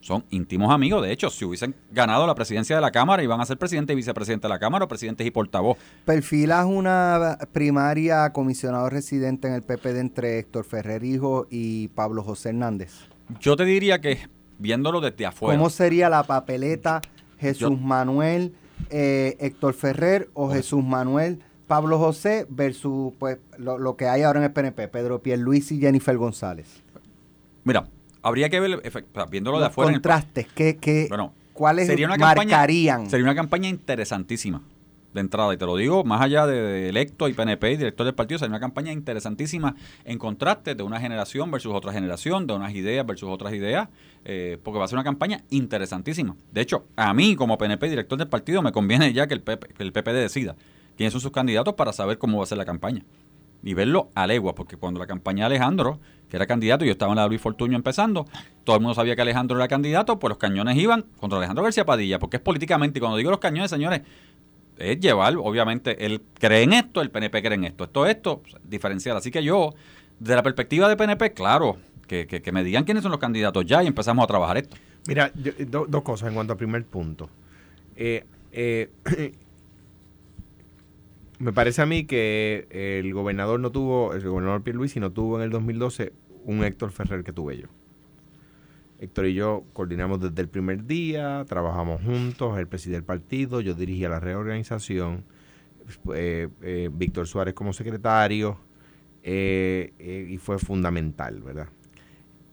Son 0.00 0.24
íntimos 0.30 0.72
amigos. 0.72 1.02
De 1.02 1.12
hecho, 1.12 1.28
si 1.30 1.44
hubiesen 1.44 1.74
ganado 1.90 2.26
la 2.26 2.34
presidencia 2.34 2.76
de 2.76 2.82
la 2.82 2.90
Cámara, 2.90 3.22
iban 3.22 3.40
a 3.40 3.46
ser 3.46 3.58
presidente 3.58 3.92
y 3.92 3.96
vicepresidente 3.96 4.46
de 4.46 4.48
la 4.48 4.58
Cámara 4.58 4.84
o 4.84 4.88
presidentes 4.88 5.26
y 5.26 5.30
portavoz. 5.30 5.76
¿Perfilas 6.04 6.66
una 6.66 7.38
primaria 7.52 8.32
comisionado 8.32 8.88
residente 8.90 9.48
en 9.48 9.54
el 9.54 9.62
PPD 9.62 9.98
entre 9.98 10.38
Héctor 10.38 10.64
Ferrer 10.64 11.04
Hijo 11.04 11.46
y 11.50 11.88
Pablo 11.88 12.22
José 12.22 12.50
Hernández? 12.50 12.92
Yo 13.40 13.56
te 13.56 13.64
diría 13.64 14.00
que, 14.00 14.28
viéndolo 14.58 15.00
desde 15.00 15.26
afuera. 15.26 15.58
¿Cómo 15.58 15.68
sería 15.68 16.08
la 16.08 16.22
papeleta 16.22 17.02
Jesús 17.38 17.78
Manuel, 17.80 18.54
eh, 18.90 19.36
Héctor 19.40 19.74
Ferrer 19.74 20.30
o 20.34 20.50
Jesús 20.50 20.84
Manuel, 20.84 21.42
Pablo 21.66 21.98
José 21.98 22.46
versus 22.48 23.12
pues 23.18 23.38
lo, 23.58 23.78
lo, 23.78 23.96
que 23.96 24.08
hay 24.08 24.22
ahora 24.22 24.38
en 24.38 24.44
el 24.44 24.52
PNP, 24.52 24.88
Pedro 24.88 25.22
Pierluisi 25.22 25.76
y 25.76 25.80
Jennifer 25.80 26.16
González? 26.16 26.82
Mira, 27.64 27.86
habría 28.22 28.48
que 28.48 28.60
ver, 28.60 28.82
viéndolo 29.30 29.60
de 29.60 29.66
afuera. 29.66 29.92
contrastes, 29.92 30.46
¿qué, 30.54 30.76
qué, 30.76 31.06
bueno, 31.08 31.32
¿cuáles 31.52 31.86
sería 31.86 32.06
una 32.06 32.16
marcarían? 32.16 32.96
Campaña, 32.98 33.10
sería 33.10 33.24
una 33.24 33.34
campaña 33.34 33.68
interesantísima 33.68 34.62
de 35.14 35.20
entrada, 35.20 35.54
y 35.54 35.56
te 35.56 35.64
lo 35.64 35.76
digo, 35.76 36.04
más 36.04 36.20
allá 36.20 36.46
de, 36.46 36.60
de, 36.60 36.88
electo 36.90 37.28
y 37.28 37.32
PNP 37.32 37.72
y 37.72 37.76
director 37.76 38.04
del 38.04 38.14
partido, 38.14 38.38
sería 38.38 38.50
una 38.50 38.60
campaña 38.60 38.92
interesantísima 38.92 39.74
en 40.04 40.18
contraste 40.18 40.74
de 40.74 40.82
una 40.82 41.00
generación 41.00 41.50
versus 41.50 41.74
otra 41.74 41.92
generación, 41.92 42.46
de 42.46 42.54
unas 42.54 42.74
ideas 42.74 43.06
versus 43.06 43.28
otras 43.30 43.54
ideas, 43.54 43.88
eh, 44.24 44.58
porque 44.62 44.78
va 44.78 44.84
a 44.84 44.88
ser 44.88 44.96
una 44.96 45.04
campaña 45.04 45.42
interesantísima. 45.50 46.36
De 46.52 46.60
hecho, 46.60 46.84
a 46.96 47.14
mí 47.14 47.36
como 47.36 47.56
PNP 47.56 47.88
director 47.88 48.18
del 48.18 48.28
partido 48.28 48.62
me 48.62 48.72
conviene 48.72 49.12
ya 49.12 49.26
que 49.26 49.34
el, 49.34 49.40
PP, 49.40 49.68
que 49.68 49.82
el 49.82 49.92
PPD 49.92 50.12
decida 50.12 50.56
quiénes 50.96 51.12
son 51.12 51.20
sus 51.20 51.30
candidatos 51.30 51.74
para 51.74 51.92
saber 51.92 52.18
cómo 52.18 52.38
va 52.38 52.44
a 52.44 52.46
ser 52.46 52.58
la 52.58 52.64
campaña 52.64 53.04
y 53.62 53.74
verlo 53.74 54.10
a 54.14 54.26
legua, 54.26 54.54
porque 54.54 54.76
cuando 54.76 55.00
la 55.00 55.06
campaña 55.06 55.48
de 55.48 55.56
Alejandro, 55.56 55.98
que 56.28 56.36
era 56.36 56.46
candidato, 56.46 56.84
yo 56.84 56.92
estaba 56.92 57.12
en 57.12 57.16
la 57.16 57.22
de 57.22 57.28
Luis 57.28 57.40
Fortuño 57.40 57.76
empezando, 57.76 58.26
todo 58.64 58.76
el 58.76 58.82
mundo 58.82 58.94
sabía 58.94 59.16
que 59.16 59.22
Alejandro 59.22 59.56
era 59.56 59.68
candidato, 59.68 60.18
pues 60.18 60.30
los 60.30 60.38
cañones 60.38 60.76
iban 60.76 61.06
contra 61.18 61.38
Alejandro 61.38 61.64
García 61.64 61.84
Padilla, 61.84 62.18
porque 62.18 62.36
es 62.36 62.42
políticamente, 62.42 62.98
y 62.98 63.00
cuando 63.00 63.16
digo 63.16 63.30
los 63.30 63.40
cañones, 63.40 63.70
señores, 63.70 64.02
es 64.78 65.00
llevar, 65.00 65.34
obviamente, 65.36 66.04
él 66.06 66.22
cree 66.38 66.62
en 66.62 66.72
esto, 66.72 67.00
el 67.00 67.10
PNP 67.10 67.42
cree 67.42 67.54
en 67.54 67.64
esto, 67.64 67.84
esto, 67.84 68.06
esto, 68.06 68.42
diferencial. 68.62 69.16
Así 69.16 69.30
que 69.30 69.42
yo, 69.42 69.74
de 70.20 70.34
la 70.36 70.42
perspectiva 70.42 70.88
de 70.88 70.96
PNP, 70.96 71.32
claro, 71.32 71.78
que, 72.06 72.26
que, 72.26 72.52
me 72.52 72.64
digan 72.64 72.84
quiénes 72.84 73.02
son 73.02 73.12
los 73.12 73.20
candidatos 73.20 73.66
ya 73.66 73.82
y 73.82 73.86
empezamos 73.86 74.24
a 74.24 74.26
trabajar 74.26 74.56
esto. 74.56 74.76
Mira, 75.06 75.30
yo, 75.34 75.52
do, 75.66 75.86
dos 75.86 76.02
cosas 76.02 76.28
en 76.28 76.34
cuanto 76.34 76.52
al 76.52 76.56
primer 76.56 76.84
punto. 76.84 77.28
Eh, 77.96 78.24
eh, 78.52 78.90
me 81.38 81.52
parece 81.52 81.82
a 81.82 81.86
mí 81.86 82.04
que 82.04 82.66
el 82.70 83.12
gobernador 83.14 83.60
no 83.60 83.70
tuvo, 83.70 84.14
el 84.14 84.22
gobernador 84.22 84.62
Pierluisi 84.62 85.00
no 85.00 85.12
tuvo 85.12 85.36
en 85.36 85.44
el 85.44 85.50
2012 85.50 86.12
un 86.44 86.64
Héctor 86.64 86.90
Ferrer 86.90 87.22
que 87.24 87.32
tuve 87.32 87.58
yo. 87.58 87.68
Héctor 89.00 89.26
y 89.26 89.34
yo 89.34 89.64
coordinamos 89.72 90.20
desde 90.20 90.42
el 90.42 90.48
primer 90.48 90.84
día, 90.84 91.44
trabajamos 91.48 92.02
juntos, 92.02 92.58
él 92.58 92.66
presidía 92.66 92.96
el 92.96 93.04
partido, 93.04 93.60
yo 93.60 93.74
dirigía 93.74 94.08
la 94.08 94.18
reorganización, 94.18 95.24
eh, 96.14 96.48
eh, 96.62 96.90
Víctor 96.92 97.28
Suárez 97.28 97.54
como 97.54 97.72
secretario, 97.72 98.58
eh, 99.22 100.26
y 100.28 100.36
fue 100.38 100.58
fundamental, 100.58 101.40
¿verdad? 101.42 101.68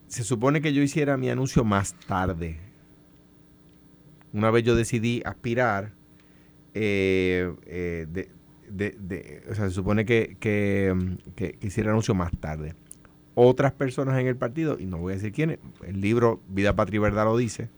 Se 0.07 0.23
supone 0.23 0.61
que 0.61 0.71
yo 0.71 0.83
hiciera 0.83 1.17
mi 1.17 1.29
anuncio 1.29 1.63
más 1.63 1.95
tarde. 2.07 2.59
Una 4.31 4.51
vez 4.51 4.63
yo 4.63 4.75
decidí 4.75 5.23
aspirar, 5.25 5.93
de, 6.73 8.29
de, 8.69 8.91
de, 8.91 9.43
o 9.49 9.55
sea, 9.55 9.65
se 9.65 9.71
supone 9.71 10.05
que, 10.05 10.37
que, 10.39 10.93
que, 11.35 11.53
que 11.53 11.67
hiciera 11.67 11.91
anuncio 11.91 12.13
más 12.13 12.31
tarde 12.39 12.75
otras 13.35 13.73
personas 13.73 14.19
en 14.19 14.27
el 14.27 14.37
partido, 14.37 14.77
y 14.79 14.85
no 14.85 14.97
voy 14.97 15.11
a 15.11 15.15
decir 15.17 15.31
quiénes, 15.31 15.59
el 15.85 16.01
libro 16.01 16.39
Vida, 16.47 16.75
Patria 16.75 16.97
y 16.97 17.01
Verdad 17.01 17.25
lo 17.25 17.37
dice, 17.37 17.69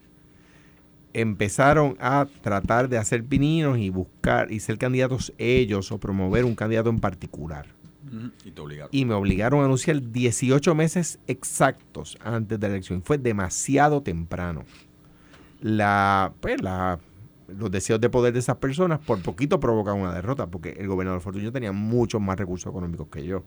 empezaron 1.14 1.98
a 2.00 2.28
tratar 2.42 2.90
de 2.90 2.98
hacer 2.98 3.24
pininos 3.24 3.80
y 3.80 3.90
buscar 3.90 4.52
y 4.52 4.60
ser 4.60 4.78
candidatos 4.78 5.34
ellos 5.40 5.92
o 5.92 5.98
promover 5.98 6.46
un 6.46 6.56
candidato 6.56 6.90
en 6.90 7.00
particular. 7.00 7.66
Y 8.46 8.52
te 8.52 8.62
obligaron. 8.62 8.90
Y 8.94 9.04
me 9.04 9.16
obligaron 9.16 9.62
a 9.62 9.66
anunciar 9.66 10.12
18 10.12 10.76
meses 10.76 11.20
exactos 11.28 12.18
antes 12.24 12.58
de 12.60 12.68
la 12.68 12.76
elección. 12.76 13.02
Fue 13.02 13.18
demasiado 13.18 14.02
temprano. 14.02 14.64
La, 15.60 16.32
pues, 16.40 16.62
la, 16.62 17.00
los 17.48 17.72
deseos 17.72 18.00
de 18.02 18.10
poder 18.10 18.34
de 18.34 18.40
esas 18.40 18.58
personas 18.58 19.00
por 19.00 19.22
poquito 19.22 19.60
provocaron 19.60 20.02
una 20.02 20.14
derrota, 20.14 20.48
porque 20.48 20.76
el 20.80 20.88
gobernador 20.88 21.22
Fortuño 21.22 21.52
tenía 21.52 21.72
muchos 21.72 22.22
más 22.22 22.38
recursos 22.38 22.70
económicos 22.70 23.08
que 23.08 23.26
yo 23.26 23.44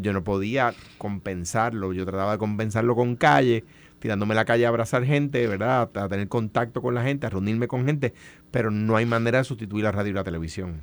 yo 0.00 0.12
no 0.12 0.24
podía 0.24 0.74
compensarlo, 0.98 1.92
yo 1.92 2.04
trataba 2.06 2.32
de 2.32 2.38
compensarlo 2.38 2.94
con 2.94 3.16
calle, 3.16 3.64
tirándome 3.98 4.34
la 4.34 4.44
calle 4.44 4.66
a 4.66 4.68
abrazar 4.68 5.04
gente, 5.04 5.46
¿verdad? 5.46 5.90
A 5.94 6.08
tener 6.08 6.28
contacto 6.28 6.80
con 6.80 6.94
la 6.94 7.02
gente, 7.02 7.26
a 7.26 7.30
reunirme 7.30 7.68
con 7.68 7.84
gente, 7.84 8.14
pero 8.50 8.70
no 8.70 8.96
hay 8.96 9.06
manera 9.06 9.38
de 9.38 9.44
sustituir 9.44 9.84
la 9.84 9.92
radio 9.92 10.12
y 10.12 10.14
la 10.14 10.24
televisión. 10.24 10.80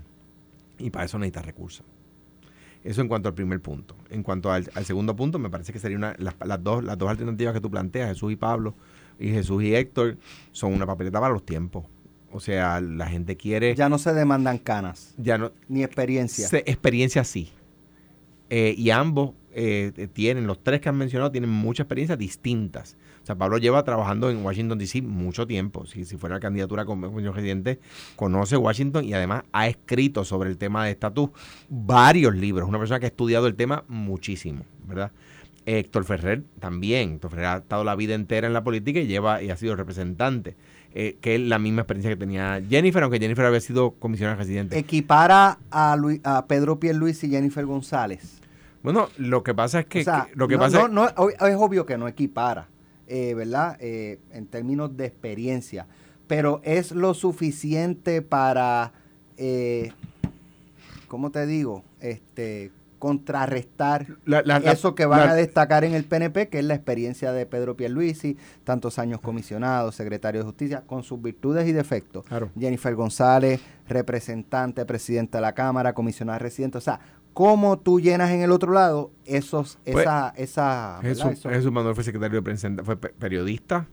Y 0.78 0.90
para 0.90 1.06
eso 1.06 1.18
necesitas 1.18 1.46
recursos. 1.46 1.86
Eso 2.84 3.02
en 3.02 3.08
cuanto 3.08 3.30
al 3.30 3.36
primer 3.36 3.62
punto. 3.62 3.96
En 4.10 4.24
cuanto 4.24 4.52
al, 4.52 4.66
segundo 4.86 5.16
punto, 5.16 5.38
me 5.38 5.50
parece 5.50 5.72
que 5.72 5.80
serían 5.80 6.02
las, 6.18 6.36
las, 6.44 6.64
dos, 6.64 6.84
las 6.84 6.98
dos 6.98 7.10
alternativas 7.10 7.54
que 7.54 7.62
tú 7.62 7.70
planteas, 7.70 8.10
Jesús 8.10 8.32
y 8.32 8.36
Pablo, 8.36 8.76
y 9.20 9.30
Jesús 9.30 9.64
y 9.64 9.76
Héctor, 9.76 10.18
son 10.52 10.74
una 10.74 10.88
papeleta 10.88 11.20
para 11.20 11.34
los 11.34 11.46
tiempos. 11.46 11.86
O 12.34 12.40
sea, 12.40 12.82
la 12.82 13.08
gente 13.08 13.38
quiere... 13.38 13.76
Ya 13.76 13.90
no 13.90 13.98
se 13.98 14.14
demandan 14.14 14.58
canas. 14.58 15.14
Ya 15.18 15.38
no... 15.38 15.52
Ni 15.68 15.84
experiencia. 15.84 16.48
Se, 16.48 16.60
experiencia 16.60 17.24
sí. 17.24 17.52
Eh, 18.50 18.76
y 18.78 18.90
ambos 18.90 19.32
eh, 19.54 20.08
tienen, 20.14 20.48
los 20.48 20.64
tres 20.64 20.82
que 20.82 20.90
han 20.90 20.98
mencionado, 20.98 21.32
tienen 21.32 21.50
muchas 21.50 21.86
experiencias 21.86 22.18
distintas. 22.18 22.98
O 23.22 23.26
sea, 23.26 23.36
Pablo 23.36 23.58
lleva 23.58 23.84
trabajando 23.84 24.30
en 24.30 24.44
Washington, 24.44 24.78
D.C. 24.78 25.02
mucho 25.02 25.46
tiempo. 25.46 25.86
Si, 25.86 26.06
si 26.06 26.18
fuera 26.18 26.40
candidatura 26.40 26.86
como 26.86 27.10
residente, 27.10 27.80
conoce 28.16 28.58
Washington 28.58 29.06
y 29.06 29.14
además 29.14 29.44
ha 29.52 29.68
escrito 29.68 30.26
sobre 30.26 30.50
el 30.50 30.58
tema 30.58 30.86
de 30.86 30.92
estatus 30.92 31.30
varios 31.70 32.36
libros. 32.36 32.68
Una 32.68 32.80
persona 32.80 33.00
que 33.00 33.06
ha 33.06 33.10
estudiado 33.10 33.48
el 33.48 33.56
tema 33.56 33.84
muchísimo, 33.88 34.66
¿verdad? 34.88 35.12
Héctor 35.66 36.06
Ferrer 36.06 36.44
también. 36.60 37.14
Héctor 37.14 37.32
Ferrer 37.32 37.46
ha 37.46 37.58
estado 37.58 37.84
la 37.84 37.96
vida 37.96 38.16
entera 38.16 38.48
en 38.48 38.54
la 38.54 38.64
política 38.64 39.00
y 39.00 39.08
lleva 39.08 39.42
y 39.42 39.50
ha 39.50 39.58
sido 39.58 39.76
representante. 39.76 40.56
Eh, 40.94 41.18
que 41.22 41.36
es 41.36 41.42
la 41.42 41.58
misma 41.58 41.84
experiencia 41.84 42.12
que 42.12 42.18
tenía 42.18 42.62
Jennifer, 42.70 43.02
aunque 43.02 43.18
Jennifer 43.18 43.46
había 43.46 43.62
sido 43.62 43.92
comisionada 43.92 44.36
residente. 44.36 44.78
Equipara 44.78 45.58
a, 45.70 45.96
Luis, 45.96 46.20
a 46.26 46.46
Pedro 46.48 46.82
Pierluisi 46.82 47.28
y 47.28 47.30
Jennifer 47.30 47.66
González. 47.66 48.42
Bueno, 48.84 49.08
lo 49.18 49.42
que 49.42 49.54
pasa 49.54 49.80
es 49.80 49.86
que, 49.86 50.02
o 50.02 50.04
sea, 50.04 50.28
que 50.30 50.36
lo 50.36 50.50
que 50.50 50.56
no, 50.56 50.60
pasa 50.60 50.90
no, 50.90 51.06
no, 51.06 51.30
es 51.30 51.56
obvio 51.56 51.86
que 51.86 51.98
no 51.98 52.10
equipara, 52.10 52.68
eh, 53.08 53.34
¿verdad? 53.36 53.78
Eh, 53.80 54.20
en 54.34 54.48
términos 54.48 54.98
de 54.98 55.06
experiencia, 55.06 55.88
pero 56.28 56.60
es 56.66 56.92
lo 56.92 57.14
suficiente 57.14 58.22
para, 58.22 58.92
¿cómo 61.08 61.32
te 61.32 61.46
digo? 61.46 61.86
Este 62.02 62.72
contrarrestar 63.02 64.06
la, 64.26 64.44
la, 64.46 64.58
eso 64.58 64.94
que 64.94 65.08
van 65.08 65.28
a 65.28 65.34
destacar 65.34 65.84
en 65.84 65.96
el 65.96 66.04
PNP, 66.04 66.50
que 66.50 66.60
es 66.60 66.66
la 66.66 66.76
experiencia 66.76 67.32
de 67.32 67.48
Pedro 67.48 67.76
Pierluisi, 67.76 68.38
tantos 68.64 69.00
años 69.00 69.20
comisionado, 69.22 69.92
secretario 69.92 70.42
de 70.42 70.46
Justicia, 70.46 70.84
con 70.86 71.02
sus 71.02 71.20
virtudes 71.20 71.68
y 71.68 71.72
defectos. 71.72 72.26
Claro. 72.26 72.52
Jennifer 72.58 72.94
González, 72.94 73.60
representante, 73.90 74.86
presidenta 74.86 75.40
de 75.40 75.42
la 75.42 75.54
Cámara, 75.54 75.94
comisionada 75.94 76.38
residente, 76.38 76.78
o 76.78 76.82
sea, 76.82 77.00
cómo 77.34 77.80
tú 77.80 78.00
llenas 78.00 78.30
en 78.30 78.42
el 78.42 78.52
otro 78.52 78.72
lado 78.72 79.10
esos, 79.26 79.80
esa, 79.84 80.34
pues, 80.36 80.50
esa 80.50 81.00
Jesús, 81.02 81.32
eso. 81.32 81.50
Jesús 81.50 81.72
Manuel 81.72 81.96
fue 81.96 82.04
secretario 82.04 82.36
de 82.38 82.44
prensa, 82.44 82.70
fue 82.84 82.98
periodista, 82.98 83.88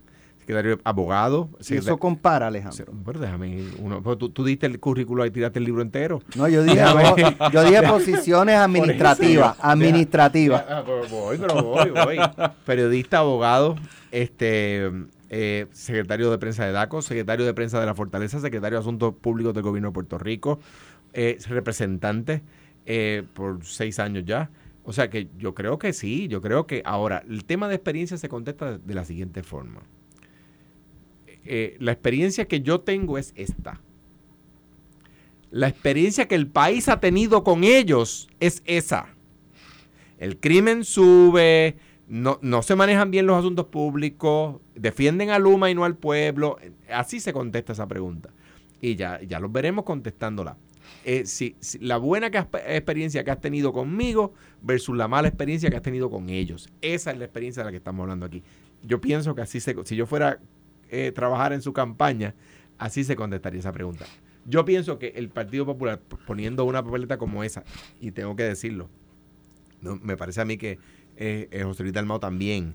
secretario 0.49 0.81
abogado. 0.83 1.51
Y 1.69 1.77
eso 1.77 1.99
compara, 1.99 2.47
Alejandro. 2.47 2.93
Pero 3.05 3.21
déjame, 3.21 3.65
uno, 3.79 4.01
tú, 4.17 4.31
tú, 4.31 4.45
diste 4.45 4.65
el 4.65 4.81
currículo 4.81 5.27
y 5.27 5.31
tiraste 5.31 5.59
el 5.59 5.67
libro 5.67 5.83
entero. 5.83 6.23
No, 6.37 6.49
yo 6.49 6.63
dije, 6.63 6.79
yo, 6.79 7.51
yo 7.51 7.65
dije 7.65 7.83
posiciones 7.83 8.57
administrativas, 8.57 9.59
administrativas. 9.61 10.65
Ah, 10.67 10.83
pero 10.87 11.07
voy, 11.09 11.37
pero 11.37 11.63
voy, 11.63 11.91
voy. 11.91 12.19
Periodista, 12.65 13.19
abogado, 13.19 13.77
este 14.11 14.91
eh, 15.29 15.67
secretario 15.73 16.31
de 16.31 16.39
prensa 16.39 16.65
de 16.65 16.73
DACO, 16.73 17.03
secretario 17.03 17.45
de 17.45 17.53
prensa 17.53 17.79
de 17.79 17.85
la 17.85 17.95
Fortaleza, 17.95 18.41
secretario 18.41 18.79
de 18.79 18.81
Asuntos 18.81 19.15
Públicos 19.15 19.53
del 19.53 19.63
Gobierno 19.63 19.91
de 19.91 19.93
Puerto 19.93 20.17
Rico, 20.17 20.61
eh, 21.13 21.37
representante 21.47 22.43
eh, 22.87 23.23
por 23.35 23.67
seis 23.67 23.99
años 23.99 24.25
ya. 24.25 24.49
O 24.85 24.95
sea 24.95 25.11
que 25.11 25.29
yo 25.37 25.55
creo 25.55 25.79
que 25.79 25.93
sí, 25.93 26.27
yo 26.29 26.41
creo 26.41 26.67
que 26.67 26.81
ahora 26.87 27.23
el 27.29 27.45
tema 27.45 27.69
de 27.69 27.75
experiencia 27.75 28.17
se 28.17 28.31
contesta 28.31 28.79
de 28.79 28.95
la 28.95 29.05
siguiente 29.05 29.43
forma. 29.43 29.83
Eh, 31.51 31.77
la 31.81 31.93
experiencia 31.93 32.47
que 32.47 32.61
yo 32.61 32.81
tengo 32.81 33.17
es 33.17 33.33
esta. 33.35 33.81
La 35.51 35.69
experiencia 35.69 36.29
que 36.29 36.35
el 36.35 36.47
país 36.47 36.91
ha 36.91 37.01
tenido 37.01 37.43
con 37.43 37.65
ellos 37.65 38.29
es 38.39 38.63
esa. 38.67 39.15
El 40.19 40.37
crimen 40.39 40.85
sube, 40.85 41.77
no, 42.07 42.39
no 42.43 42.61
se 42.61 42.77
manejan 42.77 43.11
bien 43.11 43.27
los 43.27 43.39
asuntos 43.39 43.65
públicos, 43.67 44.61
defienden 44.75 45.31
a 45.31 45.39
Luma 45.39 45.71
y 45.71 45.75
no 45.75 45.87
al 45.87 45.97
pueblo. 45.97 46.59
Así 46.93 47.19
se 47.19 47.33
contesta 47.33 47.73
esa 47.73 47.89
pregunta. 47.89 48.29
Y 48.83 48.97
ya, 48.97 49.19
ya 49.23 49.41
los 49.41 49.51
veremos 49.51 49.87
contestándola 49.87 50.59
eh, 51.05 51.25
si, 51.25 51.57
la 51.81 51.97
buena 51.97 52.27
experiencia 52.27 53.25
que 53.25 53.31
has 53.31 53.41
tenido 53.41 53.73
conmigo 53.73 54.35
versus 54.61 54.95
la 54.97 55.09
mala 55.09 55.29
experiencia 55.29 55.71
que 55.71 55.77
has 55.77 55.83
tenido 55.83 56.11
con 56.11 56.29
ellos. 56.29 56.69
Esa 56.83 57.11
es 57.13 57.19
la 57.19 57.25
experiencia 57.25 57.63
de 57.63 57.69
la 57.69 57.71
que 57.71 57.79
estamos 57.79 58.03
hablando 58.03 58.27
aquí. 58.27 58.43
yo 58.83 59.01
pienso 59.01 59.35
que 59.35 59.41
así 59.41 59.61
se, 59.61 59.75
si 59.85 59.97
yo 59.97 60.05
fuera 60.05 60.39
eh, 60.91 61.13
trabajar 61.13 61.53
en 61.53 61.63
su 61.63 61.73
campaña, 61.73 62.35
así 62.79 63.05
se 63.05 63.17
contestaría 63.17 63.61
esa 63.61 63.73
pregunta. 63.73 64.07
Yo 64.45 64.65
pienso 64.65 64.99
que 64.99 65.09
el 65.17 65.29
Partido 65.29 65.67
Popular, 65.67 66.01
poniendo 66.27 66.65
una 66.65 66.83
papeleta 66.83 67.19
como 67.19 67.45
esa, 67.45 67.65
y 68.01 68.13
tengo 68.13 68.35
que 68.37 68.45
decirlo, 68.45 68.89
no, 69.81 69.97
me 69.97 70.17
parece 70.17 70.41
a 70.41 70.45
mí 70.45 70.57
que 70.57 70.79
eh, 71.17 71.49
eh, 71.51 71.63
José 71.63 71.83
Luis 71.83 71.93
Dalmau 71.93 72.19
también, 72.19 72.75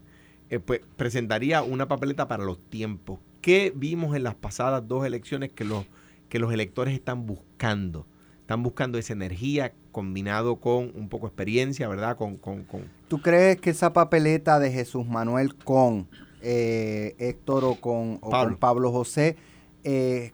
pues 0.65 0.81
presentaría 0.97 1.63
una 1.63 1.87
papeleta 1.87 2.27
para 2.27 2.43
los 2.43 2.59
tiempos. 2.69 3.19
¿Qué 3.41 3.73
vimos 3.75 4.15
en 4.15 4.21
las 4.21 4.35
pasadas 4.35 4.87
dos 4.87 5.03
elecciones 5.03 5.51
que 5.51 5.65
los, 5.65 5.85
que 6.29 6.37
los 6.37 6.53
electores 6.53 6.93
están 6.93 7.25
buscando? 7.25 8.05
Están 8.41 8.61
buscando 8.61 8.97
esa 8.99 9.13
energía 9.13 9.73
combinado 9.93 10.57
con 10.57 10.91
un 10.95 11.07
poco 11.07 11.27
de 11.27 11.29
experiencia, 11.29 11.87
¿verdad? 11.87 12.17
Con, 12.17 12.35
con, 12.35 12.63
con, 12.65 12.83
¿Tú 13.07 13.21
crees 13.21 13.61
que 13.61 13.69
esa 13.69 13.93
papeleta 13.93 14.59
de 14.59 14.69
Jesús 14.69 15.07
Manuel 15.07 15.55
con 15.55 16.09
eh, 16.43 17.15
Héctor 17.17 17.63
o 17.65 17.75
con, 17.75 18.19
o 18.21 18.29
Pablo. 18.29 18.49
con 18.51 18.59
Pablo 18.59 18.91
José 18.91 19.35
eh, 19.83 20.31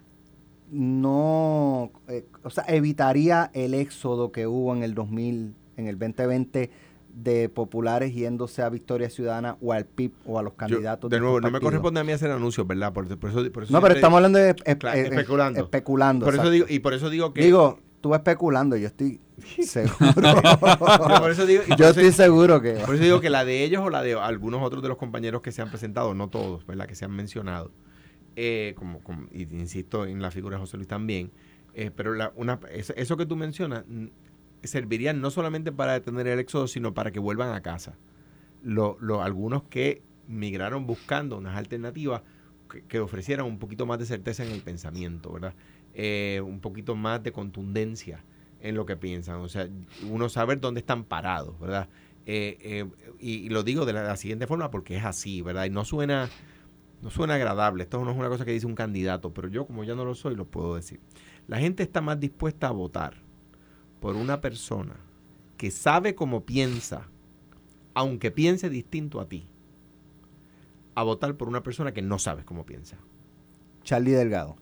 no, 0.71 1.91
eh, 2.07 2.25
o 2.43 2.49
sea, 2.49 2.63
evitaría 2.67 3.49
el 3.53 3.73
éxodo 3.73 4.31
que 4.31 4.45
hubo 4.47 4.75
en 4.75 4.83
el 4.83 4.93
2000, 4.93 5.55
en 5.77 5.87
el 5.87 5.97
2020 5.97 6.69
de 7.13 7.49
populares 7.49 8.13
yéndose 8.13 8.61
a 8.61 8.69
Victoria 8.69 9.09
Ciudadana 9.09 9.57
o 9.61 9.73
al 9.73 9.85
PIB 9.85 10.11
o 10.25 10.37
a 10.39 10.43
los 10.43 10.53
Yo, 10.53 10.57
candidatos 10.57 11.09
de 11.09 11.17
estos 11.17 11.25
nuevo, 11.25 11.41
no 11.41 11.51
me 11.51 11.59
corresponde 11.59 11.99
a 11.99 12.03
mí 12.03 12.11
hacer 12.11 12.31
anuncios, 12.31 12.65
¿verdad? 12.67 12.93
Por, 12.93 13.07
por 13.17 13.29
eso, 13.31 13.51
por 13.51 13.63
eso 13.63 13.73
No, 13.73 13.81
pero 13.81 13.95
estamos 13.95 14.17
hablando 14.17 14.37
de 14.39 14.55
espe- 14.55 14.93
eh, 14.95 14.99
eh, 15.01 15.09
especulando. 15.09 15.59
especulando, 15.59 16.25
Por 16.25 16.35
eso 16.35 16.49
digo, 16.51 16.65
y 16.69 16.79
por 16.79 16.93
eso 16.93 17.09
digo 17.09 17.33
que. 17.33 17.41
Digo, 17.43 17.79
tú 18.01 18.13
especulando, 18.15 18.75
yo 18.77 18.87
estoy 18.87 19.19
seguro. 19.63 20.41
Yo 20.41 21.19
por 21.19 21.31
eso 21.31 21.45
digo- 21.45 21.63
y 21.65 21.69
por 21.69 21.77
yo 21.77 21.89
eso- 21.89 21.99
estoy 21.99 22.11
seguro 22.13 22.61
que... 22.61 22.73
Por 22.85 22.95
eso 22.95 23.03
digo 23.03 23.19
que 23.21 23.29
la 23.29 23.45
de 23.45 23.63
ellos 23.63 23.81
o 23.83 23.89
la 23.89 24.01
de 24.03 24.13
algunos 24.13 24.61
otros 24.61 24.81
de 24.81 24.89
los 24.89 24.97
compañeros 24.97 25.41
que 25.41 25.51
se 25.51 25.61
han 25.61 25.69
presentado, 25.69 26.13
no 26.13 26.29
todos, 26.29 26.65
¿verdad? 26.65 26.87
Que 26.87 26.95
se 26.95 27.05
han 27.05 27.11
mencionado. 27.11 27.71
eh, 28.35 28.73
como, 28.77 28.99
como- 29.01 29.27
y 29.31 29.41
insisto 29.43 30.05
en 30.05 30.21
la 30.21 30.31
figura 30.31 30.55
de 30.57 30.61
José 30.61 30.77
Luis 30.77 30.87
también. 30.87 31.31
eh, 31.73 31.91
pero 31.95 32.13
la, 32.13 32.31
una, 32.35 32.59
eso, 32.71 32.93
eso 32.95 33.17
que 33.17 33.25
tú 33.25 33.35
mencionas 33.35 33.83
serviría 34.63 35.13
no 35.13 35.29
solamente 35.31 35.71
para 35.71 35.93
detener 35.93 36.27
el 36.27 36.39
éxodo, 36.39 36.67
sino 36.67 36.93
para 36.93 37.11
que 37.11 37.19
vuelvan 37.19 37.53
a 37.53 37.61
casa. 37.61 37.95
Lo, 38.63 38.97
lo- 38.99 39.21
algunos 39.23 39.63
que 39.63 40.01
migraron 40.27 40.85
buscando 40.85 41.37
unas 41.37 41.57
alternativas 41.57 42.21
que, 42.69 42.83
que 42.83 42.99
ofrecieran 42.99 43.45
un 43.45 43.57
poquito 43.57 43.85
más 43.85 43.99
de 43.99 44.05
certeza 44.05 44.43
en 44.45 44.51
el 44.51 44.61
pensamiento, 44.61 45.31
¿verdad? 45.33 45.53
Eh, 45.93 46.41
un 46.45 46.59
poquito 46.59 46.95
más 46.95 47.23
de 47.23 47.31
contundencia 47.31 48.23
en 48.61 48.75
lo 48.75 48.85
que 48.85 48.95
piensan. 48.95 49.37
O 49.37 49.49
sea, 49.49 49.67
uno 50.09 50.29
saber 50.29 50.59
dónde 50.59 50.79
están 50.79 51.03
parados, 51.03 51.59
¿verdad? 51.59 51.89
Eh, 52.25 52.57
eh, 52.61 52.85
y, 53.19 53.49
lo 53.49 53.63
digo 53.63 53.85
de 53.85 53.93
la, 53.93 54.03
la 54.03 54.15
siguiente 54.15 54.47
forma 54.47 54.69
porque 54.69 54.95
es 54.95 55.03
así, 55.03 55.41
¿verdad? 55.41 55.65
Y 55.65 55.69
no 55.69 55.85
suena, 55.85 56.29
no 57.01 57.09
suena 57.09 57.35
agradable. 57.35 57.83
Esto 57.83 58.03
no 58.03 58.11
es 58.11 58.17
una 58.17 58.29
cosa 58.29 58.45
que 58.45 58.51
dice 58.51 58.67
un 58.67 58.75
candidato, 58.75 59.33
pero 59.33 59.47
yo 59.47 59.65
como 59.65 59.83
ya 59.83 59.95
no 59.95 60.05
lo 60.05 60.15
soy, 60.15 60.35
lo 60.35 60.45
puedo 60.45 60.75
decir. 60.75 60.99
La 61.47 61.57
gente 61.57 61.83
está 61.83 62.01
más 62.01 62.19
dispuesta 62.19 62.67
a 62.67 62.71
votar 62.71 63.15
por 63.99 64.15
una 64.15 64.41
persona 64.41 64.95
que 65.57 65.71
sabe 65.71 66.15
cómo 66.15 66.45
piensa, 66.45 67.09
aunque 67.93 68.31
piense 68.31 68.69
distinto 68.69 69.19
a 69.19 69.27
ti, 69.27 69.47
a 70.95 71.03
votar 71.03 71.35
por 71.35 71.47
una 71.47 71.63
persona 71.63 71.93
que 71.93 72.01
no 72.01 72.19
sabes 72.19 72.45
cómo 72.45 72.65
piensa. 72.65 72.97
Charlie 73.83 74.11
Delgado. 74.11 74.57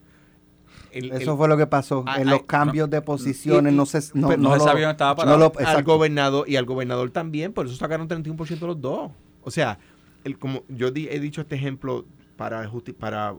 El- 0.98 1.12
Eso 1.12 1.32
el- 1.32 1.38
fue 1.38 1.48
lo 1.48 1.58
que 1.58 1.68
pasó 1.68 2.04
Ah, 2.08 2.22
en 2.22 2.28
ah, 2.28 2.32
los 2.32 2.44
cambios 2.44 2.90
de 2.90 3.02
posiciones. 3.02 3.74
y- 3.74 3.76
no 3.76 3.86
se, 3.86 4.00
no, 4.14 4.30
no 4.30 4.38
no 4.38 4.54
se 4.54 4.60
sabía 4.62 4.92
estaba 4.92 5.16
parado. 5.16 5.38
lo- 5.38 5.52
al 5.66 5.84
gobernador 5.84 6.50
y 6.50 6.56
al 6.56 6.66
gobernador 6.66 7.10
también, 7.12 7.54
por 7.54 7.66
eso 7.66 7.76
sacaron 7.76 8.08
31% 8.08 8.68
los 8.68 8.80
dos. 8.82 9.12
O 9.44 9.52
sea, 9.52 9.80
el, 10.24 10.38
como 10.38 10.64
yo 10.70 10.92
di- 10.92 11.08
he 11.10 11.20
dicho 11.20 11.42
este 11.42 11.56
ejemplo 11.56 12.06
para, 12.36 12.68
justi- 12.70 12.94
para 12.94 13.36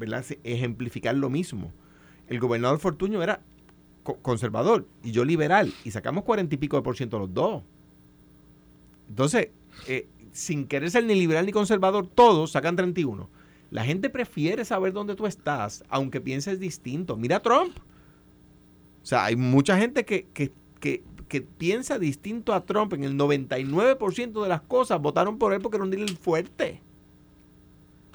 eh, 0.00 0.38
ejemplificar 0.44 1.14
lo 1.14 1.30
mismo. 1.30 1.72
El 2.28 2.40
gobernador 2.40 2.78
Fortuño 2.78 3.22
era 3.22 3.40
co- 4.02 4.16
conservador 4.22 4.86
y 5.02 5.12
yo 5.12 5.24
liberal 5.24 5.72
y 5.84 5.90
sacamos 5.90 6.24
40 6.24 6.54
y 6.54 6.58
pico 6.58 6.76
de 6.76 6.82
por 6.82 6.96
ciento 6.96 7.18
los 7.18 7.32
dos. 7.32 7.62
Entonces, 9.08 9.48
eh, 9.88 10.08
sin 10.32 10.66
querer 10.66 10.90
ser 10.90 11.04
ni 11.04 11.14
liberal 11.14 11.46
ni 11.46 11.52
conservador, 11.52 12.06
todos 12.06 12.52
sacan 12.52 12.76
31. 12.76 13.28
La 13.74 13.84
gente 13.84 14.08
prefiere 14.08 14.64
saber 14.64 14.92
dónde 14.92 15.16
tú 15.16 15.26
estás, 15.26 15.82
aunque 15.88 16.20
pienses 16.20 16.60
distinto. 16.60 17.16
Mira 17.16 17.36
a 17.38 17.42
Trump. 17.42 17.76
O 19.02 19.04
sea, 19.06 19.24
hay 19.24 19.34
mucha 19.34 19.76
gente 19.76 20.04
que, 20.04 20.28
que, 20.32 20.52
que, 20.78 21.02
que 21.26 21.40
piensa 21.40 21.98
distinto 21.98 22.54
a 22.54 22.64
Trump. 22.64 22.92
En 22.92 23.02
el 23.02 23.16
99% 23.18 24.42
de 24.44 24.48
las 24.48 24.60
cosas 24.62 25.00
votaron 25.00 25.38
por 25.38 25.52
él 25.52 25.60
porque 25.60 25.76
era 25.78 25.84
un 25.84 25.90
líder 25.90 26.10
fuerte. 26.16 26.80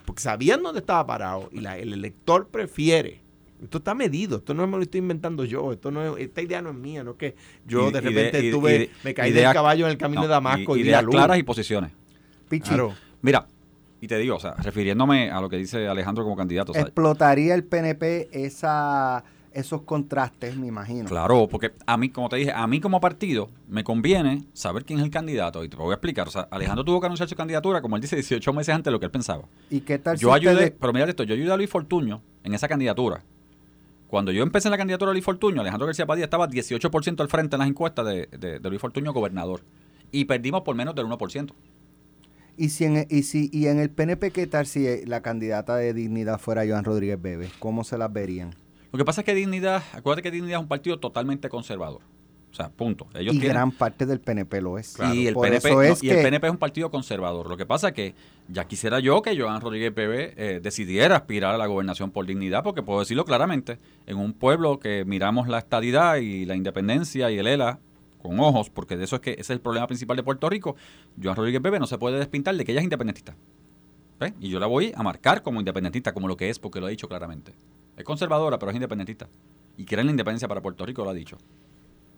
Porque 0.06 0.22
sabían 0.22 0.64
dónde 0.64 0.80
estaba 0.80 1.06
parado. 1.06 1.50
Y 1.52 1.60
la- 1.60 1.78
el 1.78 1.92
elector 1.92 2.48
prefiere. 2.48 3.20
Esto 3.62 3.80
está 3.80 3.94
medido. 3.94 4.38
Esto 4.38 4.54
no 4.54 4.66
me 4.66 4.78
lo 4.78 4.84
estoy 4.84 5.00
inventando 5.00 5.44
yo. 5.44 5.74
Esto 5.74 5.92
no 5.92 6.16
es- 6.16 6.24
esta 6.24 6.42
idea 6.42 6.62
no 6.62 6.70
es 6.70 6.76
mía. 6.78 7.04
No 7.04 7.12
es 7.12 7.18
que 7.18 7.36
yo 7.68 7.90
Y- 7.90 7.92
de 7.92 8.00
y 8.00 8.02
de- 8.02 8.10
repente 8.10 8.50
tuve, 8.52 8.76
y 8.76 8.80
de- 8.80 8.90
me 9.04 9.14
caí 9.14 9.30
ideas- 9.32 9.50
del 9.50 9.54
caballo 9.54 9.86
en 9.88 9.92
el 9.92 9.98
camino 9.98 10.22
no, 10.22 10.28
de 10.28 10.32
Damasco 10.32 10.78
y, 10.78 10.80
y 10.80 10.84
vi 10.84 10.90
ideas 10.90 11.02
la 11.02 11.06
luz. 11.06 11.16
claras 11.16 11.38
y 11.38 11.44
posiciones. 11.44 11.92
Pichi, 12.48 12.70
Claro. 12.70 12.96
Mira, 13.22 13.46
y 14.02 14.08
te 14.08 14.18
digo, 14.18 14.36
o 14.36 14.40
sea, 14.40 14.54
refiriéndome 14.54 15.30
a 15.32 15.42
lo 15.42 15.50
que 15.50 15.58
dice 15.58 15.88
Alejandro 15.88 16.24
como 16.24 16.36
candidato, 16.36 16.72
o 16.72 16.74
sea, 16.74 16.84
explotaría 16.84 17.54
el 17.56 17.64
PNP 17.64 18.30
esa, 18.32 19.24
esos 19.52 19.82
contrastes, 19.82 20.56
me 20.58 20.68
imagino. 20.68 21.06
Claro, 21.10 21.48
porque 21.50 21.72
a 21.86 21.98
mí, 21.98 22.10
como 22.10 22.30
te 22.30 22.38
dije, 22.38 22.52
a 22.52 22.66
mí 22.68 22.80
como 22.80 23.02
partido 23.02 23.50
me 23.68 23.84
conviene 23.84 24.44
saber 24.54 24.86
quién 24.86 25.00
es 25.00 25.06
el 25.06 25.12
candidato. 25.12 25.64
Y 25.64 25.70
te 25.70 25.76
voy 25.76 25.92
a 25.92 25.96
explicar. 25.96 26.28
O 26.28 26.32
sea, 26.32 26.48
Alejandro 26.52 26.86
tuvo 26.86 27.00
que 27.02 27.08
anunciar 27.08 27.28
su 27.28 27.36
candidatura, 27.36 27.82
como 27.82 27.96
él 27.96 28.02
dice, 28.02 28.16
18 28.16 28.54
meses 28.54 28.74
antes 28.76 28.86
de 28.86 28.92
lo 28.92 29.00
que 29.00 29.06
él 29.08 29.12
pensaba. 29.12 29.44
¿Y 29.70 29.82
qué 29.82 29.98
tal 29.98 30.18
Yo 30.18 30.30
si 30.30 30.36
ayudé, 30.36 30.54
ustedes- 30.54 30.74
pero 30.80 30.94
mira 30.94 31.06
esto, 31.08 31.24
yo 31.24 31.34
ayudé 31.34 31.52
a 31.52 31.58
Luis 31.58 31.70
Fortuño 31.70 32.22
en 32.44 32.54
esa 32.54 32.68
candidatura. 32.68 33.24
Cuando 34.08 34.32
yo 34.32 34.42
empecé 34.44 34.68
en 34.68 34.72
la 34.72 34.78
candidatura 34.78 35.10
de 35.10 35.16
Luis 35.16 35.26
Fortuño, 35.26 35.62
Alejandro 35.62 35.86
García 35.88 36.06
Padilla 36.08 36.26
estaba 36.26 36.48
18% 36.48 37.22
al 37.22 37.30
frente 37.30 37.56
en 37.56 37.60
las 37.60 37.68
encuestas 37.70 38.06
de, 38.06 38.28
de- 38.28 38.60
de 38.60 38.70
Luis 38.70 38.82
Fortuño 38.82 39.14
gobernador. 39.14 39.62
Y 40.12 40.26
perdimos 40.26 40.62
por 40.62 40.76
menos 40.76 40.96
del 40.96 41.06
1%. 41.06 41.54
Y 42.60 42.70
si, 42.70 42.84
en, 42.84 43.08
y 43.10 43.24
si 43.24 43.50
y 43.54 43.68
en 43.68 43.80
el 43.80 43.90
PNP, 43.90 44.32
¿qué 44.32 44.46
tal 44.46 44.66
si 44.68 44.86
eh, 44.86 45.04
la 45.08 45.22
candidata 45.22 45.78
de 45.78 45.94
dignidad 45.94 46.38
fuera 46.40 46.66
Joan 46.68 46.84
Rodríguez 46.84 47.22
Bebe? 47.22 47.48
¿Cómo 47.58 47.86
se 47.86 47.98
las 47.98 48.12
verían? 48.12 48.54
Lo 48.92 48.98
que 48.98 49.06
pasa 49.06 49.22
es 49.22 49.26
que 49.26 49.34
Dignidad, 49.34 49.82
acuérdate 49.94 50.24
que 50.24 50.32
Dignidad 50.32 50.60
es 50.60 50.64
un 50.64 50.68
partido 50.68 51.00
totalmente 51.00 51.48
conservador. 51.48 52.02
O 52.52 52.54
sea, 52.54 52.70
punto. 52.70 53.08
Ellos 53.14 53.34
y 53.34 53.40
tienen- 53.40 53.56
gran 53.56 53.72
parte 53.72 54.06
del 54.06 54.20
PNP 54.20 54.60
lo 54.60 54.78
es. 54.78 54.98
y 55.14 55.28
el 55.28 55.36
PNP, 55.36 55.72
no, 55.72 55.82
es 55.84 56.04
y 56.04 56.10
el 56.10 56.18
PNP 56.22 56.48
es 56.48 56.52
un 56.52 56.58
partido 56.58 56.92
conservador. 56.92 57.48
Lo 57.48 57.56
que 57.56 57.66
pasa 57.66 57.90
es 57.90 57.94
que 57.94 58.14
ya 58.50 58.68
quisiera 58.68 59.00
yo 59.00 59.22
que 59.22 59.40
Joan 59.40 59.62
Rodríguez 59.62 59.96
Bebé 59.96 60.34
eh, 60.36 60.60
decidiera 60.62 61.16
aspirar 61.16 61.56
a 61.56 61.58
la 61.58 61.68
gobernación 61.68 62.12
por 62.12 62.26
dignidad, 62.26 62.64
porque 62.64 62.84
puedo 62.84 63.00
decirlo 63.00 63.24
claramente, 63.24 63.78
en 64.06 64.18
un 64.18 64.34
pueblo 64.34 64.80
que 64.80 65.06
miramos 65.06 65.48
la 65.48 65.60
estadidad 65.60 66.18
y 66.18 66.46
la 66.46 66.56
independencia 66.58 67.32
y 67.32 67.38
el 67.38 67.48
ELA 67.48 67.80
con 68.22 68.40
ojos, 68.40 68.70
porque 68.70 68.98
de 68.98 69.06
eso 69.06 69.16
es 69.18 69.22
que 69.22 69.32
ese 69.32 69.42
es 69.42 69.50
el 69.52 69.62
problema 69.62 69.88
principal 69.88 70.18
de 70.18 70.24
Puerto 70.24 70.50
Rico, 70.50 70.76
Joan 71.22 71.36
Rodríguez 71.36 71.62
Bebé 71.62 71.80
no 71.80 71.88
se 71.88 71.98
puede 71.98 72.18
despintar 72.20 72.56
de 72.56 72.64
que 72.66 72.72
ella 72.72 72.82
es 72.82 72.84
independentista. 72.84 73.36
¿Ves? 74.20 74.34
Y 74.40 74.50
yo 74.50 74.60
la 74.60 74.68
voy 74.68 74.92
a 74.96 75.02
marcar 75.02 75.42
como 75.42 75.60
independentista, 75.60 76.14
como 76.14 76.28
lo 76.28 76.36
que 76.36 76.50
es, 76.50 76.60
porque 76.60 76.80
lo 76.82 76.88
ha 76.88 76.90
dicho 76.90 77.08
claramente. 77.08 77.54
Es 77.96 78.04
conservadora, 78.04 78.60
pero 78.60 78.72
es 78.72 78.76
independentista. 78.76 79.30
Y 79.78 79.86
quiere 79.86 80.04
la 80.04 80.12
independencia 80.12 80.48
para 80.48 80.62
Puerto 80.62 80.86
Rico, 80.86 81.04
lo 81.06 81.10
ha 81.10 81.14
dicho. 81.14 81.38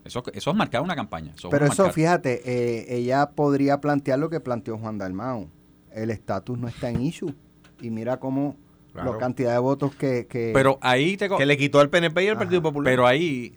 Eso, 0.04 0.24
eso 0.32 0.50
es 0.50 0.56
marcar 0.56 0.82
una 0.82 0.96
campaña. 0.96 1.32
Eso 1.36 1.46
es 1.46 1.52
Pero 1.52 1.66
eso, 1.66 1.82
marcar. 1.84 1.94
fíjate, 1.94 2.42
eh, 2.44 2.96
ella 2.96 3.30
podría 3.30 3.80
plantear 3.80 4.18
lo 4.18 4.28
que 4.30 4.40
planteó 4.40 4.78
Juan 4.78 4.98
Dalmao. 4.98 5.48
El 5.92 6.10
estatus 6.10 6.58
no 6.58 6.66
está 6.66 6.90
en 6.90 7.02
issue. 7.02 7.34
Y 7.80 7.90
mira 7.90 8.18
cómo 8.18 8.56
Claro. 8.92 9.12
la 9.12 9.18
cantidad 9.18 9.52
de 9.52 9.58
votos 9.58 9.94
que... 9.94 10.26
que 10.26 10.50
Pero 10.52 10.78
ahí 10.82 11.16
te... 11.16 11.28
Que 11.28 11.46
le 11.46 11.56
quitó 11.56 11.80
al 11.80 11.88
PNP 11.88 12.24
y 12.24 12.28
al 12.28 12.36
Partido 12.36 12.60
Popular. 12.62 12.92
Pero 12.92 13.06
ahí... 13.06 13.54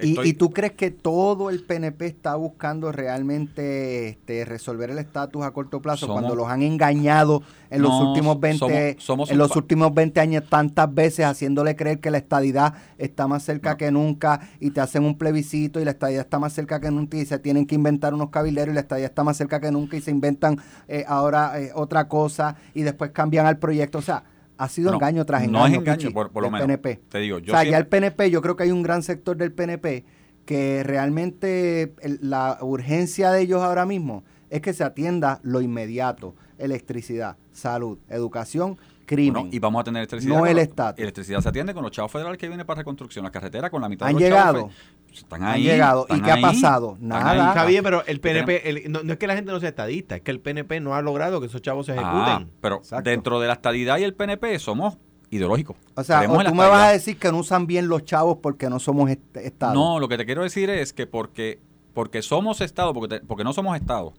y, 0.00 0.10
estoy- 0.10 0.28
y 0.30 0.32
tú 0.34 0.50
crees 0.52 0.72
que 0.72 0.90
todo 0.90 1.50
el 1.50 1.62
PNP 1.62 2.06
está 2.06 2.34
buscando 2.34 2.90
realmente 2.92 4.08
este, 4.08 4.44
resolver 4.44 4.90
el 4.90 4.98
estatus 4.98 5.42
a 5.44 5.50
corto 5.52 5.80
plazo 5.80 6.06
Somos- 6.06 6.14
cuando 6.20 6.34
los 6.34 6.48
han 6.48 6.62
engañado 6.62 7.42
en 7.70 7.82
los 7.82 7.92
últimos 8.00 8.38
20 8.40 8.58
somos- 8.58 9.02
somos 9.04 9.30
en 9.30 9.38
los 9.38 9.48
últimos 9.56 9.94
20 9.94 10.20
años 10.20 10.44
tantas 10.48 10.92
veces 10.92 11.24
haciéndole 11.26 11.76
creer 11.76 12.00
que 12.00 12.10
la 12.10 12.18
estadidad 12.18 12.74
está 12.98 13.26
más 13.26 13.42
cerca 13.44 13.76
que 13.76 13.90
nunca 13.90 14.40
y 14.60 14.70
te 14.70 14.80
hacen 14.80 15.04
un 15.04 15.16
plebiscito 15.16 15.80
y 15.80 15.84
la 15.84 15.92
estadidad 15.92 16.22
está 16.22 16.38
más 16.38 16.52
cerca 16.52 16.80
que 16.80 16.90
nunca 16.90 17.16
y 17.16 17.26
se 17.26 17.38
tienen 17.38 17.66
que 17.66 17.74
inventar 17.74 18.14
unos 18.14 18.30
cabilderos 18.30 18.72
y 18.72 18.74
la 18.74 18.80
estadidad 18.80 19.10
está 19.10 19.24
más 19.24 19.36
cerca 19.36 19.60
que 19.60 19.70
nunca 19.70 19.96
y 19.96 20.00
se 20.00 20.10
inventan 20.10 20.58
eh, 20.88 21.04
ahora 21.06 21.60
eh, 21.60 21.70
otra 21.74 22.08
cosa 22.08 22.56
y 22.74 22.82
después 22.82 23.10
cambian 23.12 23.46
al 23.46 23.58
proyecto, 23.58 23.98
o 23.98 24.02
sea, 24.02 24.24
ha 24.58 24.68
sido 24.68 24.90
No, 24.90 24.96
engaño 24.96 25.24
tras 25.24 25.42
engaño. 25.42 25.58
no 25.58 25.66
es 25.66 25.74
engaño, 25.74 25.98
Pichi, 25.98 26.12
por- 26.12 26.30
por 26.30 26.42
lo 26.42 26.50
menos. 26.50 26.66
PNP. 26.66 27.00
Te 27.08 27.18
digo, 27.18 27.38
yo 27.38 27.52
o 27.52 27.56
sea, 27.56 27.64
ya 27.64 27.70
siempre- 27.70 27.78
el 27.78 27.86
PNP, 27.86 28.30
yo 28.30 28.40
creo 28.42 28.56
que 28.56 28.62
hay 28.64 28.70
un 28.70 28.82
gran 28.82 29.02
sector 29.02 29.36
del 29.36 29.52
PNP 29.52 30.04
que 30.44 30.82
realmente 30.84 31.94
el- 32.02 32.18
la 32.22 32.58
urgencia 32.60 33.30
de 33.30 33.40
ellos 33.42 33.62
ahora 33.62 33.86
mismo 33.86 34.24
es 34.50 34.60
que 34.60 34.72
se 34.72 34.84
atienda 34.84 35.40
lo 35.42 35.60
inmediato, 35.60 36.34
electricidad, 36.58 37.36
salud, 37.52 37.98
educación, 38.08 38.76
crimen. 39.06 39.32
Bueno, 39.34 39.48
y 39.52 39.58
vamos 39.58 39.80
a 39.80 39.84
tener 39.84 40.00
electricidad. 40.00 40.36
No 40.38 40.46
el 40.46 40.58
estatus. 40.58 41.00
Electricidad 41.02 41.40
se 41.40 41.48
atiende 41.48 41.74
con 41.74 41.82
los 41.82 41.92
chavos 41.92 42.10
federales 42.12 42.38
que 42.38 42.46
vienen 42.48 42.66
para 42.66 42.78
reconstrucción. 42.78 43.24
La 43.24 43.30
carretera 43.30 43.68
con 43.70 43.82
la 43.82 43.88
mitad 43.88 44.08
¿Han 44.08 44.16
de 44.16 44.20
los 44.30 44.38
chavos 44.38 44.52
llegado? 44.54 44.68
fe- 44.68 44.74
Están 45.18 45.42
Han 45.42 45.48
ahí. 45.54 45.62
llegado. 45.62 46.06
¿Y 46.10 46.20
qué 46.20 46.30
ha 46.32 46.40
pasado? 46.40 46.96
Nada. 47.00 47.30
ahí. 47.30 47.48
Está 47.48 47.64
bien, 47.64 47.82
pero 47.84 48.04
el 48.06 48.20
PNP, 48.20 48.68
el- 48.68 48.92
no, 48.92 49.02
no 49.02 49.12
es 49.12 49.18
que 49.18 49.26
la 49.26 49.34
gente 49.34 49.52
no 49.52 49.60
sea 49.60 49.68
estadista, 49.70 50.16
es 50.16 50.22
que 50.22 50.30
el 50.30 50.40
PNP 50.40 50.80
no 50.80 50.94
ha 50.94 51.02
logrado 51.02 51.40
que 51.40 51.46
esos 51.46 51.62
chavos 51.62 51.86
se 51.86 51.92
ejecuten. 51.92 52.14
Ah, 52.18 52.46
pero 52.60 52.82
dentro 53.02 53.40
de 53.40 53.46
la 53.48 53.54
estadidad 53.54 53.98
y 53.98 54.04
el 54.04 54.14
PNP 54.14 54.58
somos 54.58 54.98
ideológicos. 55.30 55.76
O 55.96 56.04
sea, 56.04 56.20
o 56.30 56.44
tú 56.44 56.54
me 56.54 56.66
vas 56.68 56.88
a 56.88 56.92
decir 56.92 57.18
que 57.18 57.30
no 57.32 57.38
usan 57.38 57.66
bien 57.66 57.88
los 57.88 58.04
chavos 58.04 58.38
porque 58.42 58.68
no 58.70 58.78
somos 58.78 59.10
est- 59.10 59.36
Estado. 59.36 59.74
No, 59.74 59.98
lo 59.98 60.08
que 60.08 60.16
te 60.16 60.24
quiero 60.26 60.42
decir 60.42 60.70
es 60.70 60.92
que 60.92 61.06
porque, 61.06 61.60
porque 61.92 62.22
somos 62.22 62.60
Estado, 62.60 62.92
porque, 62.94 63.18
te- 63.18 63.26
porque 63.26 63.42
no 63.44 63.52
somos 63.52 63.76
Estado, 63.76 64.14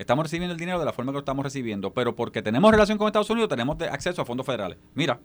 estamos 0.00 0.24
recibiendo 0.24 0.52
el 0.54 0.58
dinero 0.58 0.78
de 0.78 0.84
la 0.86 0.92
forma 0.92 1.12
que 1.12 1.14
lo 1.14 1.18
estamos 1.20 1.44
recibiendo, 1.44 1.92
pero 1.92 2.16
porque 2.16 2.40
tenemos 2.42 2.70
relación 2.70 2.96
con 2.98 3.06
Estados 3.06 3.28
Unidos, 3.30 3.48
tenemos 3.50 3.76
de- 3.78 3.88
acceso 3.88 4.22
a 4.22 4.24
fondos 4.24 4.46
federales. 4.46 4.78
Mira, 4.94 5.20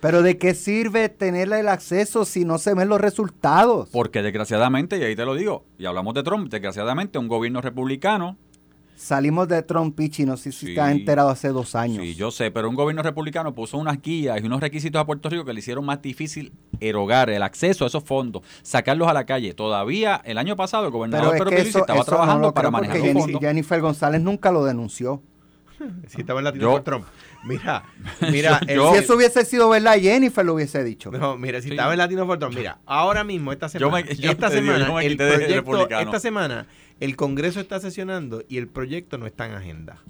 Pero 0.00 0.22
¿de 0.22 0.36
qué 0.36 0.54
sirve 0.54 1.08
tener 1.08 1.52
el 1.52 1.68
acceso 1.68 2.24
si 2.24 2.44
no 2.44 2.58
se 2.58 2.74
ven 2.74 2.88
los 2.88 3.00
resultados? 3.00 3.88
porque 3.92 4.22
desgraciadamente, 4.22 4.98
y 4.98 5.02
ahí 5.04 5.14
te 5.16 5.24
lo 5.24 5.34
digo, 5.34 5.64
y 5.78 5.86
hablamos 5.86 6.14
de 6.14 6.22
Trump, 6.22 6.50
desgraciadamente 6.50 7.18
un 7.18 7.28
gobierno 7.28 7.60
republicano, 7.60 8.36
Salimos 9.00 9.48
de 9.48 9.62
Trump, 9.62 9.96
Pichi, 9.96 10.26
no 10.26 10.36
sé 10.36 10.52
si 10.52 10.66
Sí. 10.66 10.74
te 10.74 10.80
has 10.82 10.90
enterado 10.92 11.30
hace 11.30 11.48
dos 11.48 11.74
años. 11.74 12.04
sí, 12.04 12.14
yo 12.14 12.30
sé, 12.30 12.50
pero 12.50 12.68
un 12.68 12.74
gobierno 12.74 13.02
republicano 13.02 13.54
puso 13.54 13.78
unas 13.78 14.02
guías 14.02 14.38
y 14.42 14.44
unos 14.44 14.60
requisitos 14.60 15.00
a 15.00 15.06
Puerto 15.06 15.30
Rico 15.30 15.42
que 15.46 15.54
le 15.54 15.60
hicieron 15.60 15.86
más 15.86 16.02
difícil 16.02 16.52
erogar 16.80 17.30
el 17.30 17.42
acceso 17.42 17.84
a 17.84 17.86
esos 17.86 18.04
fondos, 18.04 18.42
sacarlos 18.60 19.08
a 19.08 19.14
la 19.14 19.24
calle. 19.24 19.54
Todavía 19.54 20.20
el 20.26 20.36
año 20.36 20.54
pasado 20.54 20.84
el 20.84 20.90
gobernador 20.90 21.28
Pero 21.30 21.34
es 21.34 21.38
Pedro 21.38 21.48
que 21.50 21.54
Pierluisi 21.56 21.70
eso, 21.70 21.78
estaba 21.80 22.00
eso 22.00 22.10
trabajando 22.10 22.52
para 22.52 22.70
manejar 22.70 22.96
los 22.98 23.06
Jenny- 23.06 23.20
fondos. 23.22 23.40
Jennifer 23.40 23.80
González 23.80 24.20
nunca 24.20 24.52
lo 24.52 24.64
denunció. 24.66 25.22
Si 26.08 26.20
estaba 26.20 26.40
en 26.40 26.44
latino 26.44 26.62
Yo- 26.64 26.72
por 26.72 26.82
Trump. 26.82 27.06
Mira, 27.42 27.84
mira, 28.30 28.60
el- 28.68 28.76
Yo- 28.76 28.92
si 28.92 28.98
eso 28.98 29.14
hubiese 29.16 29.46
sido 29.46 29.70
verdad, 29.70 29.94
Jennifer 29.98 30.44
lo 30.44 30.52
hubiese 30.52 30.84
dicho. 30.84 31.10
No, 31.10 31.38
mira, 31.38 31.62
si 31.62 31.68
Sí. 31.68 31.70
estaba 31.74 31.92
en 31.92 31.98
Latino 31.98 32.26
Trump, 32.38 32.54
mira, 32.54 32.80
ahora 32.84 33.24
mismo, 33.24 33.50
esta 33.50 33.66
Yo 33.68 33.78
semana, 33.86 34.04
me- 34.06 34.14
yo 34.14 34.30
esta 34.30 34.50
digo, 34.50 34.60
semana, 34.60 34.86
yo 34.86 34.94
me 34.94 35.06
el 35.06 35.16
proyecto, 35.16 35.54
republicano. 35.54 36.00
esta 36.02 36.20
semana, 36.20 36.66
el 37.00 37.16
Congreso 37.16 37.60
está 37.60 37.80
sesionando 37.80 38.42
y 38.48 38.58
el 38.58 38.68
proyecto 38.68 39.18
no 39.18 39.26
está 39.26 39.46
en 39.46 39.52
agenda. 39.52 40.00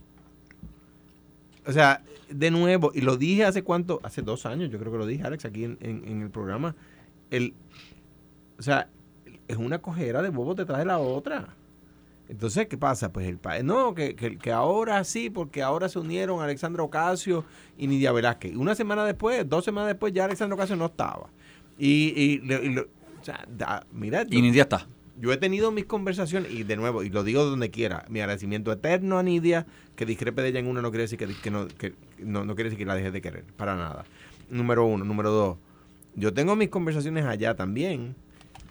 O 1.67 1.73
sea, 1.73 2.03
de 2.29 2.51
nuevo, 2.51 2.91
y 2.95 3.01
lo 3.03 3.17
dije 3.17 3.45
hace 3.45 3.63
cuánto, 3.63 4.01
hace 4.03 4.23
dos 4.23 4.47
años, 4.47 4.71
yo 4.71 4.79
creo 4.79 4.93
que 4.93 4.99
lo 4.99 5.07
dije, 5.07 5.23
Alex, 5.25 5.45
aquí 5.45 5.65
en, 5.65 5.79
el 6.23 6.31
programa, 6.31 6.75
el, 7.31 7.55
o 8.59 8.63
sea, 8.63 8.89
es 9.47 9.57
una 9.57 9.81
cojera 9.81 10.23
de 10.23 10.31
bobos 10.31 10.57
detrás 10.57 10.79
de 10.79 10.85
la 10.85 10.99
otra. 10.99 11.55
Entonces, 12.29 12.69
¿qué 12.69 12.79
pasa? 12.79 13.13
Pues 13.13 13.27
el 13.27 13.39
país, 13.39 13.65
no, 13.65 13.93
que, 13.95 14.15
que, 14.15 14.39
que 14.39 14.53
ahora 14.53 15.03
sí, 15.05 15.31
porque 15.31 15.63
ahora 15.63 15.89
se 15.89 15.99
unieron 15.99 16.41
Alexandra 16.41 16.83
Ocasio 16.83 17.45
y 17.77 17.89
Nidia 17.89 18.13
Velázquez. 18.13 18.55
Una 18.55 18.75
semana 18.77 19.05
después, 19.05 19.49
dos 19.49 19.65
semanas 19.65 19.89
después, 19.89 20.13
ya 20.13 20.25
Alexandra 20.27 20.55
Ocasio 20.55 20.77
no 20.77 20.87
estaba. 20.87 21.29
Y, 21.77 22.13
y, 22.17 22.39
lo- 22.73 22.83
o 23.21 23.25
sea, 23.25 23.45
mira, 23.93 24.25
Y 24.31 24.41
Nidia 24.43 24.63
está. 24.63 24.87
Yo 25.21 25.33
he 25.33 25.37
tenido 25.37 25.71
mis 25.71 25.85
conversaciones, 25.85 26.51
y 26.51 26.63
de 26.63 26.77
nuevo, 26.77 27.03
y 27.03 27.11
lo 27.11 27.23
digo 27.23 27.45
donde 27.45 27.71
quiera, 27.71 28.07
mi 28.09 28.21
agradecimiento 28.21 28.73
eterno 28.73 29.19
a 29.19 29.23
Nidia, 29.23 29.67
que 29.95 30.07
discrepe 30.07 30.41
de 30.41 30.49
ella 30.49 30.61
en 30.61 30.67
una 30.67 30.81
no 30.81 30.91
quiere 30.91 31.03
decir 31.03 31.19
que, 31.19 31.51
no, 31.51 31.69
que 31.69 31.95
no, 32.19 32.45
no 32.45 32.55
quiere 32.55 32.71
decir 32.71 32.79
que 32.79 32.87
la 32.87 32.95
deje 32.95 33.11
de 33.11 33.21
querer, 33.21 33.45
para 33.57 33.77
nada. 33.77 34.05
Número 34.49 34.87
uno. 34.87 35.05
Número 35.05 35.31
dos, 35.31 35.59
yo 36.15 36.33
tengo 36.33 36.57
mis 36.57 36.71
conversaciones 36.71 37.27
allá 37.27 37.55
también, 37.55 38.17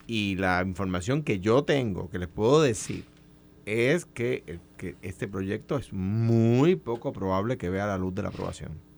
y 0.08 0.36
la 0.38 0.64
información 0.66 1.22
que 1.22 1.40
yo 1.40 1.64
tengo, 1.64 2.10
que 2.10 2.18
les 2.18 2.28
puedo 2.28 2.62
decir, 2.64 3.06
es 3.68 4.06
que, 4.06 4.44
eh, 4.48 4.60
que 4.78 4.96
este 5.04 5.28
proyecto 5.28 5.78
es 5.78 5.94
muy 5.94 6.76
poco 6.76 7.14
probable 7.14 7.60
que 7.60 7.70
vea 7.70 7.86
la 7.86 8.00
luz 8.00 8.16
de 8.16 8.24
la 8.24 8.30
aprobación. 8.30 8.89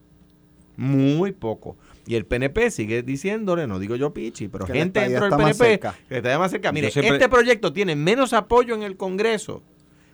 Muy 0.81 1.31
poco. 1.31 1.77
Y 2.07 2.15
el 2.15 2.25
PNP 2.25 2.71
sigue 2.71 3.03
diciéndole, 3.03 3.67
no 3.67 3.77
digo 3.77 3.95
yo 3.95 4.13
Pichi, 4.13 4.47
pero 4.47 4.65
Que 4.65 4.73
gente 4.73 4.99
dentro 5.01 5.25
del 5.29 5.37
PNP 5.37 5.53
cerca. 5.63 5.95
que 6.09 6.17
está 6.17 6.39
más 6.39 6.49
cerca. 6.51 6.71
Mire, 6.71 6.89
siempre- 6.89 7.13
este 7.17 7.29
proyecto 7.29 7.71
tiene 7.71 7.95
menos 7.95 8.33
apoyo 8.33 8.73
en 8.73 8.81
el 8.81 8.97
Congreso 8.97 9.61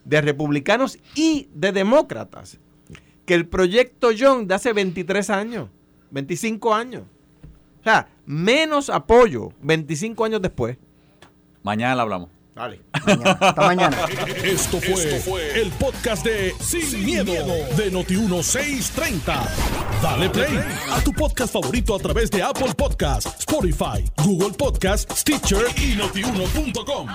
de 0.03 0.19
republicanos 0.19 0.99
y 1.15 1.47
de 1.53 1.71
demócratas 1.71 2.59
que 3.25 3.33
el 3.33 3.47
proyecto 3.47 4.09
John 4.17 4.47
de 4.47 4.55
hace 4.55 4.73
23 4.73 5.29
años, 5.29 5.69
25 6.11 6.73
años. 6.75 7.03
O 7.79 7.83
sea, 7.83 8.09
menos 8.25 8.89
apoyo 8.89 9.53
25 9.61 10.25
años 10.25 10.41
después. 10.41 10.77
Mañana 11.63 11.95
la 11.95 12.01
hablamos. 12.03 12.29
Dale. 12.57 12.81
Mañana. 13.05 13.31
Hasta 13.39 13.61
mañana. 13.61 13.97
Esto 14.43 14.79
fue, 14.81 15.61
el 15.61 15.69
podcast 15.73 16.25
de 16.25 16.55
Sin, 16.59 17.05
miedo, 17.05 17.31
de 17.33 17.91
Noti1630. 17.91 19.21
Dale 20.01 20.29
play 20.31 20.59
a 20.91 20.99
tu 21.01 21.13
podcast 21.13 21.53
favorito 21.53 21.95
a 21.95 21.99
través 21.99 22.31
de 22.31 22.41
Apple 22.41 22.73
Podcasts, 22.75 23.31
Spotify, 23.39 24.03
Google 24.23 24.57
Podcasts, 24.57 25.19
Stitcher 25.19 25.65
y 25.77 25.95
notiuno.com. 25.95 27.07